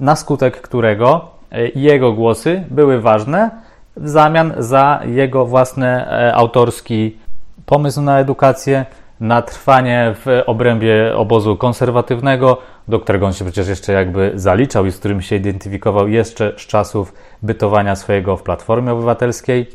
na 0.00 0.16
skutek 0.16 0.60
którego 0.60 1.28
e, 1.52 1.68
jego 1.68 2.12
głosy 2.12 2.64
były 2.70 3.00
ważne 3.00 3.50
w 3.96 4.08
zamian 4.08 4.54
za 4.58 5.00
jego 5.06 5.46
własny 5.46 5.86
e, 5.86 6.34
autorski 6.34 7.18
pomysł 7.66 8.02
na 8.02 8.18
edukację, 8.18 8.86
na 9.20 9.42
trwanie 9.42 10.14
w 10.24 10.42
obrębie 10.46 11.16
obozu 11.16 11.56
konserwatywnego, 11.56 12.58
do 12.88 13.00
którego 13.00 13.26
on 13.26 13.32
się 13.32 13.44
przecież 13.44 13.68
jeszcze 13.68 13.92
jakby 13.92 14.32
zaliczał 14.34 14.86
i 14.86 14.90
z 14.90 14.98
którym 14.98 15.22
się 15.22 15.36
identyfikował 15.36 16.08
jeszcze 16.08 16.52
z 16.56 16.66
czasów 16.66 17.12
bytowania 17.42 17.96
swojego 17.96 18.36
w 18.36 18.42
Platformie 18.42 18.92
Obywatelskiej. 18.92 19.66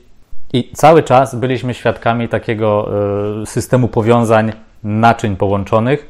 I 0.54 0.72
cały 0.74 1.04
czas 1.04 1.36
byliśmy 1.36 1.74
świadkami 1.74 2.30
takiego 2.30 2.90
e, 3.42 3.46
systemu 3.46 3.88
powiązań, 3.88 4.52
naczyń 4.84 5.36
połączonych, 5.36 6.10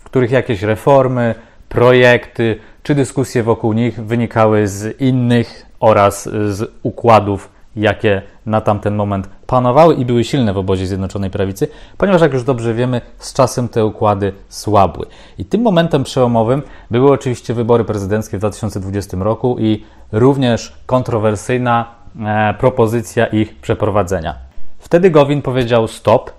w 0.00 0.04
których 0.04 0.30
jakieś 0.30 0.62
reformy, 0.62 1.34
projekty 1.68 2.58
czy 2.82 2.94
dyskusje 2.94 3.42
wokół 3.42 3.72
nich 3.72 4.00
wynikały 4.04 4.68
z 4.68 5.00
innych 5.00 5.66
oraz 5.80 6.28
z 6.48 6.72
układów 6.82 7.57
jakie 7.78 8.22
na 8.46 8.60
tamten 8.60 8.94
moment 8.94 9.28
panowały 9.46 9.94
i 9.94 10.04
były 10.04 10.24
silne 10.24 10.52
w 10.52 10.58
obozie 10.58 10.86
Zjednoczonej 10.86 11.30
Prawicy, 11.30 11.68
ponieważ, 11.98 12.20
jak 12.20 12.32
już 12.32 12.44
dobrze 12.44 12.74
wiemy, 12.74 13.00
z 13.18 13.32
czasem 13.32 13.68
te 13.68 13.86
układy 13.86 14.32
słabły. 14.48 15.06
I 15.38 15.44
tym 15.44 15.62
momentem 15.62 16.04
przełomowym 16.04 16.62
były 16.90 17.10
oczywiście 17.10 17.54
wybory 17.54 17.84
prezydenckie 17.84 18.36
w 18.36 18.40
2020 18.40 19.16
roku 19.20 19.56
i 19.58 19.84
również 20.12 20.72
kontrowersyjna 20.86 21.86
e, 22.20 22.54
propozycja 22.58 23.26
ich 23.26 23.56
przeprowadzenia. 23.60 24.34
Wtedy 24.78 25.10
Gowin 25.10 25.42
powiedział 25.42 25.88
stop, 25.88 26.30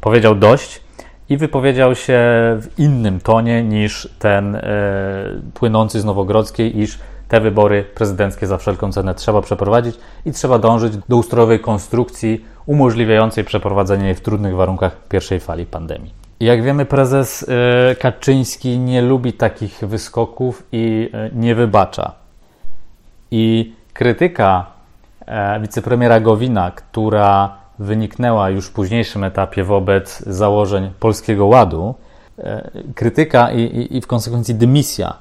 powiedział 0.00 0.34
dość 0.34 0.80
i 1.28 1.36
wypowiedział 1.36 1.94
się 1.94 2.18
w 2.60 2.68
innym 2.78 3.20
tonie 3.20 3.62
niż 3.62 4.08
ten 4.18 4.56
e, 4.56 4.62
płynący 5.54 6.00
z 6.00 6.04
Nowogrodzkiej, 6.04 6.78
iż 6.80 6.98
te 7.28 7.40
wybory 7.40 7.84
prezydenckie 7.94 8.46
za 8.46 8.58
wszelką 8.58 8.92
cenę 8.92 9.14
trzeba 9.14 9.42
przeprowadzić 9.42 9.96
i 10.24 10.32
trzeba 10.32 10.58
dążyć 10.58 10.92
do 11.08 11.16
ustrojowej 11.16 11.60
konstrukcji 11.60 12.44
umożliwiającej 12.66 13.44
przeprowadzenie 13.44 14.04
jej 14.04 14.14
w 14.14 14.20
trudnych 14.20 14.56
warunkach 14.56 14.96
pierwszej 15.08 15.40
fali 15.40 15.66
pandemii. 15.66 16.12
Jak 16.40 16.62
wiemy, 16.62 16.84
prezes 16.84 17.46
e, 17.48 17.96
Kaczyński 17.96 18.78
nie 18.78 19.02
lubi 19.02 19.32
takich 19.32 19.78
wyskoków 19.82 20.62
i 20.72 21.10
e, 21.12 21.30
nie 21.32 21.54
wybacza. 21.54 22.12
I 23.30 23.72
krytyka 23.92 24.66
e, 25.26 25.60
wicepremiera 25.60 26.20
Gowina, 26.20 26.70
która 26.70 27.56
wyniknęła 27.78 28.50
już 28.50 28.66
w 28.66 28.72
późniejszym 28.72 29.24
etapie 29.24 29.64
wobec 29.64 30.18
założeń 30.26 30.90
Polskiego 31.00 31.46
Ładu, 31.46 31.94
krytyka 32.94 33.50
i, 33.50 33.60
i, 33.60 33.96
i 33.96 34.00
w 34.00 34.06
konsekwencji 34.06 34.54
dymisja 34.54 35.14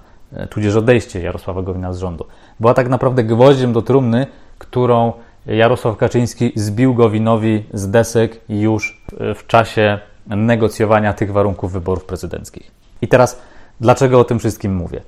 tudzież 0.50 0.76
odejście 0.76 1.22
Jarosława 1.22 1.62
Gowina 1.62 1.94
z 1.94 1.98
rządu. 1.98 2.26
Była 2.60 2.74
tak 2.74 2.90
naprawdę 2.90 3.24
gwoździem 3.24 3.74
do 3.74 3.82
trumny, 3.82 4.28
którą 4.58 5.14
Jarosław 5.46 5.98
Kaczyński 5.98 6.52
zbił 6.56 6.94
Gowinowi 6.94 7.64
z 7.74 7.90
desek 7.90 8.42
już 8.50 9.02
w 9.36 9.48
czasie 9.48 10.00
negocjowania 10.28 11.14
tych 11.14 11.32
warunków 11.32 11.72
wyborów 11.72 12.06
prezydenckich. 12.06 12.72
I 13.02 13.08
teraz, 13.08 13.42
dlaczego 13.82 14.20
o 14.20 14.24
tym 14.24 14.40
wszystkim 14.40 14.76
mówię? 14.76 15.02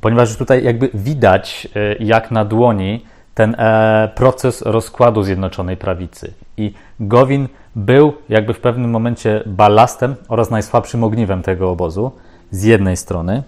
Ponieważ 0.00 0.36
tutaj 0.36 0.64
jakby 0.64 0.90
widać, 0.94 1.68
e, 1.76 1.94
jak 1.94 2.30
na 2.30 2.44
dłoni, 2.44 3.04
ten 3.34 3.54
e, 3.58 4.10
proces 4.14 4.62
rozkładu 4.62 5.22
Zjednoczonej 5.22 5.76
Prawicy. 5.76 6.32
I 6.56 6.72
Gowin 7.00 7.48
był 7.76 8.12
jakby 8.28 8.54
w 8.54 8.60
pewnym 8.60 8.90
momencie 8.90 9.42
balastem 9.46 10.14
oraz 10.28 10.50
najsłabszym 10.50 11.04
ogniwem 11.04 11.42
tego 11.42 11.70
obozu, 11.70 12.12
z 12.50 12.62
jednej 12.62 12.96
strony, 12.96 13.42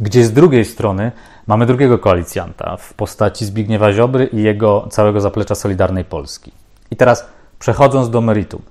gdzie 0.00 0.24
z 0.24 0.32
drugiej 0.32 0.64
strony 0.64 1.12
mamy 1.46 1.66
drugiego 1.66 1.98
koalicjanta 1.98 2.76
w 2.76 2.94
postaci 2.94 3.44
Zbigniewa 3.44 3.92
Ziobry 3.92 4.26
i 4.26 4.42
jego 4.42 4.86
całego 4.90 5.20
zaplecza 5.20 5.54
Solidarnej 5.54 6.04
Polski. 6.04 6.52
I 6.90 6.96
teraz 6.96 7.26
przechodząc 7.58 8.10
do 8.10 8.20
meritum. 8.20 8.62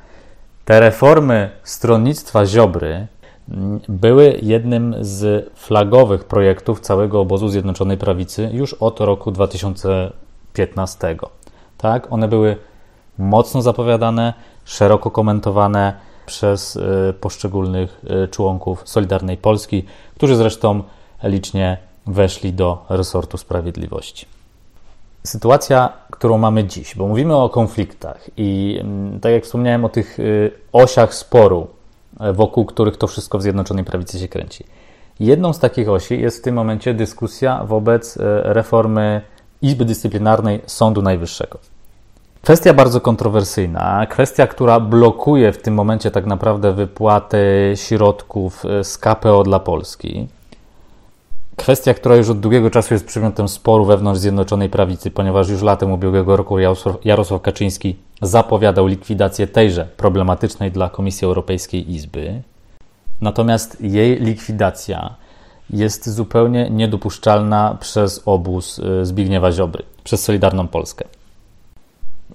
Te 0.65 0.79
reformy 0.79 1.49
stronnictwa 1.63 2.45
Ziobry 2.45 3.07
mm, 3.51 3.79
były 3.89 4.39
jednym 4.41 4.95
z 5.01 5.49
flagowych 5.55 6.23
projektów 6.23 6.79
całego 6.79 7.21
obozu 7.21 7.49
Zjednoczonej 7.49 7.97
Prawicy 7.97 8.49
już 8.53 8.73
od 8.73 8.99
roku 8.99 9.31
2015. 9.31 11.17
Tak? 11.77 12.11
One 12.11 12.27
były 12.27 12.55
mocno 13.17 13.61
zapowiadane, 13.61 14.33
szeroko 14.65 15.11
komentowane 15.11 15.93
przez 16.25 16.75
y, 16.75 17.13
poszczególnych 17.21 18.01
y, 18.25 18.27
członków 18.27 18.81
Solidarnej 18.85 19.37
Polski, 19.37 19.85
którzy 20.15 20.35
zresztą 20.35 20.83
licznie 21.23 21.77
weszli 22.07 22.53
do 22.53 22.85
resortu 22.89 23.37
sprawiedliwości. 23.37 24.25
Sytuacja, 25.23 25.93
którą 26.11 26.37
mamy 26.37 26.63
dziś, 26.63 26.95
bo 26.95 27.07
mówimy 27.07 27.35
o 27.35 27.49
konfliktach 27.49 28.29
i 28.37 28.79
mm, 28.81 29.19
tak 29.19 29.31
jak 29.31 29.43
wspomniałem 29.43 29.85
o 29.85 29.89
tych 29.89 30.19
y, 30.19 30.51
osiach 30.71 31.13
sporu, 31.13 31.67
e, 32.19 32.33
wokół 32.33 32.65
których 32.65 32.97
to 32.97 33.07
wszystko 33.07 33.37
w 33.37 33.41
Zjednoczonej 33.41 33.83
Prawicy 33.83 34.19
się 34.19 34.27
kręci. 34.27 34.63
Jedną 35.19 35.53
z 35.53 35.59
takich 35.59 35.89
osi 35.89 36.21
jest 36.21 36.39
w 36.39 36.41
tym 36.41 36.55
momencie 36.55 36.93
dyskusja 36.93 37.63
wobec 37.63 38.17
e, 38.17 38.21
reformy 38.43 39.21
Izby 39.61 39.85
Dyscyplinarnej 39.85 40.61
Sądu 40.65 41.01
Najwyższego. 41.01 41.59
Kwestia 42.41 42.73
bardzo 42.73 43.01
kontrowersyjna, 43.01 44.05
kwestia, 44.09 44.47
która 44.47 44.79
blokuje 44.79 45.51
w 45.51 45.61
tym 45.61 45.73
momencie 45.73 46.11
tak 46.11 46.25
naprawdę 46.25 46.73
wypłaty 46.73 47.73
środków 47.75 48.63
z 48.83 48.97
KPO 48.97 49.43
dla 49.43 49.59
Polski. 49.59 50.27
Kwestia, 51.57 51.93
która 51.93 52.15
już 52.15 52.29
od 52.29 52.39
długiego 52.39 52.69
czasu 52.69 52.93
jest 52.93 53.05
przedmiotem 53.05 53.47
sporu 53.47 53.85
wewnątrz 53.85 54.19
Zjednoczonej 54.19 54.69
Prawicy, 54.69 55.11
ponieważ 55.11 55.49
już 55.49 55.61
latem 55.61 55.91
ubiegłego 55.91 56.37
roku 56.37 56.57
Jarosław 57.03 57.41
Kaczyński 57.41 57.95
zapowiadał 58.21 58.87
likwidację 58.87 59.47
tejże 59.47 59.87
problematycznej 59.97 60.71
dla 60.71 60.89
Komisji 60.89 61.25
Europejskiej 61.25 61.91
Izby. 61.91 62.41
Natomiast 63.21 63.81
jej 63.81 64.19
likwidacja 64.19 65.15
jest 65.69 66.09
zupełnie 66.09 66.69
niedopuszczalna 66.69 67.77
przez 67.79 68.21
obóz 68.25 68.79
y, 68.79 69.05
Zbigniewa 69.05 69.51
Ziobry, 69.51 69.83
przez 70.03 70.23
Solidarną 70.23 70.67
Polskę. 70.67 71.05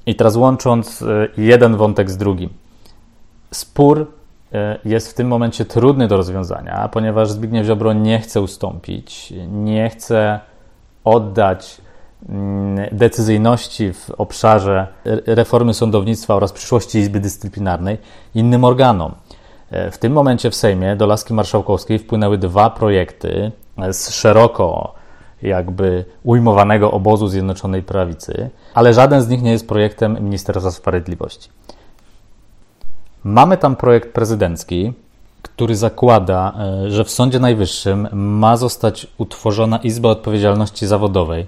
I 0.06 0.14
teraz 0.14 0.36
łącząc 0.36 1.02
y, 1.02 1.28
jeden 1.36 1.76
wątek 1.76 2.10
z 2.10 2.16
drugim. 2.16 2.50
Spór 3.50 4.06
jest 4.84 5.10
w 5.10 5.14
tym 5.14 5.28
momencie 5.28 5.64
trudny 5.64 6.08
do 6.08 6.16
rozwiązania, 6.16 6.88
ponieważ 6.92 7.30
Zbigniew 7.30 7.66
Ziobro 7.66 7.92
nie 7.92 8.20
chce 8.20 8.40
ustąpić, 8.40 9.32
nie 9.48 9.90
chce 9.90 10.40
oddać 11.04 11.80
mm, 12.28 12.88
decyzyjności 12.92 13.92
w 13.92 14.10
obszarze 14.10 14.86
reformy 15.26 15.74
sądownictwa 15.74 16.34
oraz 16.34 16.52
przyszłości 16.52 16.98
Izby 16.98 17.20
Dyscyplinarnej 17.20 17.98
innym 18.34 18.64
organom. 18.64 19.14
E, 19.70 19.90
w 19.90 19.98
tym 19.98 20.12
momencie 20.12 20.50
w 20.50 20.54
Sejmie 20.54 20.96
do 20.96 21.06
laski 21.06 21.34
marszałkowskiej 21.34 21.98
wpłynęły 21.98 22.38
dwa 22.38 22.70
projekty 22.70 23.52
z 23.92 24.10
szeroko 24.10 24.94
jakby 25.42 26.04
ujmowanego 26.24 26.90
obozu 26.90 27.28
Zjednoczonej 27.28 27.82
Prawicy, 27.82 28.50
ale 28.74 28.94
żaden 28.94 29.22
z 29.22 29.28
nich 29.28 29.42
nie 29.42 29.52
jest 29.52 29.68
projektem 29.68 30.24
Ministerstwa 30.24 30.70
Sprawiedliwości. 30.70 31.50
Mamy 33.24 33.56
tam 33.56 33.76
projekt 33.76 34.12
prezydencki, 34.12 34.92
który 35.42 35.76
zakłada, 35.76 36.52
e, 36.86 36.90
że 36.90 37.04
w 37.04 37.10
Sądzie 37.10 37.38
Najwyższym 37.38 38.08
ma 38.12 38.56
zostać 38.56 39.06
utworzona 39.18 39.76
Izba 39.78 40.08
Odpowiedzialności 40.08 40.86
Zawodowej 40.86 41.46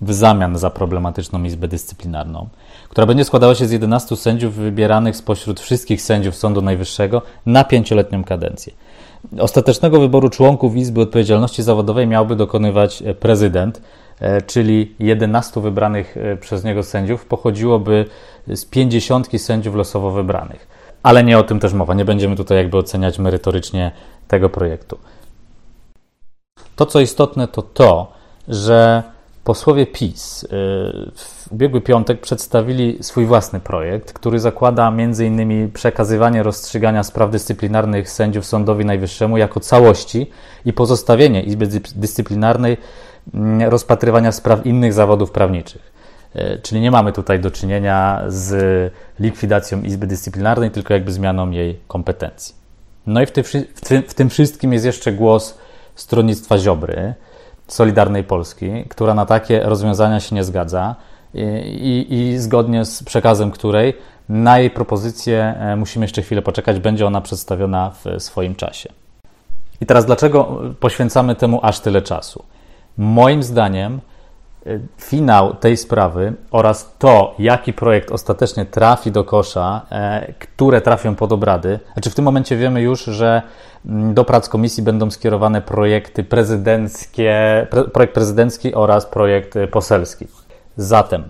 w 0.00 0.12
zamian 0.12 0.58
za 0.58 0.70
problematyczną 0.70 1.44
Izbę 1.44 1.68
Dyscyplinarną, 1.68 2.48
która 2.88 3.06
będzie 3.06 3.24
składała 3.24 3.54
się 3.54 3.66
z 3.66 3.72
11 3.72 4.16
sędziów 4.16 4.54
wybieranych 4.54 5.16
spośród 5.16 5.60
wszystkich 5.60 6.02
sędziów 6.02 6.36
Sądu 6.36 6.62
Najwyższego 6.62 7.22
na 7.46 7.64
pięcioletnią 7.64 8.24
kadencję. 8.24 8.72
Ostatecznego 9.38 10.00
wyboru 10.00 10.30
członków 10.30 10.76
Izby 10.76 11.00
Odpowiedzialności 11.00 11.62
Zawodowej 11.62 12.06
miałby 12.06 12.36
dokonywać 12.36 13.02
e, 13.02 13.14
prezydent, 13.14 13.80
e, 14.20 14.42
czyli 14.42 14.94
11 14.98 15.60
wybranych 15.60 16.16
przez 16.40 16.64
niego 16.64 16.82
sędziów 16.82 17.26
pochodziłoby 17.26 18.04
z 18.48 18.64
50 18.64 19.40
sędziów 19.40 19.74
losowo 19.74 20.10
wybranych 20.10 20.73
ale 21.04 21.24
nie 21.24 21.38
o 21.38 21.42
tym 21.42 21.60
też 21.60 21.72
mowa. 21.72 21.94
Nie 21.94 22.04
będziemy 22.04 22.36
tutaj 22.36 22.58
jakby 22.58 22.76
oceniać 22.76 23.18
merytorycznie 23.18 23.92
tego 24.28 24.48
projektu. 24.48 24.98
To, 26.76 26.86
co 26.86 27.00
istotne, 27.00 27.48
to 27.48 27.62
to, 27.62 28.12
że 28.48 29.02
posłowie 29.44 29.86
PiS 29.86 30.44
y, 30.44 30.48
ubiegły 31.50 31.80
piątek 31.80 32.20
przedstawili 32.20 32.98
swój 33.00 33.26
własny 33.26 33.60
projekt, 33.60 34.12
który 34.12 34.40
zakłada 34.40 34.88
m.in. 34.88 35.70
przekazywanie 35.70 36.42
rozstrzygania 36.42 37.02
spraw 37.02 37.30
dyscyplinarnych 37.30 38.10
sędziów 38.10 38.46
Sądowi 38.46 38.84
Najwyższemu 38.84 39.38
jako 39.38 39.60
całości 39.60 40.30
i 40.64 40.72
pozostawienie 40.72 41.42
Izby 41.42 41.66
Dyscyplinarnej 41.96 42.76
mm, 43.34 43.68
rozpatrywania 43.70 44.32
spraw 44.32 44.66
innych 44.66 44.92
zawodów 44.92 45.30
prawniczych. 45.30 45.93
E, 46.34 46.58
czyli 46.58 46.80
nie 46.80 46.90
mamy 46.90 47.12
tutaj 47.12 47.40
do 47.40 47.50
czynienia 47.50 48.22
z 48.26 48.92
likwidacją 49.20 49.82
Izby 49.82 50.06
Dyscyplinarnej, 50.06 50.70
tylko 50.70 50.94
jakby 50.94 51.12
zmianą 51.12 51.50
jej 51.50 51.78
kompetencji. 51.88 52.54
No 53.06 53.22
i 53.22 53.26
w, 53.26 53.32
tym, 53.32 53.44
w 54.08 54.14
tym 54.14 54.30
wszystkim 54.30 54.72
jest 54.72 54.84
jeszcze 54.84 55.12
głos 55.12 55.58
stronnictwa 55.94 56.58
Ziobry, 56.58 57.14
Solidarnej 57.68 58.24
Polski, 58.24 58.84
która 58.88 59.14
na 59.14 59.26
takie 59.26 59.60
rozwiązania 59.60 60.20
się 60.20 60.34
nie 60.34 60.44
zgadza 60.44 60.96
i, 61.34 61.40
i, 61.40 62.14
i 62.14 62.38
zgodnie 62.38 62.84
z 62.84 63.02
przekazem 63.02 63.50
której 63.50 63.94
na 64.28 64.58
jej 64.58 64.70
propozycję 64.70 65.54
e, 65.58 65.76
musimy 65.76 66.04
jeszcze 66.04 66.22
chwilę 66.22 66.42
poczekać, 66.42 66.80
będzie 66.80 67.06
ona 67.06 67.20
przedstawiona 67.20 67.90
w 67.90 68.22
swoim 68.22 68.54
czasie. 68.54 68.88
I 69.80 69.86
teraz 69.86 70.06
dlaczego 70.06 70.60
poświęcamy 70.80 71.34
temu 71.34 71.60
aż 71.62 71.80
tyle 71.80 72.02
czasu? 72.02 72.44
Moim 72.98 73.42
zdaniem 73.42 74.00
finał 75.00 75.54
tej 75.54 75.76
sprawy 75.76 76.32
oraz 76.50 76.94
to, 76.98 77.34
jaki 77.38 77.72
projekt 77.72 78.10
ostatecznie 78.10 78.66
trafi 78.66 79.12
do 79.12 79.24
kosza, 79.24 79.86
e, 79.90 80.32
które 80.38 80.80
trafią 80.80 81.14
pod 81.14 81.32
obrady. 81.32 81.80
Znaczy 81.92 82.10
w 82.10 82.14
tym 82.14 82.24
momencie 82.24 82.56
wiemy 82.56 82.82
już, 82.82 83.04
że 83.04 83.42
mm, 83.86 84.14
do 84.14 84.24
prac 84.24 84.48
komisji 84.48 84.82
będą 84.82 85.10
skierowane 85.10 85.62
projekty 85.62 86.24
prezydenckie, 86.24 87.66
projekt 87.92 88.14
prezydencki 88.14 88.74
oraz 88.74 89.06
projekt 89.06 89.54
poselski. 89.70 90.26
Zatem 90.76 91.28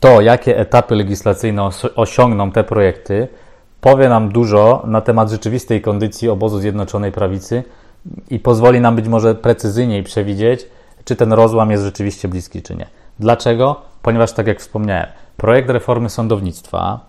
to, 0.00 0.20
jakie 0.20 0.58
etapy 0.58 0.94
legislacyjne 0.94 1.68
osiągną 1.96 2.52
te 2.52 2.64
projekty, 2.64 3.28
powie 3.80 4.08
nam 4.08 4.28
dużo 4.32 4.82
na 4.86 5.00
temat 5.00 5.30
rzeczywistej 5.30 5.80
kondycji 5.80 6.28
obozu 6.28 6.58
Zjednoczonej 6.58 7.12
Prawicy 7.12 7.62
i 8.30 8.38
pozwoli 8.38 8.80
nam 8.80 8.96
być 8.96 9.08
może 9.08 9.34
precyzyjniej 9.34 10.02
przewidzieć, 10.02 10.66
czy 11.04 11.16
ten 11.16 11.32
rozłam 11.32 11.70
jest 11.70 11.84
rzeczywiście 11.84 12.28
bliski, 12.28 12.62
czy 12.62 12.76
nie. 12.76 12.86
Dlaczego? 13.18 13.80
Ponieważ, 14.02 14.32
tak 14.32 14.46
jak 14.46 14.60
wspomniałem, 14.60 15.06
projekt 15.36 15.70
reformy 15.70 16.10
sądownictwa 16.10 17.00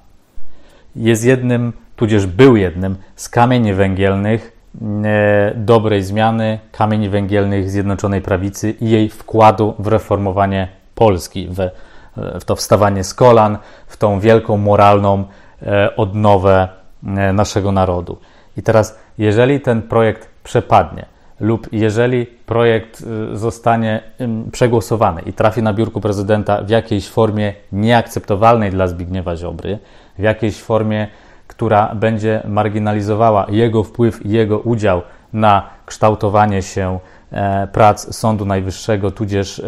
jest 0.95 1.25
jednym, 1.25 1.73
tudzież 1.95 2.25
był 2.25 2.55
jednym 2.55 2.95
z 3.15 3.29
kamieni 3.29 3.73
węgielnych 3.73 4.57
e, 5.03 5.53
dobrej 5.55 6.03
zmiany, 6.03 6.59
kamieni 6.71 7.09
węgielnych 7.09 7.69
Zjednoczonej 7.69 8.21
Prawicy 8.21 8.71
i 8.71 8.89
jej 8.89 9.09
wkładu 9.09 9.73
w 9.79 9.87
reformowanie 9.87 10.67
Polski, 10.95 11.47
w, 11.47 11.69
w 12.39 12.45
to 12.45 12.55
wstawanie 12.55 13.03
z 13.03 13.13
kolan, 13.13 13.57
w 13.87 13.97
tą 13.97 14.19
wielką 14.19 14.57
moralną 14.57 15.23
e, 15.61 15.95
odnowę 15.95 16.67
e, 17.03 17.33
naszego 17.33 17.71
narodu. 17.71 18.17
I 18.57 18.63
teraz, 18.63 18.99
jeżeli 19.17 19.61
ten 19.61 19.81
projekt 19.81 20.29
przepadnie, 20.43 21.05
lub 21.39 21.67
jeżeli 21.71 22.25
projekt 22.25 23.03
y, 23.33 23.37
zostanie 23.37 24.03
przegłosowany 24.51 25.21
i 25.21 25.33
trafi 25.33 25.63
na 25.63 25.73
biurku 25.73 26.01
prezydenta 26.01 26.61
w 26.63 26.69
jakiejś 26.69 27.09
formie 27.09 27.53
nieakceptowalnej 27.71 28.71
dla 28.71 28.87
Zbigniewa 28.87 29.35
Ziobry, 29.35 29.79
w 30.19 30.21
jakiejś 30.21 30.61
formie, 30.61 31.07
która 31.47 31.95
będzie 31.95 32.41
marginalizowała 32.47 33.45
jego 33.49 33.83
wpływ 33.83 34.25
i 34.25 34.29
jego 34.29 34.59
udział 34.59 35.01
na 35.33 35.69
kształtowanie 35.85 36.61
się 36.61 36.99
e, 37.31 37.67
prac 37.67 38.15
Sądu 38.15 38.45
Najwyższego, 38.45 39.11
tudzież 39.11 39.61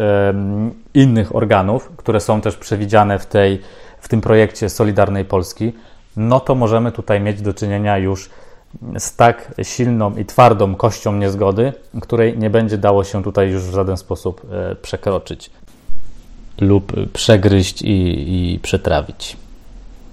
innych 0.94 1.36
organów, 1.36 1.92
które 1.96 2.20
są 2.20 2.40
też 2.40 2.56
przewidziane 2.56 3.18
w, 3.18 3.26
tej, 3.26 3.60
w 4.00 4.08
tym 4.08 4.20
projekcie 4.20 4.68
Solidarnej 4.68 5.24
Polski, 5.24 5.72
no 6.16 6.40
to 6.40 6.54
możemy 6.54 6.92
tutaj 6.92 7.20
mieć 7.20 7.42
do 7.42 7.54
czynienia 7.54 7.98
już 7.98 8.30
z 8.98 9.16
tak 9.16 9.54
silną 9.62 10.16
i 10.16 10.24
twardą 10.24 10.74
kością 10.74 11.12
niezgody, 11.12 11.72
której 12.02 12.38
nie 12.38 12.50
będzie 12.50 12.78
dało 12.78 13.04
się 13.04 13.22
tutaj 13.22 13.50
już 13.50 13.62
w 13.62 13.74
żaden 13.74 13.96
sposób 13.96 14.46
e, 14.52 14.74
przekroczyć 14.74 15.50
lub 16.60 16.92
przegryźć 17.12 17.82
i, 17.82 18.54
i 18.54 18.58
przetrawić. 18.58 19.36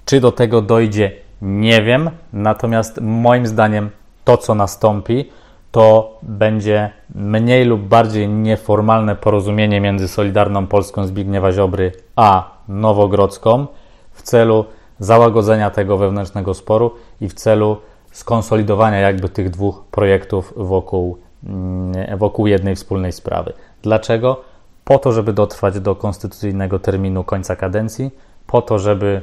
Czy 0.05 0.19
do 0.19 0.31
tego 0.31 0.61
dojdzie, 0.61 1.11
nie 1.41 1.81
wiem, 1.81 2.09
natomiast 2.33 3.01
moim 3.01 3.47
zdaniem 3.47 3.89
to, 4.25 4.37
co 4.37 4.55
nastąpi, 4.55 5.29
to 5.71 6.17
będzie 6.21 6.89
mniej 7.15 7.65
lub 7.65 7.81
bardziej 7.81 8.29
nieformalne 8.29 9.15
porozumienie 9.15 9.81
między 9.81 10.07
Solidarną 10.07 10.67
Polską 10.67 11.07
Zbigniewa 11.07 11.51
Ziobry 11.51 11.91
a 12.15 12.55
Nowogrodzką 12.67 13.67
w 14.13 14.21
celu 14.21 14.65
załagodzenia 14.99 15.69
tego 15.69 15.97
wewnętrznego 15.97 16.53
sporu 16.53 16.91
i 17.21 17.29
w 17.29 17.33
celu 17.33 17.77
skonsolidowania 18.15 18.99
jakby 18.99 19.29
tych 19.29 19.49
dwóch 19.49 19.83
projektów 19.91 20.53
wokół, 20.57 21.17
mm, 21.43 22.17
wokół 22.17 22.47
jednej 22.47 22.75
wspólnej 22.75 23.11
sprawy. 23.11 23.53
Dlaczego? 23.81 24.41
Po 24.83 24.99
to, 24.99 25.11
żeby 25.11 25.33
dotrwać 25.33 25.79
do 25.79 25.95
konstytucyjnego 25.95 26.79
terminu 26.79 27.23
końca 27.23 27.55
kadencji, 27.55 28.11
po 28.47 28.61
to, 28.61 28.79
żeby 28.79 29.21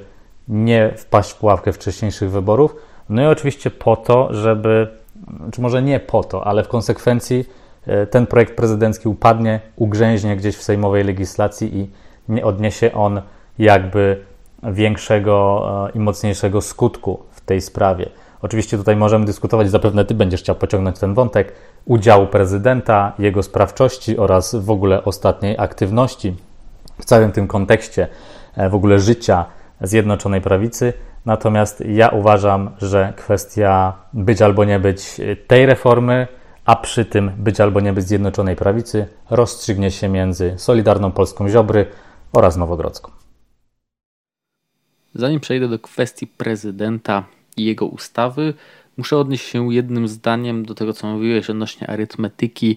nie 0.49 0.95
wpaść 0.97 1.31
w 1.31 1.37
pułapkę 1.37 1.73
wcześniejszych 1.73 2.31
wyborów, 2.31 2.77
no 3.09 3.23
i 3.23 3.27
oczywiście 3.27 3.71
po 3.71 3.97
to, 3.97 4.35
żeby, 4.35 4.89
czy 5.53 5.61
może 5.61 5.83
nie 5.83 6.01
po 6.01 6.25
to, 6.25 6.47
ale 6.47 6.65
w 6.65 6.69
konsekwencji 6.69 7.45
e, 7.87 8.07
ten 8.07 8.27
projekt 8.27 8.57
prezydencki 8.57 9.09
upadnie, 9.09 9.61
ugrzęźnie 9.77 10.37
gdzieś 10.37 10.57
w 10.57 10.63
sejmowej 10.63 11.05
legislacji 11.05 11.79
i 11.79 11.91
nie 12.29 12.45
odniesie 12.45 12.93
on 12.93 13.23
jakby 13.59 14.25
większego 14.63 15.67
e, 15.89 15.97
i 15.97 15.99
mocniejszego 15.99 16.61
skutku 16.61 17.23
w 17.31 17.41
tej 17.41 17.61
sprawie. 17.61 18.09
Oczywiście 18.43 18.79
tutaj 18.79 18.97
możemy 18.97 19.25
dyskutować, 19.25 19.71
zapewne 19.71 20.05
Ty 20.05 20.15
będziesz 20.15 20.41
chciał 20.41 20.57
pociągnąć 20.57 20.99
ten 20.99 21.15
wątek 21.15 21.53
udziału 21.85 22.27
prezydenta, 22.27 23.13
jego 23.19 23.43
sprawczości 23.43 24.19
oraz 24.19 24.55
w 24.55 24.71
ogóle 24.71 25.05
ostatniej 25.05 25.59
aktywności 25.59 26.37
w 27.01 27.05
całym 27.05 27.33
tym 27.33 27.49
kontekście 27.49 28.09
e, 28.57 28.69
w 28.69 28.75
ogóle 28.75 28.99
życia 28.99 29.45
Zjednoczonej 29.81 30.41
Prawicy. 30.41 30.93
Natomiast 31.27 31.81
ja 31.81 32.09
uważam, 32.09 32.71
że 32.79 33.13
kwestia 33.17 33.93
być 34.13 34.43
albo 34.43 34.65
nie 34.65 34.81
być 34.81 35.21
tej 35.47 35.67
reformy, 35.67 36.27
a 36.65 36.77
przy 36.77 37.05
tym 37.05 37.31
być 37.39 37.61
albo 37.61 37.81
nie 37.81 37.93
być 37.93 38.05
Zjednoczonej 38.05 38.57
Prawicy 38.57 39.07
rozstrzygnie 39.31 39.91
się 39.91 40.09
między 40.09 40.55
Solidarną 40.57 41.13
Polską 41.13 41.49
Ziobry 41.49 41.87
oraz 42.33 42.57
Nowogrodzką. 42.57 43.11
Zanim 45.15 45.41
przejdę 45.41 45.69
do 45.69 45.79
kwestii 45.79 46.27
prezydenta, 46.27 47.25
i 47.57 47.65
jego 47.65 47.87
ustawy, 47.87 48.55
muszę 48.97 49.19
odnieść 49.19 49.49
się 49.49 49.75
jednym 49.75 50.09
zdaniem 50.09 50.65
do 50.65 50.75
tego, 50.75 50.93
co 50.93 51.07
mówiłeś 51.07 51.51
odnośnie 51.51 51.91
arytmetyki 51.91 52.77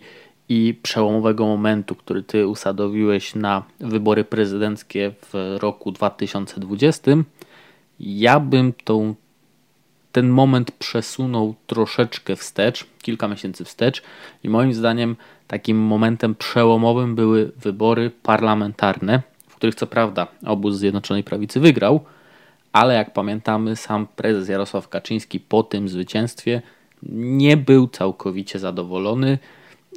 i 0.50 0.76
przełomowego 0.84 1.46
momentu, 1.46 1.96
który 1.96 2.24
ty 2.24 2.48
usadowiłeś 2.48 3.36
na 3.36 3.64
wybory 3.80 4.24
prezydenckie 4.24 5.12
w 5.22 5.58
roku 5.60 5.92
2020. 5.92 7.12
Ja 8.00 8.40
bym 8.40 8.74
tą, 8.84 9.16
ten 10.12 10.30
moment 10.30 10.72
przesunął 10.72 11.56
troszeczkę 11.68 12.36
wstecz, 12.36 12.86
kilka 13.02 13.28
miesięcy 13.28 13.66
wstecz, 13.66 14.04
i 14.44 14.50
moim 14.50 14.74
zdaniem 14.74 15.16
takim 15.48 15.78
momentem 15.78 16.36
przełomowym 16.36 17.16
były 17.16 17.52
wybory 17.58 18.12
parlamentarne, 18.24 19.22
w 19.48 19.56
których 19.56 19.76
co 19.76 19.88
prawda 19.88 20.28
obóz 20.46 20.76
Zjednoczonej 20.76 21.24
Prawicy 21.24 21.60
wygrał, 21.60 22.06
ale 22.76 22.94
jak 22.94 23.14
pamiętamy, 23.14 23.76
sam 23.76 24.08
prezes 24.16 24.50
Jarosław 24.50 24.90
Kaczyński 24.90 25.40
po 25.40 25.64
tym 25.64 25.90
zwycięstwie 25.90 26.62
nie 27.12 27.58
był 27.58 27.88
całkowicie 27.88 28.60
zadowolony. 28.60 29.38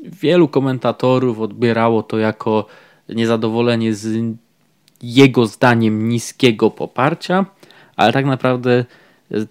Wielu 0.02 0.48
komentatorów 0.48 1.40
odbierało 1.40 2.02
to 2.02 2.18
jako 2.18 2.66
niezadowolenie 3.08 3.94
z 3.94 4.36
jego 5.02 5.46
zdaniem 5.46 6.08
niskiego 6.08 6.70
poparcia, 6.70 7.46
ale 7.96 8.12
tak 8.12 8.26
naprawdę 8.26 8.84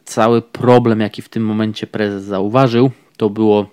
cały 0.05 0.41
problem, 0.41 0.99
jaki 0.99 1.21
w 1.21 1.29
tym 1.29 1.45
momencie 1.45 1.87
prezes 1.87 2.23
zauważył, 2.23 2.91
to 3.17 3.29
było 3.29 3.65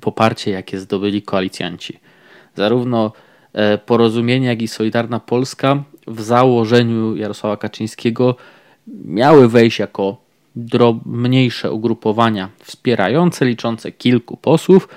poparcie, 0.00 0.50
jakie 0.50 0.80
zdobyli 0.80 1.22
koalicjanci. 1.22 1.98
Zarówno 2.54 3.12
e, 3.52 3.78
porozumienie, 3.78 4.46
jak 4.46 4.62
i 4.62 4.68
Solidarna 4.68 5.20
Polska 5.20 5.82
w 6.06 6.20
założeniu 6.20 7.16
Jarosława 7.16 7.56
Kaczyńskiego 7.56 8.36
miały 9.04 9.48
wejść 9.48 9.78
jako 9.78 10.16
mniejsze 11.06 11.72
ugrupowania 11.72 12.48
wspierające, 12.64 13.44
liczące 13.44 13.92
kilku 13.92 14.36
posłów. 14.36 14.88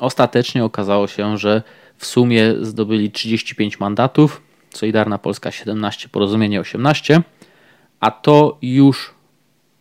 Ostatecznie 0.00 0.64
okazało 0.64 1.06
się, 1.06 1.38
że 1.38 1.62
w 1.96 2.06
sumie 2.06 2.54
zdobyli 2.60 3.10
35 3.10 3.80
mandatów, 3.80 4.42
Solidarna 4.74 5.18
Polska 5.18 5.50
17, 5.50 6.08
Porozumienie 6.08 6.60
18, 6.60 7.22
a 8.00 8.10
to 8.10 8.58
już 8.62 9.14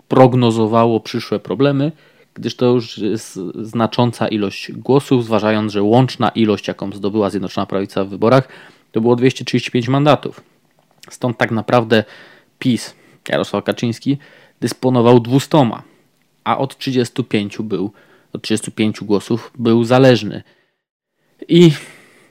prognozowało 0.07 0.99
przyszłe 0.99 1.39
problemy, 1.39 1.91
gdyż 2.33 2.55
to 2.55 2.65
już 2.65 2.97
jest 2.97 3.39
znacząca 3.61 4.27
ilość 4.27 4.71
głosów, 4.71 5.25
zważając, 5.25 5.71
że 5.71 5.83
łączna 5.83 6.29
ilość, 6.29 6.67
jaką 6.67 6.91
zdobyła 6.91 7.29
Zjednoczona 7.29 7.65
Prawica 7.65 8.03
w 8.03 8.09
wyborach, 8.09 8.47
to 8.91 9.01
było 9.01 9.15
235 9.15 9.87
mandatów. 9.87 10.41
Stąd 11.09 11.37
tak 11.37 11.51
naprawdę 11.51 12.03
PiS, 12.59 12.95
Jarosław 13.29 13.63
Kaczyński, 13.63 14.17
dysponował 14.61 15.19
200, 15.19 15.69
a 16.43 16.57
od 16.57 16.77
35 16.77 17.57
był, 17.57 17.91
od 18.33 18.41
35 18.41 18.99
głosów 19.01 19.51
był 19.57 19.83
zależny. 19.83 20.43
I 21.47 21.71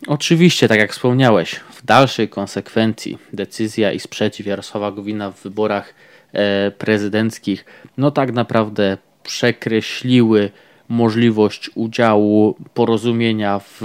oczywiście, 0.07 0.69
tak 0.69 0.79
jak 0.79 0.93
wspomniałeś, 0.93 1.55
w 1.55 1.85
dalszej 1.85 2.29
konsekwencji 2.29 3.19
decyzja 3.33 3.93
i 3.93 4.01
sprzeciw 4.01 4.47
Jarosława 4.47 4.93
Gowina 4.93 5.31
w 5.31 5.43
wyborach 5.43 5.95
e, 6.33 6.71
prezydenckich, 6.71 7.65
no 7.97 8.11
tak 8.11 8.33
naprawdę 8.33 8.99
przekreśliły 9.23 10.51
możliwość 10.89 11.71
udziału 11.75 12.57
porozumienia 12.75 13.59
w 13.59 13.83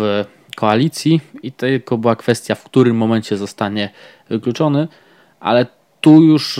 koalicji 0.55 1.21
i 1.43 1.51
tylko 1.51 1.97
była 1.97 2.15
kwestia, 2.15 2.55
w 2.55 2.63
którym 2.63 2.97
momencie 2.97 3.37
zostanie 3.37 3.89
wykluczony, 4.29 4.87
ale 5.39 5.65
tu 6.01 6.21
już 6.21 6.59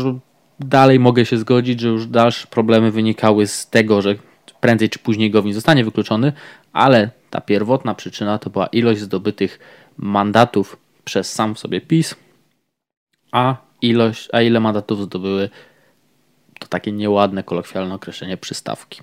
dalej 0.65 0.99
mogę 0.99 1.25
się 1.25 1.37
zgodzić, 1.37 1.79
że 1.79 1.87
już 1.87 2.07
dalsze 2.07 2.47
problemy 2.47 2.91
wynikały 2.91 3.47
z 3.47 3.69
tego, 3.69 4.01
że 4.01 4.15
prędzej 4.59 4.89
czy 4.89 4.99
później 4.99 5.31
Gowin 5.31 5.53
zostanie 5.53 5.85
wykluczony, 5.85 6.33
ale 6.73 7.09
ta 7.29 7.41
pierwotna 7.41 7.95
przyczyna 7.95 8.39
to 8.39 8.49
była 8.49 8.67
ilość 8.67 9.01
zdobytych 9.01 9.59
mandatów 9.97 10.77
przez 11.03 11.33
sam 11.33 11.57
sobie 11.57 11.81
PiS, 11.81 12.15
a 13.31 13.55
ilość, 13.81 14.29
a 14.33 14.41
ile 14.41 14.59
mandatów 14.59 15.01
zdobyły 15.01 15.49
to 16.59 16.67
takie 16.67 16.91
nieładne 16.91 17.43
kolokwialne 17.43 17.95
określenie 17.95 18.37
przystawki. 18.37 19.01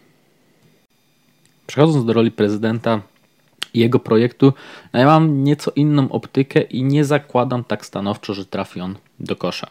Przechodząc 1.67 2.05
do 2.05 2.13
roli 2.13 2.31
prezydenta 2.31 3.01
i 3.75 3.81
jego 3.81 3.99
projektu, 3.99 4.53
no 4.93 5.01
ja 5.01 5.07
mam 5.07 5.45
nieco 5.45 5.73
inną 5.77 6.13
optykę 6.13 6.61
i 6.61 6.83
nie 6.83 7.05
zakładam 7.05 7.65
tak 7.65 7.87
stanowczo, 7.87 8.35
że 8.35 8.45
trafi 8.45 8.81
on 8.81 8.97
do 9.21 9.37
kosza. 9.37 9.71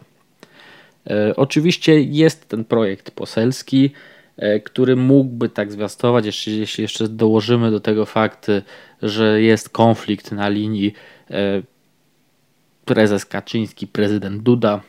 E, 1.09 1.35
oczywiście 1.35 2.01
jest 2.01 2.47
ten 2.49 2.65
projekt 2.65 3.11
poselski, 3.11 3.91
e, 4.37 4.59
który 4.59 4.95
mógłby 4.95 5.49
tak 5.49 5.71
zwiastować, 5.71 6.25
jeśli, 6.25 6.59
jeśli 6.59 6.81
jeszcze 6.81 7.07
dołożymy 7.07 7.71
do 7.71 7.79
tego 7.79 8.05
fakt, 8.05 8.47
że 9.01 9.41
jest 9.41 9.69
konflikt 9.69 10.31
na 10.31 10.49
linii 10.49 10.93
e, 11.31 11.61
prezes 12.85 13.25
Kaczyński, 13.25 13.87
prezydent 13.87 14.43
Duda, 14.43 14.81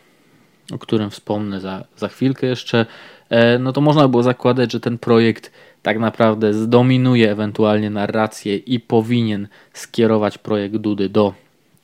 o 0.72 0.78
którym 0.78 1.10
wspomnę 1.10 1.60
za, 1.60 1.84
za 1.96 2.08
chwilkę 2.08 2.46
jeszcze, 2.46 2.86
no 3.60 3.72
to 3.72 3.80
można 3.80 4.08
było 4.08 4.22
zakładać, 4.22 4.72
że 4.72 4.80
ten 4.80 4.98
projekt 4.98 5.52
tak 5.82 5.98
naprawdę 5.98 6.54
zdominuje 6.54 7.30
ewentualnie 7.30 7.90
narrację 7.90 8.56
i 8.56 8.80
powinien 8.80 9.48
skierować 9.72 10.38
projekt 10.38 10.76
Dudy 10.76 11.08
do 11.08 11.34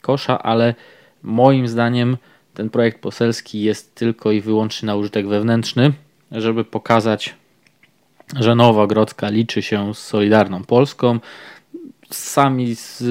kosza, 0.01 0.43
ale 0.43 0.75
moim 1.23 1.69
zdaniem 1.69 2.17
ten 2.55 2.71
projekt 2.71 3.01
poselski 3.01 3.63
jest 3.63 3.95
tylko 3.95 4.33
i 4.33 4.41
wyłącznie 4.41 4.87
na 4.87 4.97
użytek 4.97 5.27
wewnętrzny, 5.27 5.93
żeby 6.33 6.65
pokazać, 6.65 7.35
że 8.41 8.55
Nowogrodzka 8.55 9.29
liczy 9.29 9.63
się 9.63 9.95
z 9.95 9.99
Solidarną 9.99 10.65
Polską. 10.65 11.19
Sami 12.11 12.75
z, 12.75 13.03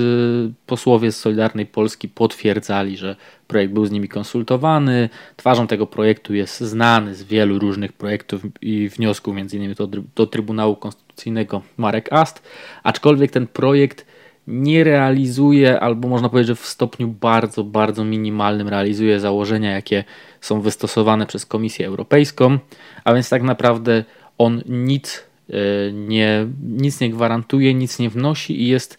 posłowie 0.65 1.11
z 1.11 1.19
Solidarnej 1.19 1.65
Polski 1.65 2.09
potwierdzali, 2.09 2.97
że 2.97 3.15
projekt 3.47 3.73
był 3.73 3.85
z 3.85 3.91
nimi 3.91 4.09
konsultowany. 4.09 5.09
Twarzą 5.37 5.67
tego 5.67 5.87
projektu 5.87 6.33
jest 6.33 6.61
znany 6.61 7.15
z 7.15 7.23
wielu 7.23 7.59
różnych 7.59 7.93
projektów 7.93 8.41
i 8.61 8.89
wniosków, 8.89 9.35
między 9.35 9.57
innymi 9.57 9.75
do, 9.75 9.87
do 10.15 10.27
Trybunału 10.27 10.75
Konstytucyjnego 10.75 11.61
Marek 11.77 12.13
Ast, 12.13 12.43
aczkolwiek 12.83 13.31
ten 13.31 13.47
projekt 13.47 14.05
nie 14.47 14.83
realizuje, 14.83 15.79
albo 15.79 16.07
można 16.07 16.29
powiedzieć, 16.29 16.47
że 16.47 16.55
w 16.55 16.65
stopniu 16.65 17.07
bardzo, 17.07 17.63
bardzo 17.63 18.05
minimalnym 18.05 18.67
realizuje 18.69 19.19
założenia, 19.19 19.71
jakie 19.71 20.03
są 20.41 20.61
wystosowane 20.61 21.25
przez 21.25 21.45
Komisję 21.45 21.87
Europejską, 21.87 22.57
a 23.03 23.13
więc 23.13 23.29
tak 23.29 23.43
naprawdę 23.43 24.03
on 24.37 24.61
nic 24.65 25.25
e, 25.49 25.53
nie, 25.91 26.47
nic 26.63 26.99
nie 26.99 27.09
gwarantuje, 27.09 27.73
nic 27.73 27.99
nie 27.99 28.09
wnosi 28.09 28.61
i 28.61 28.67
jest 28.67 28.97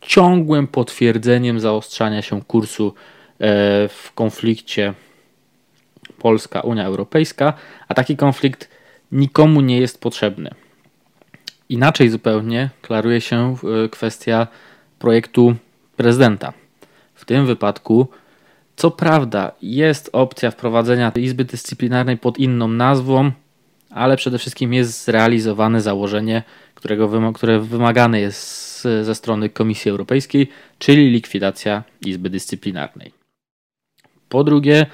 ciągłym 0.00 0.66
potwierdzeniem 0.66 1.60
zaostrzania 1.60 2.22
się 2.22 2.42
kursu 2.42 2.88
e, 2.88 2.92
w 3.88 4.12
konflikcie 4.14 4.94
Polska-Unia 6.18 6.84
Europejska, 6.84 7.52
a 7.88 7.94
taki 7.94 8.16
konflikt 8.16 8.68
nikomu 9.12 9.60
nie 9.60 9.78
jest 9.78 10.00
potrzebny. 10.00 10.63
Inaczej 11.68 12.10
zupełnie 12.10 12.70
klaruje 12.82 13.20
się 13.20 13.56
e, 13.84 13.88
kwestia 13.88 14.46
projektu 14.98 15.54
prezydenta. 15.96 16.52
W 17.14 17.24
tym 17.24 17.46
wypadku, 17.46 18.08
co 18.76 18.90
prawda, 18.90 19.52
jest 19.62 20.10
opcja 20.12 20.50
wprowadzenia 20.50 21.12
Izby 21.16 21.44
Dyscyplinarnej 21.44 22.18
pod 22.18 22.38
inną 22.38 22.68
nazwą, 22.68 23.30
ale 23.90 24.16
przede 24.16 24.38
wszystkim 24.38 24.74
jest 24.74 25.04
zrealizowane 25.04 25.80
założenie, 25.80 26.42
którego 26.74 27.32
które 27.32 27.60
wymagane 27.60 28.20
jest 28.20 28.82
ze 28.82 29.14
strony 29.14 29.48
Komisji 29.48 29.90
Europejskiej, 29.90 30.48
czyli 30.78 31.10
likwidacja 31.10 31.82
Izby 32.06 32.30
Dyscyplinarnej. 32.30 33.12
Po 34.28 34.44
drugie, 34.44 34.86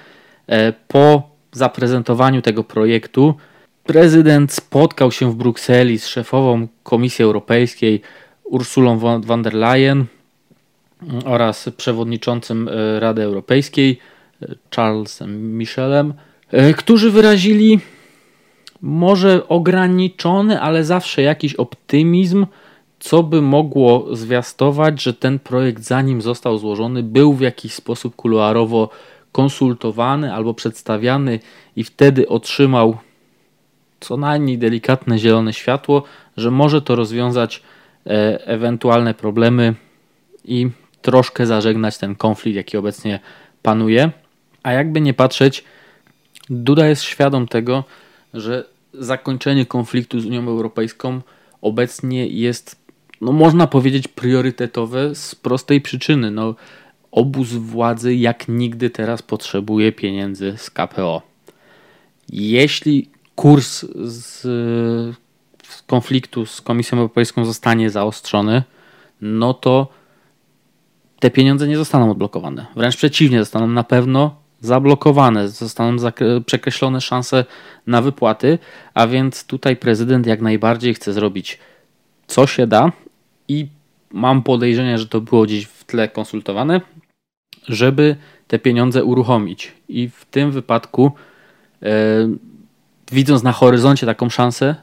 e, 0.46 0.72
po 0.72 1.30
zaprezentowaniu 1.52 2.42
tego 2.42 2.64
projektu 2.64 3.34
Prezydent 3.84 4.52
spotkał 4.52 5.12
się 5.12 5.32
w 5.32 5.34
Brukseli 5.34 5.98
z 5.98 6.06
szefową 6.06 6.68
Komisji 6.82 7.24
Europejskiej 7.24 8.02
Ursulą 8.44 8.98
von 9.20 9.42
der 9.42 9.54
Leyen 9.54 10.04
oraz 11.24 11.70
przewodniczącym 11.76 12.68
e, 12.68 13.00
Rady 13.00 13.22
Europejskiej 13.22 13.98
e, 14.42 14.46
Charlesem 14.76 15.58
Michelem, 15.58 16.14
e, 16.50 16.74
którzy 16.74 17.10
wyrazili 17.10 17.80
może 18.82 19.48
ograniczony, 19.48 20.60
ale 20.60 20.84
zawsze 20.84 21.22
jakiś 21.22 21.54
optymizm, 21.54 22.46
co 22.98 23.22
by 23.22 23.42
mogło 23.42 24.16
zwiastować, 24.16 25.02
że 25.02 25.14
ten 25.14 25.38
projekt, 25.38 25.82
zanim 25.82 26.22
został 26.22 26.58
złożony, 26.58 27.02
był 27.02 27.34
w 27.34 27.40
jakiś 27.40 27.74
sposób 27.74 28.16
kuluarowo 28.16 28.88
konsultowany 29.32 30.34
albo 30.34 30.54
przedstawiany 30.54 31.40
i 31.76 31.84
wtedy 31.84 32.28
otrzymał 32.28 32.96
co 34.00 34.16
najmniej 34.16 34.58
delikatne 34.58 35.18
zielone 35.18 35.52
światło, 35.52 36.02
że 36.36 36.50
może 36.50 36.82
to 36.82 36.96
rozwiązać 36.96 37.62
e, 38.06 38.46
ewentualne 38.46 39.14
problemy 39.14 39.74
i 40.44 40.70
troszkę 41.02 41.46
zażegnać 41.46 41.98
ten 41.98 42.14
konflikt, 42.14 42.56
jaki 42.56 42.76
obecnie 42.76 43.20
panuje. 43.62 44.10
A 44.62 44.72
jakby 44.72 45.00
nie 45.00 45.14
patrzeć, 45.14 45.64
Duda 46.50 46.86
jest 46.86 47.02
świadom 47.02 47.48
tego, 47.48 47.84
że 48.34 48.64
zakończenie 48.94 49.66
konfliktu 49.66 50.20
z 50.20 50.26
Unią 50.26 50.48
Europejską 50.48 51.20
obecnie 51.62 52.26
jest, 52.26 52.76
no 53.20 53.32
można 53.32 53.66
powiedzieć, 53.66 54.08
priorytetowe 54.08 55.14
z 55.14 55.34
prostej 55.34 55.80
przyczyny. 55.80 56.30
No, 56.30 56.54
obóz 57.10 57.48
władzy 57.48 58.14
jak 58.14 58.48
nigdy 58.48 58.90
teraz 58.90 59.22
potrzebuje 59.22 59.92
pieniędzy 59.92 60.54
z 60.56 60.70
KPO. 60.70 61.22
Jeśli 62.32 63.08
kurs 63.40 63.86
z, 64.04 64.46
konfliktu 65.86 66.46
z 66.46 66.60
Komisją 66.60 66.98
Europejską 66.98 67.44
zostanie 67.44 67.90
zaostrzony, 67.90 68.62
no 69.20 69.54
to 69.54 69.88
te 71.20 71.30
pieniądze 71.30 71.68
nie 71.68 71.76
zostaną 71.76 72.10
odblokowane. 72.10 72.66
Wręcz 72.76 72.96
przeciwnie, 72.96 73.38
zostaną 73.38 73.66
na 73.66 73.84
pewno 73.84 74.36
zablokowane, 74.60 75.48
zostaną 75.48 75.96
przekreślone 76.46 77.00
szanse 77.00 77.44
na 77.86 78.02
wypłaty, 78.02 78.58
a 78.94 79.06
więc 79.06 79.44
tutaj 79.44 79.76
prezydent 79.76 80.26
jak 80.26 80.40
najbardziej 80.40 80.94
chce 80.94 81.12
zrobić 81.12 81.58
co 82.26 82.46
się 82.46 82.66
da 82.66 82.92
i 83.48 83.66
mam 84.10 84.42
podejrzenie, 84.42 84.98
że 84.98 85.06
to 85.06 85.20
było 85.20 85.44
gdzieś 85.44 85.64
w 85.64 85.84
tle 85.84 86.08
konsultowane, 86.08 86.80
żeby 87.68 88.16
te 88.48 88.58
pieniądze 88.58 89.04
uruchomić. 89.04 89.72
I 89.88 90.08
w 90.08 90.24
tym 90.24 90.50
wypadku 90.50 91.12
yy, 91.80 91.90
widząc 93.12 93.42
na 93.42 93.52
horyzoncie 93.52 94.06
taką 94.06 94.30
szansę, 94.30 94.74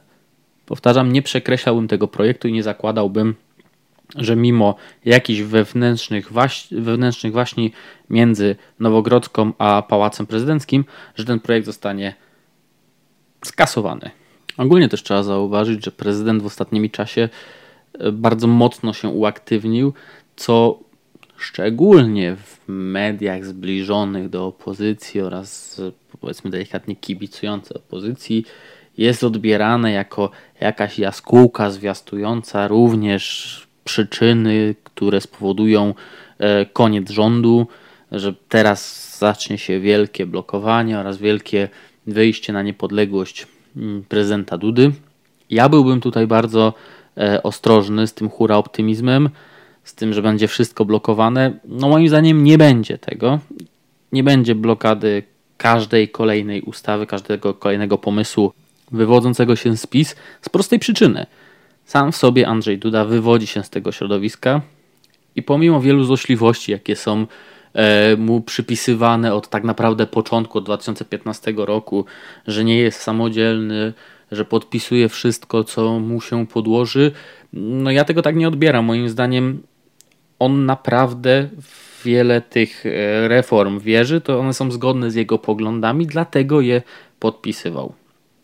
powtarzam, 0.66 1.12
nie 1.12 1.22
przekreślałbym 1.22 1.88
tego 1.88 2.08
projektu 2.08 2.48
i 2.48 2.54
nie 2.54 2.64
zakładałbym, 2.64 3.36
że 4.16 4.36
mimo 4.36 4.76
jakichś 5.06 5.42
wewnętrznych, 5.42 6.30
wewnętrznych 6.72 7.34
waśni 7.34 7.72
między 8.10 8.56
Nowogrodzką 8.80 9.54
a 9.58 9.84
Pałacem 9.90 10.26
Prezydenckim, 10.26 10.86
że 11.16 11.26
ten 11.26 11.40
projekt 11.40 11.66
zostanie 11.66 12.14
skasowany. 13.46 14.12
Ogólnie 14.58 14.90
też 14.90 15.04
trzeba 15.04 15.24
zauważyć, 15.24 15.86
że 15.86 15.92
prezydent 15.92 16.44
w 16.44 16.46
ostatnim 16.46 16.90
czasie 16.90 17.30
e, 18.00 18.12
bardzo 18.12 18.48
mocno 18.48 18.94
się 18.94 19.08
uaktywnił, 19.08 19.94
co 20.36 20.80
szczególnie 21.38 22.36
w 22.36 22.60
mediach 22.68 23.46
zbliżonych 23.46 24.30
do 24.30 24.48
opozycji 24.48 25.22
oraz 25.22 25.82
powiedzmy 26.22 26.52
delikatnie 26.52 26.96
kibicujące 26.96 27.74
opozycji 27.74 28.46
jest 28.98 29.24
odbierane 29.24 29.92
jako 29.92 30.32
jakaś 30.62 31.00
jaskółka 31.00 31.72
zwiastująca 31.72 32.68
również 32.68 33.68
przyczyny, 33.84 34.76
które 34.84 35.22
spowodują 35.22 35.94
e, 36.40 36.66
koniec 36.66 37.12
rządu. 37.12 37.68
że 38.12 38.34
teraz 38.50 39.20
zacznie 39.20 39.58
się 39.58 39.80
wielkie 39.80 40.26
blokowanie 40.26 41.00
oraz 41.00 41.18
wielkie 41.18 41.70
wyjście 42.08 42.54
na 42.54 42.62
niepodległość 42.62 43.48
mm, 43.78 44.04
prezydenta 44.04 44.58
Dudy. 44.58 44.92
Ja 45.50 45.70
byłbym 45.70 46.02
tutaj 46.02 46.28
bardzo 46.28 46.74
e, 47.18 47.44
ostrożny 47.44 48.08
z 48.08 48.14
tym 48.14 48.30
hura 48.30 48.56
optymizmem, 48.58 49.30
z 49.84 49.96
tym, 49.96 50.14
że 50.14 50.22
będzie 50.22 50.48
wszystko 50.48 50.86
blokowane. 50.86 51.60
No 51.66 51.90
moim 51.90 52.08
zdaniem 52.08 52.44
nie 52.44 52.58
będzie 52.58 52.98
tego. 52.98 53.40
Nie 54.12 54.24
będzie 54.24 54.56
blokady 54.56 55.24
każdej 55.58 56.10
kolejnej 56.10 56.62
ustawy, 56.62 57.06
każdego 57.06 57.54
kolejnego 57.54 57.98
pomysłu 57.98 58.54
wywodzącego 58.92 59.56
się 59.56 59.78
z 59.78 59.88
PiS 59.88 60.16
z 60.42 60.50
prostej 60.50 60.80
przyczyny. 60.80 61.26
Sam 61.86 62.12
w 62.12 62.16
sobie 62.16 62.48
Andrzej 62.48 62.78
Duda 62.78 63.06
wywodzi 63.06 63.48
się 63.48 63.64
z 63.64 63.70
tego 63.70 63.92
środowiska 63.92 64.62
i 65.36 65.44
pomimo 65.44 65.82
wielu 65.82 66.04
złośliwości, 66.04 66.72
jakie 66.72 66.96
są 66.96 67.28
e, 67.74 68.16
mu 68.16 68.42
przypisywane 68.42 69.34
od 69.34 69.50
tak 69.50 69.64
naprawdę 69.64 70.08
początku, 70.08 70.58
od 70.58 70.66
2015 70.66 71.54
roku, 71.58 72.06
że 72.48 72.64
nie 72.64 72.78
jest 72.78 73.02
samodzielny, 73.02 73.94
że 74.32 74.46
podpisuje 74.46 75.10
wszystko, 75.10 75.64
co 75.64 76.00
mu 76.00 76.22
się 76.22 76.48
podłoży, 76.48 77.12
no 77.54 77.92
ja 77.92 78.04
tego 78.04 78.22
tak 78.22 78.36
nie 78.36 78.48
odbieram. 78.48 78.86
Moim 78.86 79.10
zdaniem 79.10 79.64
on 80.40 80.66
naprawdę 80.66 81.50
w 81.62 81.87
wiele 82.06 82.42
tych 82.42 82.86
e, 82.86 83.28
reform 83.28 83.80
wierzy, 83.80 84.22
to 84.22 84.40
one 84.40 84.54
są 84.54 84.72
zgodne 84.72 85.12
z 85.12 85.16
jego 85.16 85.38
poglądami, 85.38 86.08
dlatego 86.08 86.62
je 86.62 86.82
podpisywał. 87.20 87.94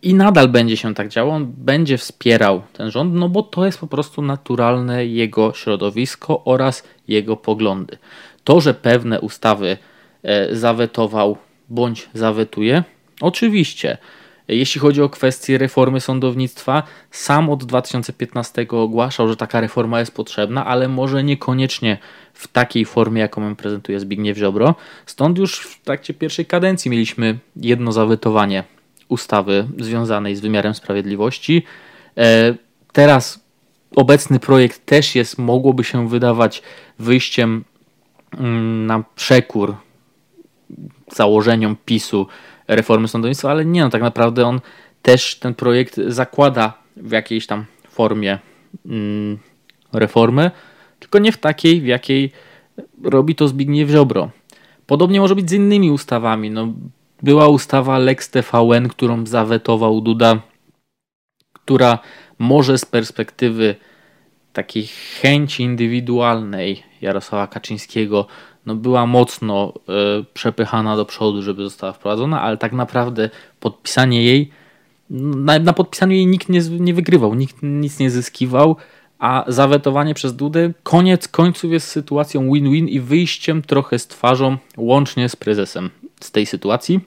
I 0.02 0.14
nadal 0.14 0.50
będzie 0.50 0.78
się 0.78 0.94
tak 0.94 1.10
działo, 1.10 1.34
on 1.34 1.54
będzie 1.58 1.98
wspierał 1.98 2.62
ten 2.74 2.92
rząd, 2.92 3.14
no 3.14 3.30
bo 3.30 3.44
to 3.44 3.66
jest 3.66 3.80
po 3.80 3.88
prostu 3.88 4.22
naturalne 4.22 5.06
jego 5.06 5.54
środowisko 5.54 6.44
oraz 6.46 6.84
jego 7.08 7.38
poglądy. 7.38 7.98
To, 8.44 8.62
że 8.62 8.74
pewne 8.74 9.22
ustawy 9.22 9.78
e, 10.24 10.56
zawetował 10.56 11.38
bądź 11.70 12.10
zawetuje, 12.14 12.84
oczywiście. 13.22 13.98
Jeśli 14.48 14.82
chodzi 14.82 15.02
o 15.02 15.10
kwestię 15.10 15.58
reformy 15.58 16.02
sądownictwa, 16.02 16.84
sam 17.12 17.50
od 17.50 17.64
2015 17.64 18.68
ogłaszał, 18.70 19.28
że 19.28 19.36
taka 19.36 19.62
reforma 19.62 20.00
jest 20.00 20.16
potrzebna, 20.16 20.66
ale 20.66 20.88
może 20.88 21.24
niekoniecznie 21.24 21.98
w 22.34 22.48
takiej 22.48 22.86
formie, 22.86 23.22
jaką 23.22 23.42
ją 23.42 23.56
prezentuje 23.56 24.00
Zbigniew 24.00 24.38
Ziobro. 24.38 24.76
Stąd 25.06 25.38
już 25.38 25.60
w 25.60 25.82
trakcie 25.82 26.14
pierwszej 26.14 26.46
kadencji 26.46 26.92
mieliśmy 26.92 27.40
jedno 27.56 27.92
zawetowanie 27.92 28.64
ustawy 29.10 29.68
związanej 29.80 30.36
z 30.36 30.40
wymiarem 30.40 30.74
sprawiedliwości. 30.74 31.64
E, 32.18 32.56
teraz 32.92 33.44
obecny 33.96 34.40
projekt 34.40 34.86
też 34.86 35.16
jest, 35.16 35.38
mogłoby 35.38 35.84
się 35.84 36.10
wydawać 36.10 36.62
wyjściem 37.00 37.64
mm, 38.38 38.86
na 38.86 39.04
przekór 39.16 39.76
założeniom 41.16 41.76
PiSu 41.86 42.28
reformy 42.68 43.08
sądownictwa, 43.08 43.52
ale 43.52 43.66
nie, 43.66 43.82
no 43.82 43.90
tak 43.90 44.02
naprawdę 44.02 44.46
on 44.46 44.62
też 45.02 45.36
ten 45.36 45.54
projekt 45.54 46.00
zakłada 46.08 46.74
w 46.98 47.12
jakiejś 47.12 47.48
tam 47.48 47.66
formie 47.90 48.40
mm, 48.86 49.38
reformy, 49.94 50.52
tylko 51.00 51.20
nie 51.20 51.32
w 51.32 51.38
takiej, 51.38 51.82
w 51.82 51.86
jakiej 51.86 52.32
robi 53.04 53.36
to 53.36 53.48
Zbigniew 53.48 53.90
Ziobro. 53.90 54.32
Podobnie 54.86 55.20
może 55.20 55.36
być 55.36 55.50
z 55.50 55.54
innymi 55.54 55.92
ustawami. 55.92 56.52
No, 56.52 56.74
była 57.24 57.48
ustawa 57.48 57.98
Lex 57.98 58.30
TVN, 58.30 58.88
którą 58.88 59.26
zawetował 59.26 60.02
Duda, 60.02 60.42
która 61.54 62.00
może 62.40 62.78
z 62.78 62.86
perspektywy 62.86 63.76
takiej 64.54 64.88
chęci 65.22 65.64
indywidualnej 65.64 66.84
Jarosława 67.02 67.48
Kaczyńskiego 67.48 68.28
no 68.66 68.76
była 68.76 69.06
mocno 69.06 69.74
y, 70.22 70.26
przepychana 70.34 70.96
do 70.96 71.06
przodu, 71.06 71.42
żeby 71.42 71.64
została 71.64 71.94
wprowadzona, 71.94 72.42
ale 72.42 72.58
tak 72.58 72.74
naprawdę 72.74 73.30
podpisanie 73.60 74.24
jej, 74.24 74.52
na, 75.10 75.60
na 75.60 75.74
podpisaniu 75.74 76.14
jej 76.14 76.28
nikt 76.28 76.50
nie, 76.50 76.62
nie 76.80 76.94
wygrywał, 76.94 77.36
nikt 77.36 77.56
nic 77.62 78.00
nie 78.00 78.10
zyskiwał, 78.10 78.76
a 79.20 79.44
zawetowanie 79.48 80.14
przez 80.14 80.36
Dudę 80.36 80.74
koniec 80.84 81.28
końców 81.28 81.72
jest 81.72 81.88
sytuacją 81.88 82.54
win-win 82.54 82.88
i 82.88 83.00
wyjściem 83.00 83.62
trochę 83.62 84.00
z 84.00 84.08
twarzą 84.08 84.58
łącznie 84.78 85.30
z 85.30 85.36
prezesem 85.36 85.90
z 86.20 86.32
tej 86.32 86.46
sytuacji 86.46 87.00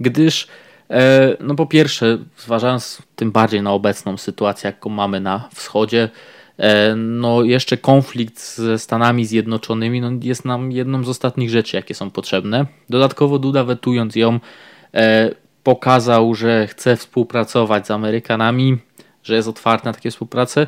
gdyż 0.00 0.48
e, 0.90 1.36
no 1.40 1.54
po 1.54 1.66
pierwsze, 1.66 2.18
zważając 2.38 3.02
tym 3.16 3.32
bardziej 3.32 3.62
na 3.62 3.72
obecną 3.72 4.16
sytuację, 4.16 4.68
jaką 4.68 4.90
mamy 4.90 5.20
na 5.20 5.48
wschodzie, 5.54 6.08
no 6.96 7.42
jeszcze 7.42 7.76
konflikt 7.76 8.56
ze 8.56 8.78
Stanami 8.78 9.26
Zjednoczonymi 9.26 10.00
no 10.00 10.10
jest 10.22 10.44
nam 10.44 10.72
jedną 10.72 11.04
z 11.04 11.08
ostatnich 11.08 11.50
rzeczy, 11.50 11.76
jakie 11.76 11.94
są 11.94 12.10
potrzebne. 12.10 12.66
Dodatkowo 12.90 13.38
Duda 13.38 13.64
wetując 13.64 14.16
ją 14.16 14.40
e, 14.94 15.30
pokazał, 15.62 16.34
że 16.34 16.66
chce 16.66 16.96
współpracować 16.96 17.86
z 17.86 17.90
Amerykanami, 17.90 18.78
że 19.22 19.34
jest 19.34 19.48
otwarty 19.48 19.86
na 19.86 19.92
takie 19.92 20.10
współpracę, 20.10 20.66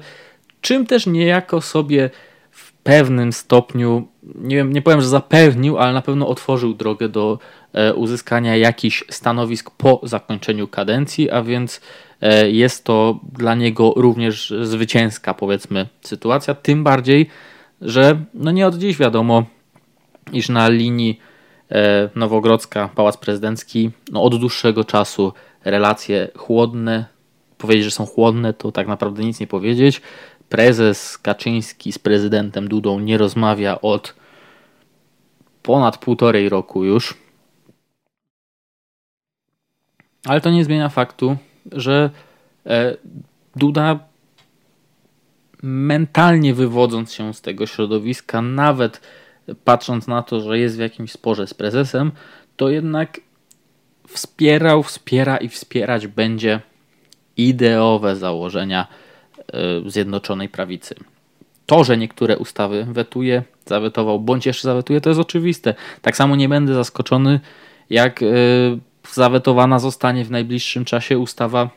czym 0.61 0.87
też 0.87 1.07
niejako 1.07 1.61
sobie 1.61 2.11
w 2.51 2.73
pewnym 2.73 3.33
stopniu, 3.33 4.09
nie 4.23 4.57
wiem, 4.57 4.73
nie 4.73 4.83
powiem, 4.83 5.01
że 5.01 5.09
zapewnił, 5.09 5.79
ale 5.79 5.93
na 5.93 6.03
pewno 6.03 6.29
otworzył 6.29 6.75
drogę 6.75 7.09
do 7.09 7.39
E, 7.39 7.58
uzyskania 7.95 8.57
jakichś 8.57 9.05
stanowisk 9.11 9.71
po 9.71 10.01
zakończeniu 10.03 10.69
kadencji, 10.69 11.31
a 11.31 11.43
więc 11.43 11.81
e, 12.21 12.51
jest 12.51 12.85
to 12.85 13.21
dla 13.33 13.55
niego 13.55 13.93
również 13.97 14.55
zwycięska, 14.63 15.35
powiedzmy, 15.35 15.89
sytuacja. 16.01 16.55
Tym 16.55 16.85
bardziej, 16.85 17.31
że 17.81 18.25
no 18.35 18.51
nie 18.51 18.67
od 18.67 18.79
dziś 18.79 18.99
wiadomo, 18.99 19.45
iż 20.33 20.49
na 20.49 20.69
linii 20.69 21.21
e, 21.71 22.09
Nowogrodzka, 22.15 22.89
Pałac 22.95 23.17
Prezydencki, 23.17 23.91
no 24.13 24.23
od 24.23 24.41
dłuższego 24.41 24.85
czasu 24.85 25.33
relacje 25.65 26.29
chłodne. 26.37 27.05
Powiedzieć, 27.59 27.85
że 27.85 27.91
są 27.91 28.07
chłodne, 28.07 28.55
to 28.55 28.73
tak 28.73 28.87
naprawdę 28.87 29.25
nic 29.25 29.41
nie 29.41 29.47
powiedzieć. 29.47 30.03
Prezes 30.49 31.19
Kaczyński 31.19 31.93
z 31.93 31.99
prezydentem 31.99 32.69
Dudą 32.69 33.01
nie 33.01 33.19
rozmawia 33.19 33.81
od 33.81 34.15
ponad 35.63 35.99
półtorej 35.99 36.49
roku 36.49 36.85
już. 36.85 37.28
Ale 40.29 40.41
to 40.41 40.51
nie 40.51 40.65
zmienia 40.65 40.89
faktu, 40.89 41.37
że 41.73 42.11
e, 42.67 42.97
Duda 43.57 43.99
mentalnie 45.63 46.55
wywodząc 46.55 47.13
się 47.13 47.35
z 47.35 47.41
tego 47.41 47.67
środowiska, 47.67 48.43
nawet 48.43 49.01
patrząc 49.65 50.07
na 50.07 50.23
to, 50.23 50.41
że 50.41 50.59
jest 50.59 50.77
w 50.77 50.81
jakimś 50.81 51.13
sporze 51.13 51.47
z 51.47 51.55
prezesem, 51.55 52.13
to 52.57 52.69
jednak 52.69 53.21
wspierał, 54.09 54.83
wspiera 54.83 55.37
i 55.37 55.49
wspierać 55.49 56.07
będzie 56.07 56.61
ideowe 57.37 58.17
założenia 58.17 58.87
e, 59.53 59.91
Zjednoczonej 59.91 60.49
Prawicy. 60.49 60.95
To, 61.67 61.85
że 61.85 61.97
niektóre 61.97 62.39
ustawy 62.39 62.87
wetuje, 62.91 63.43
zawetował, 63.67 64.21
bądź 64.21 64.47
jeszcze 64.47 64.69
zawetuje, 64.69 65.01
to 65.01 65.11
jest 65.11 65.21
oczywiste. 65.21 65.75
Tak 66.03 66.17
samo 66.17 66.37
nie 66.37 66.49
będę 66.49 66.75
zaskoczony, 66.75 67.41
jak 67.91 68.23
e, 68.23 68.27
zawetowana 69.15 69.79
zostanie 69.79 70.25
w 70.25 70.31
najbliższym 70.31 70.85
czasie 70.85 71.19
ustawa 71.19 71.71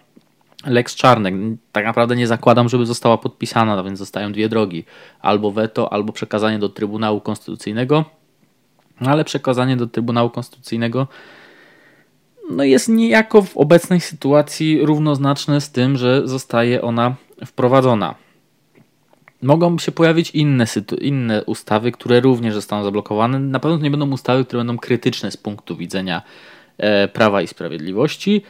Lex 0.65 0.95
Czarnek. 0.95 1.33
Tak 1.71 1.85
naprawdę 1.85 2.15
nie 2.15 2.27
zakładam, 2.27 2.69
żeby 2.69 2.85
została 2.85 3.17
podpisana, 3.17 3.75
no 3.75 3.83
więc 3.83 3.99
zostają 3.99 4.31
dwie 4.31 4.49
drogi. 4.49 4.83
Albo 5.21 5.51
weto, 5.51 5.93
albo 5.93 6.13
przekazanie 6.13 6.59
do 6.59 6.69
Trybunału 6.69 7.21
Konstytucyjnego. 7.21 8.05
No 9.01 9.11
ale 9.11 9.23
przekazanie 9.23 9.77
do 9.77 9.87
Trybunału 9.87 10.29
Konstytucyjnego 10.29 11.07
no 12.51 12.63
jest 12.63 12.89
niejako 12.89 13.41
w 13.41 13.57
obecnej 13.57 14.01
sytuacji 14.01 14.85
równoznaczne 14.85 15.61
z 15.61 15.71
tym, 15.71 15.97
że 15.97 16.27
zostaje 16.27 16.81
ona 16.81 17.15
wprowadzona. 17.45 18.15
Mogą 19.41 19.77
się 19.77 19.91
pojawić 19.91 20.31
inne, 20.31 20.65
inne 21.01 21.43
ustawy, 21.43 21.91
które 21.91 22.19
również 22.19 22.53
zostaną 22.53 22.83
zablokowane. 22.83 23.39
Na 23.39 23.59
pewno 23.59 23.77
nie 23.77 23.91
będą 23.91 24.11
ustawy, 24.11 24.45
które 24.45 24.59
będą 24.59 24.77
krytyczne 24.77 25.31
z 25.31 25.37
punktu 25.37 25.77
widzenia 25.77 26.21
Prawa 27.13 27.41
i 27.41 27.47
Sprawiedliwości. 27.47 28.41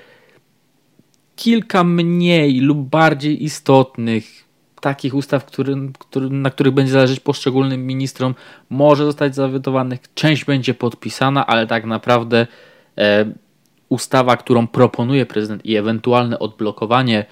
Kilka 1.36 1.84
mniej 1.84 2.60
lub 2.60 2.78
bardziej 2.78 3.44
istotnych 3.44 4.42
takich 4.82 5.16
ustaw, 5.16 5.46
który, 5.46 5.76
który, 6.00 6.30
na 6.30 6.50
których 6.50 6.74
będzie 6.74 6.92
zależeć 6.92 7.20
poszczególnym 7.20 7.88
ministrom, 7.88 8.36
może 8.70 9.06
zostać 9.06 9.36
zawetowanych. 9.36 10.00
Część 10.16 10.46
będzie 10.46 10.74
podpisana, 10.74 11.48
ale 11.48 11.68
tak 11.68 11.86
naprawdę 11.86 12.48
e, 12.98 13.26
ustawa, 13.90 14.38
którą 14.38 14.68
proponuje 14.68 15.26
prezydent 15.26 15.66
i 15.66 15.76
ewentualne 15.76 16.40
odblokowanie 16.40 17.26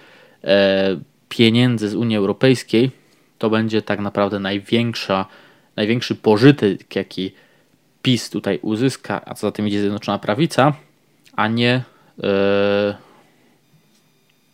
e, 0.44 1.00
pieniędzy 1.30 1.90
z 1.90 1.96
Unii 1.96 2.18
Europejskiej, 2.18 2.92
to 3.38 3.50
będzie 3.50 3.82
tak 3.82 4.00
naprawdę 4.00 4.40
największa, 4.40 5.26
największy 5.76 6.16
pożytek, 6.16 6.96
jaki 6.96 7.32
PiS 8.02 8.30
tutaj 8.30 8.60
uzyska, 8.62 9.22
a 9.26 9.34
co 9.34 9.48
za 9.48 9.52
tym 9.52 9.68
idzie 9.68 9.80
Zjednoczona 9.80 10.20
Prawica, 10.20 10.74
a 11.40 11.48
nie, 11.48 11.84
yy, 12.18 12.96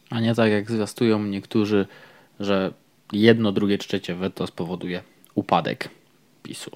a 0.09 0.19
nie 0.19 0.35
tak 0.35 0.51
jak 0.51 0.71
zwiastują 0.71 1.23
niektórzy, 1.23 1.87
że 2.39 2.73
jedno, 3.11 3.51
drugie, 3.51 3.77
trzecie 3.77 4.15
weto 4.15 4.47
spowoduje 4.47 5.01
upadek 5.35 5.89
PiSu. 6.43 6.71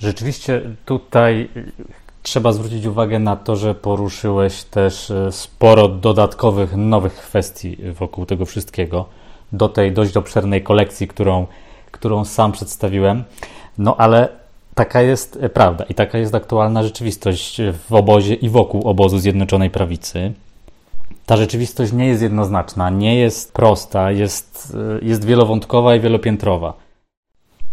Rzeczywiście 0.00 0.62
tutaj 0.84 1.48
trzeba 2.22 2.52
zwrócić 2.52 2.86
uwagę 2.86 3.18
na 3.18 3.36
to, 3.36 3.56
że 3.56 3.74
poruszyłeś 3.74 4.62
też 4.62 5.10
e, 5.10 5.32
sporo 5.32 5.88
dodatkowych, 5.88 6.76
nowych 6.76 7.14
kwestii 7.14 7.76
wokół 7.92 8.26
tego 8.26 8.46
wszystkiego, 8.46 9.08
do 9.52 9.68
tej 9.68 9.92
dość 9.92 10.16
obszernej 10.16 10.62
kolekcji, 10.62 11.08
którą, 11.08 11.46
którą 11.90 12.24
sam 12.24 12.52
przedstawiłem. 12.52 13.24
No 13.78 13.96
ale 13.96 14.37
taka 14.78 15.02
jest 15.02 15.38
prawda 15.54 15.84
i 15.84 15.94
taka 15.94 16.18
jest 16.18 16.34
aktualna 16.34 16.82
rzeczywistość 16.82 17.60
w 17.88 17.94
obozie 17.94 18.34
i 18.34 18.48
wokół 18.48 18.88
obozu 18.88 19.18
Zjednoczonej 19.18 19.70
Prawicy. 19.70 20.32
Ta 21.26 21.36
rzeczywistość 21.36 21.92
nie 21.92 22.06
jest 22.06 22.22
jednoznaczna, 22.22 22.90
nie 22.90 23.16
jest 23.16 23.52
prosta, 23.52 24.10
jest, 24.10 24.76
e, 25.02 25.06
jest 25.06 25.24
wielowątkowa 25.24 25.96
i 25.96 26.00
wielopiętrowa. 26.00 26.72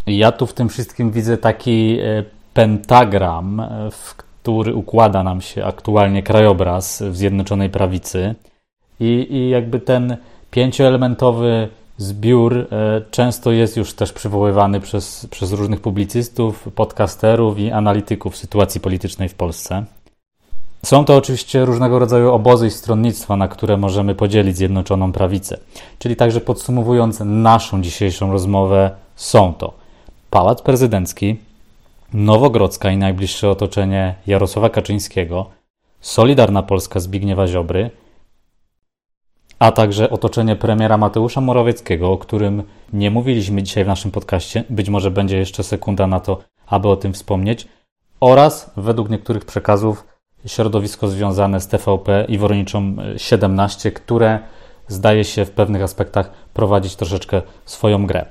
Ja 0.07 0.31
tu 0.31 0.47
w 0.47 0.53
tym 0.53 0.69
wszystkim 0.69 1.11
widzę 1.11 1.37
taki 1.37 1.99
e, 1.99 2.23
pentagram, 2.53 3.61
w 3.91 4.15
który 4.15 4.75
układa 4.75 5.23
nam 5.23 5.41
się 5.41 5.65
aktualnie 5.65 6.23
krajobraz 6.23 7.01
w 7.01 7.15
Zjednoczonej 7.15 7.69
Prawicy. 7.69 8.35
I, 8.99 9.27
i 9.29 9.49
jakby 9.49 9.79
ten 9.79 10.17
pięcioelementowy 10.51 11.69
zbiór 11.97 12.57
e, 12.57 13.01
często 13.11 13.51
jest 13.51 13.77
już 13.77 13.93
też 13.93 14.13
przywoływany 14.13 14.79
przez, 14.79 15.27
przez 15.31 15.51
różnych 15.51 15.81
publicystów, 15.81 16.67
podcasterów 16.75 17.59
i 17.59 17.71
analityków 17.71 18.37
sytuacji 18.37 18.81
politycznej 18.81 19.29
w 19.29 19.35
Polsce. 19.35 19.85
Są 20.85 21.05
to 21.05 21.15
oczywiście 21.15 21.65
różnego 21.65 21.99
rodzaju 21.99 22.31
obozy 22.31 22.67
i 22.67 22.71
stronnictwa, 22.71 23.35
na 23.35 23.47
które 23.47 23.77
możemy 23.77 24.15
podzielić 24.15 24.57
Zjednoczoną 24.57 25.11
Prawicę. 25.11 25.57
Czyli 25.99 26.15
także 26.15 26.41
podsumowując 26.41 27.19
naszą 27.25 27.81
dzisiejszą 27.81 28.31
rozmowę, 28.31 28.91
są 29.15 29.53
to 29.53 29.73
Pałac 30.29 30.61
Prezydencki, 30.61 31.37
Nowogrodzka 32.13 32.91
i 32.91 32.97
najbliższe 32.97 33.49
otoczenie 33.49 34.15
Jarosława 34.27 34.69
Kaczyńskiego, 34.69 35.49
Solidarna 36.01 36.63
Polska 36.63 36.99
Zbigniewa 36.99 37.47
Ziobry, 37.47 37.89
a 39.59 39.71
także 39.71 40.09
otoczenie 40.09 40.55
premiera 40.55 40.97
Mateusza 40.97 41.41
Morawieckiego, 41.41 42.11
o 42.11 42.17
którym 42.17 42.63
nie 42.93 43.11
mówiliśmy 43.11 43.63
dzisiaj 43.63 43.83
w 43.83 43.87
naszym 43.87 44.11
podcaście, 44.11 44.63
być 44.69 44.89
może 44.89 45.11
będzie 45.11 45.37
jeszcze 45.37 45.63
sekunda 45.63 46.07
na 46.07 46.19
to, 46.19 46.41
aby 46.67 46.87
o 46.87 46.95
tym 46.95 47.13
wspomnieć, 47.13 47.67
oraz 48.19 48.71
według 48.77 49.09
niektórych 49.09 49.45
przekazów 49.45 50.07
środowisko 50.45 51.07
związane 51.07 51.61
z 51.61 51.67
TVP 51.67 52.25
i 52.29 52.37
Worniczą 52.37 52.95
17, 53.17 53.91
które 53.91 54.39
zdaje 54.87 55.23
się 55.23 55.45
w 55.45 55.51
pewnych 55.51 55.81
aspektach 55.81 56.31
prowadzić 56.53 56.95
troszeczkę 56.95 57.41
swoją 57.65 58.05
grę. 58.05 58.25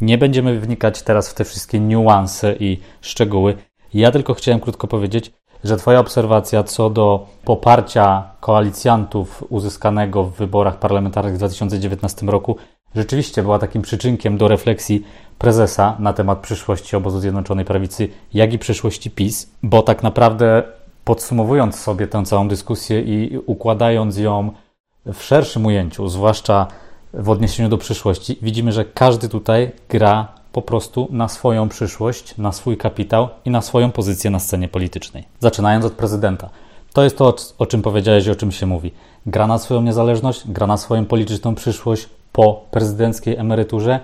Nie 0.00 0.18
będziemy 0.18 0.60
wnikać 0.60 1.02
teraz 1.02 1.30
w 1.30 1.34
te 1.34 1.44
wszystkie 1.44 1.80
niuanse 1.80 2.54
i 2.60 2.78
szczegóły. 3.00 3.56
Ja 3.94 4.10
tylko 4.10 4.34
chciałem 4.34 4.60
krótko 4.60 4.86
powiedzieć, 4.86 5.32
że 5.64 5.76
Twoja 5.76 6.00
obserwacja 6.00 6.62
co 6.62 6.90
do 6.90 7.26
poparcia 7.44 8.22
koalicjantów 8.40 9.44
uzyskanego 9.48 10.24
w 10.24 10.34
wyborach 10.34 10.78
parlamentarnych 10.78 11.34
w 11.34 11.38
2019 11.38 12.26
roku 12.26 12.56
rzeczywiście 12.94 13.42
była 13.42 13.58
takim 13.58 13.82
przyczynkiem 13.82 14.38
do 14.38 14.48
refleksji 14.48 15.04
prezesa 15.38 15.96
na 15.98 16.12
temat 16.12 16.38
przyszłości 16.38 16.96
obozu 16.96 17.20
Zjednoczonej 17.20 17.64
Prawicy, 17.64 18.08
jak 18.34 18.52
i 18.52 18.58
przyszłości 18.58 19.10
PiS, 19.10 19.50
bo 19.62 19.82
tak 19.82 20.02
naprawdę 20.02 20.62
podsumowując 21.04 21.80
sobie 21.80 22.06
tę 22.06 22.24
całą 22.24 22.48
dyskusję 22.48 23.00
i 23.00 23.38
układając 23.46 24.18
ją 24.18 24.50
w 25.06 25.22
szerszym 25.22 25.66
ujęciu, 25.66 26.08
zwłaszcza 26.08 26.66
w 27.14 27.30
odniesieniu 27.30 27.68
do 27.68 27.78
przyszłości, 27.78 28.38
widzimy, 28.42 28.72
że 28.72 28.84
każdy 28.84 29.28
tutaj 29.28 29.72
gra 29.88 30.28
po 30.52 30.62
prostu 30.62 31.08
na 31.10 31.28
swoją 31.28 31.68
przyszłość, 31.68 32.38
na 32.38 32.52
swój 32.52 32.76
kapitał 32.76 33.28
i 33.44 33.50
na 33.50 33.60
swoją 33.60 33.90
pozycję 33.90 34.30
na 34.30 34.38
scenie 34.38 34.68
politycznej. 34.68 35.24
Zaczynając 35.40 35.84
od 35.84 35.92
prezydenta. 35.92 36.48
To 36.92 37.04
jest 37.04 37.18
to, 37.18 37.34
o 37.58 37.66
czym 37.66 37.82
powiedziałeś 37.82 38.26
i 38.26 38.30
o 38.30 38.34
czym 38.34 38.52
się 38.52 38.66
mówi. 38.66 38.92
Gra 39.26 39.46
na 39.46 39.58
swoją 39.58 39.82
niezależność, 39.82 40.42
gra 40.46 40.66
na 40.66 40.76
swoją 40.76 41.04
polityczną 41.04 41.54
przyszłość 41.54 42.08
po 42.32 42.64
prezydenckiej 42.70 43.36
emeryturze 43.36 44.00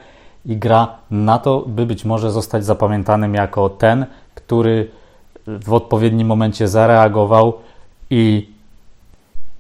i 0.46 0.57
gra 0.57 0.96
na 1.11 1.38
to, 1.38 1.64
by 1.66 1.86
być 1.86 2.05
może 2.05 2.30
zostać 2.30 2.64
zapamiętanym 2.64 3.34
jako 3.34 3.70
ten, 3.70 4.07
który 4.34 4.90
w 5.46 5.72
odpowiednim 5.72 6.28
momencie 6.28 6.68
zareagował 6.68 7.55
i 8.11 8.49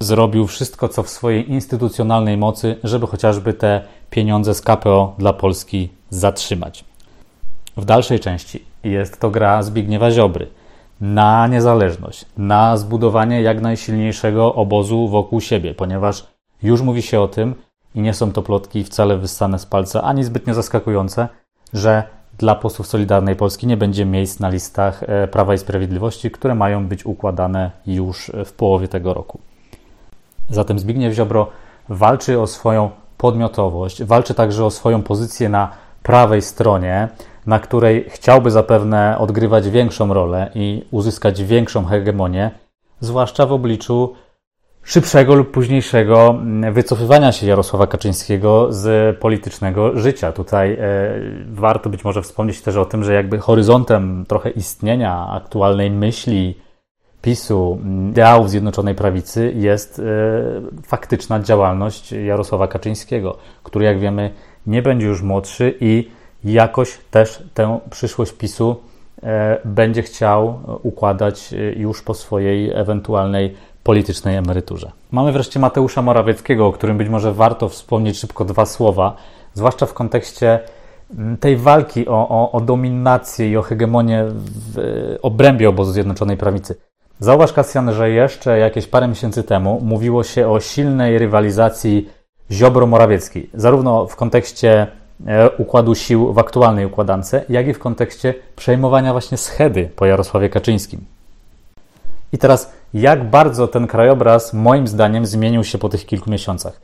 zrobił 0.00 0.46
wszystko, 0.46 0.88
co 0.88 1.02
w 1.02 1.08
swojej 1.08 1.50
instytucjonalnej 1.50 2.36
mocy, 2.36 2.76
żeby 2.84 3.06
chociażby 3.06 3.54
te 3.54 3.82
pieniądze 4.10 4.54
z 4.54 4.60
KPO 4.60 5.14
dla 5.18 5.32
Polski 5.32 5.88
zatrzymać. 6.10 6.84
W 7.76 7.84
dalszej 7.84 8.20
części 8.20 8.64
jest 8.84 9.20
to 9.20 9.30
gra 9.30 9.62
Zbigniewa 9.62 10.10
Ziobry 10.10 10.46
na 11.00 11.46
niezależność, 11.46 12.24
na 12.36 12.76
zbudowanie 12.76 13.42
jak 13.42 13.60
najsilniejszego 13.60 14.54
obozu 14.54 15.08
wokół 15.08 15.40
siebie, 15.40 15.74
ponieważ 15.74 16.26
już 16.62 16.80
mówi 16.82 17.02
się 17.02 17.20
o 17.20 17.28
tym, 17.28 17.54
i 17.94 18.00
nie 18.00 18.14
są 18.14 18.32
to 18.32 18.42
plotki 18.42 18.84
wcale 18.84 19.16
wyssane 19.16 19.58
z 19.58 19.66
palca, 19.66 20.02
ani 20.02 20.24
zbytnio 20.24 20.54
zaskakujące, 20.54 21.28
że 21.72 22.02
dla 22.38 22.54
posłów 22.54 22.86
Solidarnej 22.86 23.36
Polski 23.36 23.66
nie 23.66 23.76
będzie 23.76 24.04
miejsc 24.04 24.40
na 24.40 24.48
listach 24.48 25.02
e, 25.02 25.28
Prawa 25.28 25.54
i 25.54 25.58
Sprawiedliwości, 25.58 26.30
które 26.30 26.54
mają 26.54 26.86
być 26.86 27.06
układane 27.06 27.70
już 27.86 28.30
w 28.44 28.52
połowie 28.52 28.88
tego 28.88 29.14
roku. 29.14 29.38
Zatem 30.50 30.78
Zbigniew 30.78 31.14
Ziobro 31.14 31.46
walczy 31.88 32.40
o 32.40 32.46
swoją 32.46 32.90
podmiotowość, 33.18 34.04
walczy 34.04 34.34
także 34.34 34.64
o 34.64 34.70
swoją 34.70 35.02
pozycję 35.02 35.48
na 35.48 35.70
prawej 36.08 36.42
stronie, 36.42 37.08
na 37.46 37.58
której 37.60 38.04
chciałby 38.08 38.50
zapewne 38.50 39.18
odgrywać 39.18 39.70
większą 39.70 40.14
rolę 40.14 40.50
i 40.54 40.84
uzyskać 40.90 41.44
większą 41.44 41.84
hegemonię, 41.84 42.50
zwłaszcza 43.00 43.46
w 43.46 43.52
obliczu 43.52 44.14
szybszego 44.82 45.34
lub 45.34 45.50
późniejszego 45.50 46.38
wycofywania 46.72 47.32
się 47.32 47.46
Jarosława 47.46 47.86
Kaczyńskiego 47.86 48.72
z 48.72 49.16
politycznego 49.18 49.98
życia. 49.98 50.32
Tutaj 50.32 50.72
e, 50.72 50.78
warto 51.46 51.90
być 51.90 52.04
może 52.04 52.22
wspomnieć 52.22 52.60
też 52.62 52.76
o 52.76 52.84
tym, 52.84 53.04
że 53.04 53.14
jakby 53.14 53.38
horyzontem 53.38 54.24
trochę 54.28 54.50
istnienia 54.50 55.28
aktualnej 55.30 55.90
myśli 55.90 56.58
PiSu, 57.22 57.78
ideałów 58.10 58.50
Zjednoczonej 58.50 58.94
Prawicy 58.94 59.52
jest 59.56 59.98
e, 59.98 60.02
faktyczna 60.82 61.40
działalność 61.40 62.12
Jarosława 62.12 62.68
Kaczyńskiego, 62.68 63.36
który 63.62 63.84
jak 63.84 64.00
wiemy 64.00 64.30
nie 64.68 64.82
będzie 64.82 65.06
już 65.06 65.22
młodszy 65.22 65.74
i 65.80 66.10
jakoś 66.44 66.98
też 67.10 67.42
tę 67.54 67.80
przyszłość 67.90 68.32
PiSu 68.32 68.76
e, 69.22 69.58
będzie 69.64 70.02
chciał 70.02 70.60
układać 70.82 71.52
e, 71.52 71.56
już 71.72 72.02
po 72.02 72.14
swojej 72.14 72.70
ewentualnej 72.74 73.54
politycznej 73.82 74.36
emeryturze. 74.36 74.92
Mamy 75.10 75.32
wreszcie 75.32 75.60
Mateusza 75.60 76.02
Morawieckiego, 76.02 76.66
o 76.66 76.72
którym 76.72 76.98
być 76.98 77.08
może 77.08 77.32
warto 77.32 77.68
wspomnieć 77.68 78.18
szybko 78.18 78.44
dwa 78.44 78.66
słowa, 78.66 79.16
zwłaszcza 79.54 79.86
w 79.86 79.94
kontekście 79.94 80.60
tej 81.40 81.56
walki 81.56 82.08
o, 82.08 82.28
o, 82.28 82.52
o 82.52 82.60
dominację 82.60 83.50
i 83.50 83.56
o 83.56 83.62
hegemonię 83.62 84.24
w 84.28 85.16
obrębie 85.22 85.68
obozu 85.68 85.92
Zjednoczonej 85.92 86.36
Prawicy. 86.36 86.74
Zauważ, 87.20 87.52
Kasjan, 87.52 87.92
że 87.92 88.10
jeszcze 88.10 88.58
jakieś 88.58 88.86
parę 88.86 89.08
miesięcy 89.08 89.42
temu 89.42 89.80
mówiło 89.82 90.24
się 90.24 90.48
o 90.48 90.60
silnej 90.60 91.18
rywalizacji 91.18 92.08
Ziobro-Morawieckiej, 92.50 93.50
zarówno 93.54 94.06
w 94.06 94.16
kontekście 94.16 94.86
e, 95.26 95.50
układu 95.50 95.94
sił 95.94 96.32
w 96.32 96.38
aktualnej 96.38 96.86
układance, 96.86 97.34
jak 97.48 97.68
i 97.68 97.74
w 97.74 97.78
kontekście 97.78 98.34
przejmowania 98.56 99.12
właśnie 99.12 99.38
schedy 99.38 99.90
po 99.96 100.06
Jarosławie 100.06 100.48
Kaczyńskim. 100.48 101.04
I 102.32 102.38
teraz, 102.38 102.72
jak 102.94 103.30
bardzo 103.30 103.68
ten 103.68 103.86
krajobraz, 103.86 104.54
moim 104.54 104.88
zdaniem, 104.88 105.26
zmienił 105.26 105.64
się 105.64 105.78
po 105.78 105.88
tych 105.88 106.06
kilku 106.06 106.30
miesiącach? 106.30 106.80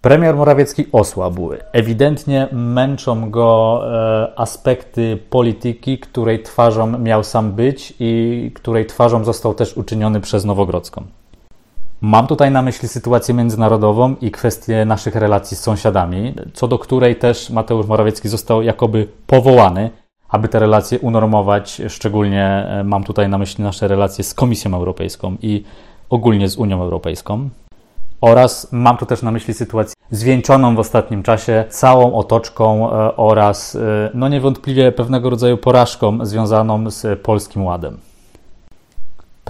Premier 0.00 0.36
Morawiecki 0.36 0.86
osłabł. 0.92 1.50
Ewidentnie 1.72 2.48
męczą 2.52 3.30
go 3.30 3.80
e, 3.84 4.32
aspekty 4.36 5.18
polityki, 5.30 5.98
której 5.98 6.42
twarzą 6.42 6.98
miał 6.98 7.24
sam 7.24 7.52
być 7.52 7.94
i 8.00 8.52
której 8.54 8.86
twarzą 8.86 9.24
został 9.24 9.54
też 9.54 9.76
uczyniony 9.76 10.20
przez 10.20 10.44
Nowogrodzką. 10.44 11.02
Mam 12.02 12.26
tutaj 12.26 12.50
na 12.50 12.62
myśli 12.62 12.88
sytuację 12.88 13.34
międzynarodową 13.34 14.14
i 14.20 14.30
kwestię 14.30 14.84
naszych 14.84 15.14
relacji 15.14 15.56
z 15.56 15.60
sąsiadami, 15.60 16.34
co 16.52 16.68
do 16.68 16.78
której 16.78 17.16
też 17.16 17.50
Mateusz 17.50 17.86
Morawiecki 17.86 18.28
został 18.28 18.62
jakoby 18.62 19.08
powołany, 19.26 19.90
aby 20.28 20.48
te 20.48 20.58
relacje 20.58 20.98
unormować. 20.98 21.82
Szczególnie 21.88 22.44
e, 22.44 22.84
mam 22.84 23.04
tutaj 23.04 23.28
na 23.28 23.38
myśli 23.38 23.64
nasze 23.64 23.88
relacje 23.88 24.24
z 24.24 24.34
Komisją 24.34 24.74
Europejską 24.74 25.36
i 25.42 25.64
ogólnie 26.10 26.48
z 26.48 26.56
Unią 26.56 26.82
Europejską. 26.82 27.48
Oraz 28.20 28.72
mam 28.72 28.96
tu 28.96 29.06
też 29.06 29.22
na 29.22 29.30
myśli 29.30 29.54
sytuację 29.54 29.94
zwieńczoną 30.10 30.74
w 30.74 30.78
ostatnim 30.78 31.22
czasie 31.22 31.64
całą 31.68 32.14
otoczką 32.14 32.92
e, 32.92 33.16
oraz 33.16 33.76
e, 33.76 34.10
no 34.14 34.28
niewątpliwie 34.28 34.92
pewnego 34.92 35.30
rodzaju 35.30 35.56
porażką 35.56 36.26
związaną 36.26 36.90
z 36.90 37.20
Polskim 37.20 37.64
Ładem. 37.64 38.09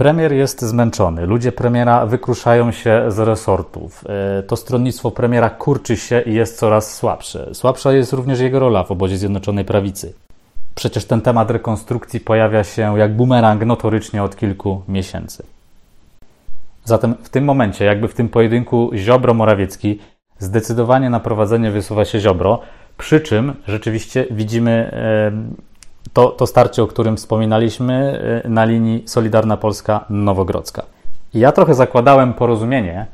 Premier 0.01 0.33
jest 0.33 0.61
zmęczony, 0.61 1.25
ludzie 1.25 1.51
premiera 1.51 2.05
wykruszają 2.05 2.71
się 2.71 3.03
z 3.07 3.19
resortów. 3.19 4.03
E, 4.39 4.43
to 4.43 4.55
stronnictwo 4.55 5.11
premiera 5.11 5.49
kurczy 5.49 5.97
się 5.97 6.21
i 6.21 6.33
jest 6.33 6.57
coraz 6.57 6.95
słabsze. 6.95 7.49
Słabsza 7.53 7.93
jest 7.93 8.13
również 8.13 8.39
jego 8.39 8.59
rola 8.59 8.83
w 8.83 8.91
obozie 8.91 9.17
Zjednoczonej 9.17 9.65
Prawicy. 9.65 10.13
Przecież 10.75 11.05
ten 11.05 11.21
temat 11.21 11.51
rekonstrukcji 11.51 12.19
pojawia 12.19 12.63
się 12.63 12.99
jak 12.99 13.15
bumerang 13.15 13.65
notorycznie 13.65 14.23
od 14.23 14.35
kilku 14.35 14.81
miesięcy. 14.87 15.43
Zatem 16.83 17.15
w 17.23 17.29
tym 17.29 17.43
momencie, 17.43 17.85
jakby 17.85 18.07
w 18.07 18.13
tym 18.13 18.29
pojedynku 18.29 18.91
Ziobro-Morawiecki, 18.93 19.95
zdecydowanie 20.39 21.09
na 21.09 21.19
prowadzenie 21.19 21.71
wysuwa 21.71 22.05
się 22.05 22.19
Ziobro, 22.19 22.59
przy 22.97 23.19
czym 23.19 23.53
rzeczywiście 23.67 24.25
widzimy 24.31 24.91
to, 26.13 26.29
to 26.29 26.47
starcie, 26.47 26.83
o 26.83 26.87
którym 26.87 27.17
wspominaliśmy 27.17 28.21
e, 28.45 28.49
na 28.49 28.65
linii 28.65 29.03
Solidarna 29.05 29.57
Polska-Nowogrodzka. 29.57 30.81
I 31.33 31.39
ja 31.39 31.51
trochę 31.51 31.73
zakładałem 31.73 32.33
porozumienie 32.33 33.05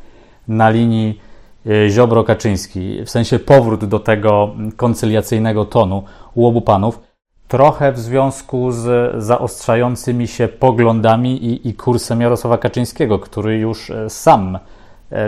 na 0.48 0.70
linii 0.70 1.22
e, 1.66 1.90
Ziobro-Kaczyński, 1.90 3.06
w 3.06 3.10
sensie 3.10 3.40
powrót 3.40 3.86
do 3.86 4.00
tego 4.00 4.56
koncyliacyjnego 4.78 5.66
tonu 5.66 6.04
u 6.36 6.48
obu 6.48 6.62
panów, 6.62 7.00
trochę 7.48 7.92
w 7.92 8.00
związku 8.00 8.72
z 8.72 9.16
zaostrzającymi 9.24 10.28
się 10.28 10.48
poglądami 10.48 11.46
i, 11.46 11.68
i 11.68 11.74
kursem 11.74 12.22
Jarosława 12.22 12.58
Kaczyńskiego, 12.58 13.20
który 13.20 13.58
już 13.58 13.90
e, 13.90 14.10
sam 14.10 14.60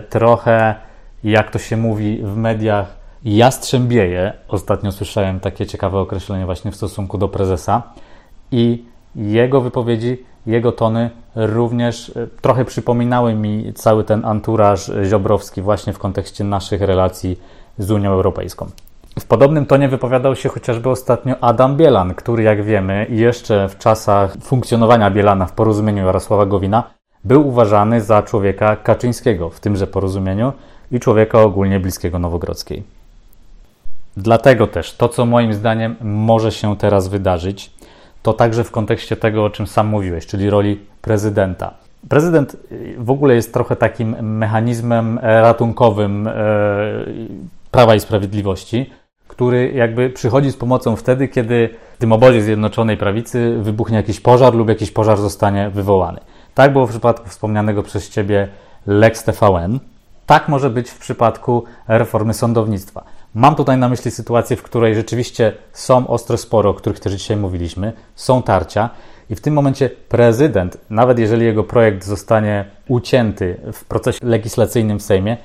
trochę, 0.10 0.76
jak 1.24 1.52
to 1.52 1.60
się 1.60 1.78
mówi 1.78 2.20
w 2.24 2.36
mediach, 2.36 2.99
jastrzębieje. 3.24 4.34
Ostatnio 4.48 4.92
słyszałem 4.92 5.40
takie 5.40 5.66
ciekawe 5.66 6.00
określenie 6.00 6.46
właśnie 6.46 6.72
w 6.72 6.76
stosunku 6.76 7.18
do 7.18 7.28
prezesa 7.28 7.84
i 8.52 8.84
jego 9.16 9.62
wypowiedzi, 9.62 10.24
jego 10.46 10.72
tony 10.72 11.10
również 11.36 12.10
e, 12.10 12.28
trochę 12.42 12.66
przypominały 12.66 13.36
mi 13.36 13.74
cały 13.74 14.04
ten 14.04 14.26
anturaż 14.26 14.92
ziobrowski 15.06 15.62
właśnie 15.62 15.94
w 15.94 16.00
kontekście 16.00 16.44
naszych 16.44 16.82
relacji 16.82 17.40
z 17.78 17.92
Unią 17.92 18.12
Europejską. 18.12 18.70
W 19.20 19.26
podobnym 19.26 19.66
tonie 19.66 19.90
wypowiadał 19.90 20.36
się 20.36 20.50
chociażby 20.50 20.90
ostatnio 20.90 21.36
Adam 21.42 21.78
Bielan, 21.78 22.14
który, 22.14 22.44
jak 22.44 22.64
wiemy, 22.64 23.08
jeszcze 23.10 23.70
w 23.70 23.78
czasach 23.78 24.38
funkcjonowania 24.42 25.12
Bielana 25.12 25.46
w 25.46 25.52
porozumieniu 25.52 26.06
Jarosława 26.06 26.46
Gowina 26.46 26.84
był 27.24 27.48
uważany 27.48 28.02
za 28.02 28.24
człowieka 28.24 28.76
Kaczyńskiego 28.76 29.50
w 29.50 29.60
tymże 29.60 29.88
porozumieniu 29.88 30.54
i 30.92 31.00
człowieka 31.00 31.42
ogólnie 31.42 31.80
bliskiego 31.80 32.20
Nowogrodzkiej. 32.20 32.99
Dlatego 34.22 34.68
też 34.68 34.94
to, 34.94 35.10
co 35.10 35.26
moim 35.26 35.54
zdaniem 35.54 35.96
może 36.02 36.52
się 36.52 36.78
teraz 36.78 37.08
wydarzyć, 37.08 37.72
to 38.24 38.34
także 38.34 38.64
w 38.64 38.72
kontekście 38.72 39.16
tego, 39.16 39.46
o 39.46 39.50
czym 39.50 39.68
sam 39.68 39.88
mówiłeś, 39.88 40.26
czyli 40.26 40.50
roli 40.50 40.80
prezydenta. 41.02 41.74
Prezydent 42.10 42.56
y, 42.72 42.96
w 42.98 43.10
ogóle 43.10 43.36
jest 43.36 43.54
trochę 43.54 43.76
takim 43.76 44.16
mechanizmem 44.22 45.20
ratunkowym 45.22 46.28
e, 46.28 46.34
Prawa 47.72 47.96
i 47.96 48.00
Sprawiedliwości, 48.00 48.90
który 49.28 49.72
jakby 49.72 50.10
przychodzi 50.10 50.52
z 50.52 50.58
pomocą 50.58 50.96
wtedy, 50.96 51.28
kiedy 51.28 51.70
w 51.96 51.98
tym 51.98 52.12
obozie 52.12 52.42
Zjednoczonej 52.42 52.98
Prawicy 52.98 53.58
wybuchnie 53.62 53.98
jakiś 53.98 54.20
pożar 54.20 54.54
lub 54.56 54.70
jakiś 54.70 54.92
pożar 54.92 55.18
zostanie 55.18 55.70
wywołany. 55.70 56.20
Tak 56.54 56.74
było 56.74 56.88
w 56.88 56.90
przypadku 56.90 57.30
wspomnianego 57.30 57.84
przez 57.84 58.10
Ciebie 58.10 58.48
Lex 58.88 59.24
TVN. 59.24 59.80
Tak 60.26 60.50
może 60.50 60.70
być 60.70 60.90
w 60.90 61.00
przypadku 61.00 61.64
reformy 61.88 62.34
sądownictwa. 62.34 63.04
Mam 63.36 63.56
tutaj 63.56 63.78
na 63.78 63.90
myśli 63.90 64.12
sytuację, 64.12 64.56
w 64.56 64.64
której 64.64 64.96
rzeczywiście 64.96 65.54
są 65.74 66.08
ostre 66.08 66.38
spory, 66.38 66.70
o 66.70 66.74
których 66.74 67.00
też 67.00 67.14
dzisiaj 67.14 67.38
mówiliśmy, 67.38 67.94
są 68.16 68.44
tarcia 68.44 68.90
i 69.30 69.36
w 69.36 69.42
tym 69.42 69.54
momencie 69.54 69.90
prezydent, 69.90 70.78
nawet 70.90 71.20
jeżeli 71.20 71.46
jego 71.46 71.64
projekt 71.64 72.06
zostanie 72.06 72.66
ucięty 72.88 73.58
w 73.74 73.86
procesie 73.86 74.20
legislacyjnym 74.24 75.00
w 75.00 75.04
Sejmie, 75.04 75.38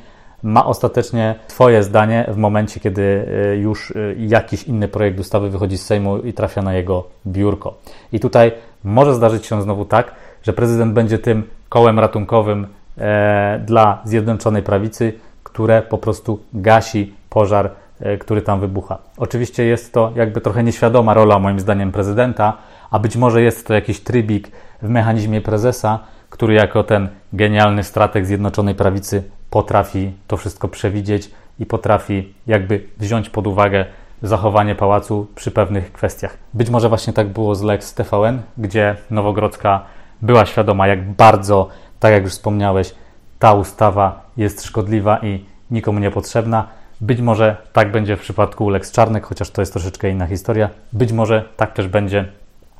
ma 0.43 0.67
ostatecznie 0.67 1.35
Twoje 1.49 1.83
zdanie 1.83 2.27
w 2.29 2.37
momencie, 2.37 2.81
kiedy 2.81 3.27
e, 3.53 3.57
już 3.57 3.91
e, 3.91 4.15
jakiś 4.19 4.63
inny 4.63 4.89
projekt 4.89 5.21
ustawy 5.21 5.51
wychodzi 5.51 5.79
z 5.79 5.87
Sejmu 5.87 6.19
i 6.19 6.33
trafia 6.33 6.63
na 6.63 6.75
jego 6.75 7.05
biurko. 7.27 7.79
I 8.13 8.21
tutaj 8.21 8.53
może 8.85 9.15
zdarzyć 9.15 9.47
się 9.47 9.63
znowu 9.63 9.85
tak, 9.85 10.15
że 10.43 10.53
prezydent 10.53 10.93
będzie 10.93 11.19
tym 11.19 11.43
kołem 11.69 11.99
ratunkowym 11.99 12.67
e, 12.99 13.61
dla 13.67 14.03
Zjednoczonej 14.05 14.63
Prawicy, 14.63 15.13
które 15.45 15.83
po 15.83 15.99
prostu 15.99 16.43
gasi 16.55 17.15
pożar, 17.31 17.71
e, 18.01 18.17
który 18.17 18.43
tam 18.43 18.61
wybucha. 18.61 18.99
Oczywiście 19.17 19.65
jest 19.65 19.93
to 19.93 20.13
jakby 20.17 20.41
trochę 20.41 20.65
nieświadoma 20.65 21.15
rola, 21.15 21.39
moim 21.39 21.61
zdaniem, 21.61 21.93
prezydenta, 21.93 22.57
a 22.91 22.99
być 22.99 23.17
może 23.17 23.43
jest 23.43 23.67
to 23.67 23.75
jakiś 23.75 24.01
trybik 24.01 24.51
w 24.83 24.89
mechanizmie 24.89 25.41
prezesa, 25.41 25.99
który 26.31 26.55
jako 26.55 26.85
ten 26.85 27.09
genialny 27.33 27.85
strateg 27.85 28.27
Zjednoczonej 28.27 28.75
Prawicy 28.75 29.23
potrafi 29.51 30.13
to 30.27 30.37
wszystko 30.37 30.69
przewidzieć 30.69 31.31
i 31.59 31.67
potrafi 31.67 32.35
jakby 32.47 32.87
wziąć 32.99 33.31
pod 33.31 33.47
uwagę 33.47 33.85
zachowanie 34.23 34.75
pałacu 34.75 35.27
przy 35.35 35.51
pewnych 35.51 35.93
kwestiach. 35.93 36.37
Być 36.55 36.71
może 36.71 36.89
właśnie 36.89 37.13
tak 37.13 37.29
było 37.29 37.55
z 37.55 37.63
Lex 37.63 37.95
TVN, 37.95 38.43
gdzie 38.59 38.97
Nowogrodzka 39.11 39.83
była 40.23 40.47
świadoma, 40.47 40.87
jak 40.87 41.13
bardzo, 41.13 41.69
tak 42.01 42.13
jak 42.13 42.23
już 42.23 42.33
wspomniałeś, 42.33 42.95
ta 43.39 43.55
ustawa 43.55 44.24
jest 44.37 44.65
szkodliwa 44.65 45.19
i 45.19 45.45
nikomu 45.71 45.99
niepotrzebna. 45.99 46.69
Być 47.01 47.21
może 47.21 47.57
tak 47.73 47.93
będzie 47.93 48.17
w 48.17 48.21
przypadku 48.21 48.69
Lex 48.69 48.93
Czarnek, 48.93 49.27
chociaż 49.27 49.51
to 49.51 49.63
jest 49.63 49.73
troszeczkę 49.73 50.11
inna 50.11 50.27
historia. 50.27 50.71
Być 50.93 51.13
może 51.13 51.49
tak 51.57 51.73
też 51.73 51.89
będzie 51.89 52.25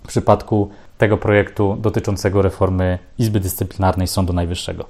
w 0.05 0.09
przypadku 0.09 0.71
tego 0.99 1.17
projektu 1.17 1.77
dotyczącego 1.81 2.43
reformy 2.43 2.99
Izby 3.19 3.41
Dyscyplinarnej 3.41 4.07
Sądu 4.07 4.33
Najwyższego. 4.33 4.85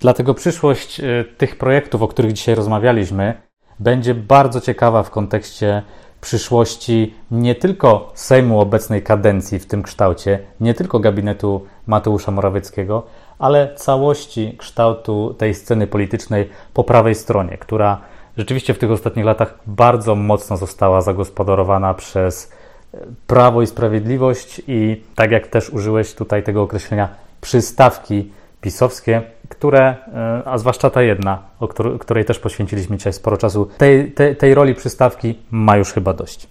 Dlatego 0.00 0.34
przyszłość 0.34 1.00
y, 1.00 1.24
tych 1.38 1.58
projektów, 1.58 2.02
o 2.02 2.08
których 2.08 2.32
dzisiaj 2.32 2.54
rozmawialiśmy, 2.54 3.34
będzie 3.78 4.14
bardzo 4.14 4.60
ciekawa 4.60 5.02
w 5.02 5.10
kontekście 5.10 5.82
przyszłości 6.20 7.14
nie 7.30 7.54
tylko 7.54 8.12
Sejmu 8.14 8.60
obecnej 8.60 9.02
kadencji 9.02 9.58
w 9.58 9.66
tym 9.66 9.82
kształcie, 9.82 10.38
nie 10.60 10.74
tylko 10.74 11.00
gabinetu 11.00 11.66
Mateusza 11.86 12.30
Morawieckiego, 12.30 13.06
ale 13.38 13.74
całości 13.74 14.54
kształtu 14.58 15.34
tej 15.38 15.54
sceny 15.54 15.86
politycznej 15.86 16.48
po 16.74 16.84
prawej 16.84 17.14
stronie, 17.14 17.58
która 17.58 18.00
rzeczywiście 18.36 18.74
w 18.74 18.78
tych 18.78 18.90
ostatnich 18.90 19.24
latach 19.24 19.58
bardzo 19.66 20.14
mocno 20.14 20.56
została 20.56 21.00
zagospodarowana 21.00 21.94
przez 21.94 22.52
e, 22.94 22.98
Prawo 23.26 23.62
i 23.62 23.66
Sprawiedliwość 23.66 24.62
i 24.68 25.02
tak 25.14 25.30
jak 25.30 25.46
też 25.46 25.70
użyłeś 25.70 26.14
tutaj 26.14 26.42
tego 26.42 26.62
określenia, 26.62 27.08
przystawki 27.40 28.30
pisowskie, 28.60 29.22
które, 29.48 29.96
e, 30.14 30.42
a 30.44 30.58
zwłaszcza 30.58 30.90
ta 30.90 31.02
jedna, 31.02 31.42
o 31.60 31.68
której 31.98 32.24
też 32.24 32.38
poświęciliśmy 32.38 32.96
dzisiaj 32.96 33.12
sporo 33.12 33.36
czasu, 33.36 33.68
tej, 33.78 34.12
tej, 34.12 34.36
tej 34.36 34.54
roli 34.54 34.74
przystawki 34.74 35.38
ma 35.50 35.76
już 35.76 35.92
chyba 35.92 36.12
dość. 36.14 36.46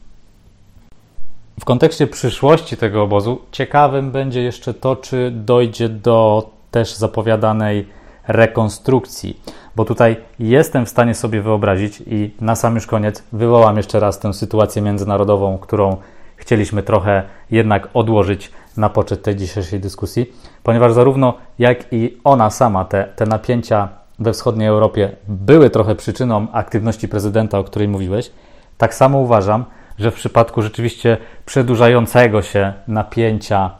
W 1.60 1.66
kontekście 1.66 2.08
przyszłości 2.08 2.78
tego 2.78 3.04
obozu 3.04 3.42
ciekawym 3.52 4.12
będzie 4.12 4.42
jeszcze 4.42 4.74
to, 4.74 4.96
czy 4.96 5.32
dojdzie 5.32 5.90
do 5.90 6.50
też 6.72 6.96
zapowiadanej 6.96 7.88
rekonstrukcji, 8.28 9.42
bo 9.76 9.86
tutaj 9.86 10.18
jestem 10.40 10.86
w 10.86 10.90
stanie 10.90 11.14
sobie 11.14 11.42
wyobrazić 11.42 12.04
i 12.08 12.36
na 12.42 12.56
sam 12.56 12.76
już 12.76 12.88
koniec 12.88 13.24
wywołam 13.32 13.78
jeszcze 13.78 14.00
raz 14.00 14.20
tę 14.20 14.34
sytuację 14.34 14.82
międzynarodową, 14.82 15.58
którą 15.58 15.98
chcieliśmy 16.36 16.84
trochę 16.84 17.24
jednak 17.52 17.90
odłożyć 17.94 18.52
na 18.78 18.90
poczet 18.90 19.24
tej 19.24 19.36
dzisiejszej 19.36 19.80
dyskusji, 19.80 20.34
ponieważ 20.64 20.94
zarówno 20.94 21.34
jak 21.60 21.94
i 21.94 22.18
ona 22.24 22.50
sama, 22.50 22.86
te, 22.86 23.04
te 23.16 23.26
napięcia 23.26 23.90
we 24.20 24.34
wschodniej 24.34 24.68
Europie 24.68 25.16
były 25.28 25.70
trochę 25.70 25.96
przyczyną 25.96 26.48
aktywności 26.52 27.08
prezydenta, 27.08 27.60
o 27.60 27.64
której 27.64 27.88
mówiłeś, 27.88 28.32
tak 28.78 28.94
samo 28.94 29.18
uważam, 29.18 29.66
że 30.00 30.12
w 30.12 30.16
przypadku 30.16 30.62
rzeczywiście 30.62 31.18
przedłużającego 31.46 32.42
się 32.42 32.74
napięcia 32.88 33.72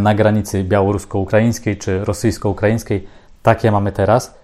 na 0.00 0.14
granicy 0.14 0.64
białorusko-ukraińskiej 0.64 1.76
czy 1.76 2.04
rosyjsko-ukraińskiej, 2.04 3.06
takie 3.42 3.72
mamy 3.72 3.92
teraz, 3.92 4.38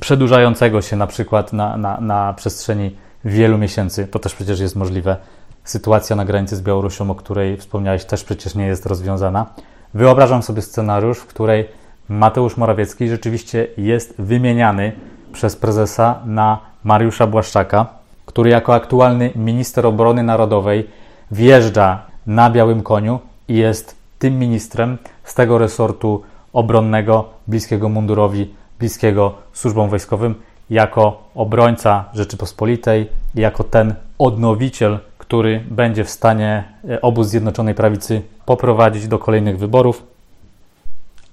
przedłużającego 0.00 0.82
się 0.82 0.96
na 0.96 1.06
przykład 1.06 1.52
na, 1.52 1.76
na, 1.76 2.00
na 2.00 2.34
przestrzeni 2.34 2.96
wielu 3.24 3.58
miesięcy, 3.58 4.06
to 4.06 4.18
też 4.18 4.34
przecież 4.34 4.60
jest 4.60 4.76
możliwe. 4.76 5.16
Sytuacja 5.64 6.16
na 6.16 6.24
granicy 6.24 6.56
z 6.56 6.62
Białorusią, 6.62 7.10
o 7.10 7.14
której 7.14 7.56
wspomniałeś, 7.56 8.04
też 8.04 8.24
przecież 8.24 8.54
nie 8.54 8.66
jest 8.66 8.86
rozwiązana. 8.86 9.46
Wyobrażam 9.94 10.42
sobie 10.42 10.62
scenariusz, 10.62 11.18
w 11.18 11.26
której 11.26 11.68
Mateusz 12.08 12.56
Morawiecki 12.56 13.08
rzeczywiście 13.08 13.66
jest 13.76 14.14
wymieniany 14.18 14.92
przez 15.32 15.56
prezesa 15.56 16.20
na 16.24 16.60
Mariusza 16.84 17.26
Błaszczaka, 17.26 17.86
który 18.26 18.50
jako 18.50 18.74
aktualny 18.74 19.30
minister 19.36 19.86
obrony 19.86 20.22
narodowej 20.22 20.88
wjeżdża 21.30 22.02
na 22.26 22.50
białym 22.50 22.82
koniu 22.82 23.18
i 23.48 23.56
jest 23.56 23.95
tym 24.18 24.38
ministrem 24.38 24.98
z 25.24 25.34
tego 25.34 25.58
resortu 25.58 26.22
obronnego, 26.52 27.28
bliskiego 27.46 27.88
mundurowi, 27.88 28.54
bliskiego 28.78 29.34
służbom 29.52 29.88
wojskowym, 29.90 30.34
jako 30.70 31.22
obrońca 31.34 32.04
Rzeczypospolitej, 32.14 33.08
jako 33.34 33.64
ten 33.64 33.94
odnowiciel, 34.18 34.98
który 35.18 35.64
będzie 35.70 36.04
w 36.04 36.10
stanie 36.10 36.64
e, 36.90 37.00
obóz 37.00 37.26
Zjednoczonej 37.26 37.74
Prawicy 37.74 38.22
poprowadzić 38.46 39.08
do 39.08 39.18
kolejnych 39.18 39.58
wyborów, 39.58 40.02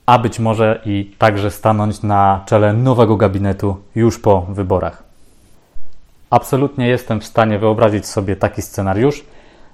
a 0.06 0.20
być 0.20 0.40
może 0.40 0.82
i 0.86 1.16
także 1.18 1.52
stanąć 1.52 2.02
na 2.02 2.44
czele 2.46 2.74
nowego 2.74 3.18
gabinetu 3.18 3.78
już 3.96 4.20
po 4.20 4.42
wyborach. 4.42 5.04
Absolutnie 6.30 6.88
jestem 6.88 7.22
w 7.22 7.26
stanie 7.26 7.60
wyobrazić 7.60 8.06
sobie 8.06 8.36
taki 8.36 8.62
scenariusz. 8.62 9.26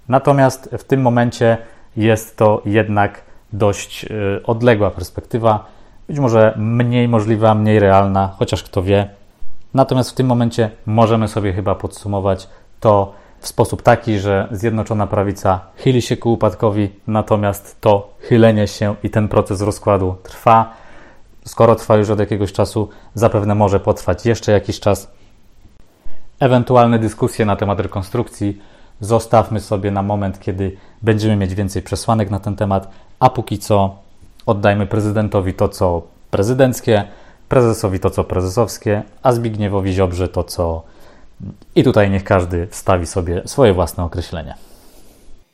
Natomiast 0.10 0.70
w 0.78 0.84
tym 0.84 1.01
momencie 1.01 1.57
jest 1.98 2.38
to 2.38 2.62
jednak 2.66 3.22
dość 3.54 4.06
y, 4.06 4.42
odległa 4.44 4.92
perspektywa, 4.92 5.66
być 6.08 6.20
może 6.20 6.54
mniej 6.58 7.08
możliwa, 7.08 7.56
mniej 7.56 7.80
realna, 7.80 8.36
chociaż 8.40 8.64
kto 8.64 8.84
wie. 8.84 9.10
Natomiast 9.74 10.12
w 10.12 10.14
tym 10.14 10.28
momencie 10.28 10.70
możemy 10.86 11.28
sobie 11.28 11.54
chyba 11.54 11.76
podsumować 11.76 12.50
to 12.80 13.14
w 13.40 13.48
sposób 13.48 13.82
taki, 13.82 14.20
że 14.20 14.48
Zjednoczona 14.52 15.08
Prawica 15.08 15.60
chyli 15.76 16.02
się 16.02 16.18
ku 16.18 16.34
upadkowi, 16.34 16.90
natomiast 17.08 17.82
to 17.82 18.14
chylenie 18.20 18.68
się 18.68 18.96
i 19.04 19.10
ten 19.10 19.28
proces 19.28 19.62
rozkładu 19.62 20.16
trwa. 20.24 20.74
Skoro 21.46 21.76
trwa 21.76 21.98
już 21.98 22.10
od 22.10 22.20
jakiegoś 22.20 22.54
czasu, 22.54 22.90
zapewne 23.14 23.56
może 23.56 23.80
potrwać 23.80 24.26
jeszcze 24.26 24.52
jakiś 24.52 24.80
czas. 24.80 25.12
Ewentualne 26.40 27.00
dyskusje 27.00 27.46
na 27.46 27.56
temat 27.56 27.80
rekonstrukcji 27.80 28.62
zostawmy 29.00 29.60
sobie 29.60 29.91
na 29.91 30.04
moment, 30.04 30.39
kiedy 30.39 30.78
będziemy 31.02 31.36
mieć 31.36 31.56
więcej 31.56 31.82
przesłanek 31.82 32.30
na 32.30 32.39
ten 32.39 32.56
temat, 32.56 32.91
a 33.20 33.30
póki 33.30 33.58
co 33.58 33.95
oddajmy 34.45 34.86
prezydentowi 34.86 35.54
to, 35.54 35.70
co 35.70 36.02
prezydenckie, 36.32 37.04
prezesowi 37.50 38.00
to, 38.00 38.10
co 38.10 38.24
prezesowskie, 38.24 39.04
a 39.24 39.32
Zbigniewowi 39.32 39.93
Ziobrze 39.93 40.28
to, 40.28 40.43
co. 40.43 40.84
I 41.76 41.84
tutaj 41.84 42.10
niech 42.10 42.24
każdy 42.24 42.68
wstawi 42.68 43.08
sobie 43.08 43.41
swoje 43.45 43.74
własne 43.74 44.04
określenie. 44.04 44.56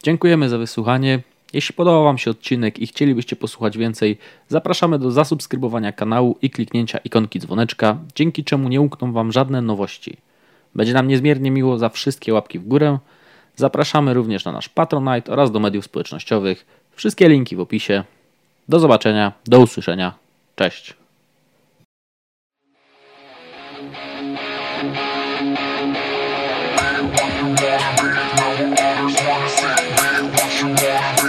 Dziękujemy 0.04 0.50
za 0.50 0.58
wysłuchanie. 0.58 1.20
Jeśli 1.54 1.76
podobał 1.76 2.04
Wam 2.04 2.18
się 2.18 2.32
odcinek 2.32 2.80
i 2.80 2.88
chcielibyście 2.88 3.36
posłuchać 3.36 3.78
więcej, 3.78 4.18
zapraszamy 4.48 5.00
do 5.00 5.12
zasubskrybowania 5.12 5.92
kanału 5.92 6.38
i 6.42 6.50
kliknięcia 6.50 6.98
ikonki 6.98 7.40
dzwoneczka, 7.40 7.98
dzięki 8.16 8.44
czemu 8.44 8.70
nie 8.70 8.82
umkną 8.82 9.14
Wam 9.14 9.32
żadne 9.32 9.62
nowości. 9.62 10.18
Będzie 10.76 10.94
nam 10.94 11.08
niezmiernie 11.08 11.52
miło 11.52 11.78
za 11.78 11.90
wszystkie 11.90 12.34
łapki 12.34 12.60
w 12.60 12.68
górę. 12.68 13.00
Zapraszamy 13.56 14.14
również 14.14 14.46
na 14.46 14.52
nasz 14.52 14.70
Patronite 14.70 15.32
oraz 15.32 15.52
do 15.52 15.60
mediów 15.60 15.86
społecznościowych. 15.86 16.66
Wszystkie 16.96 17.30
linki 17.30 17.56
w 17.56 17.60
opisie. 17.60 18.04
Do 18.70 18.80
zobaczenia, 18.80 19.32
do 19.46 19.60
usłyszenia. 19.60 20.14
Cześć. 20.56 20.96
you 30.66 30.74
want. 30.76 31.25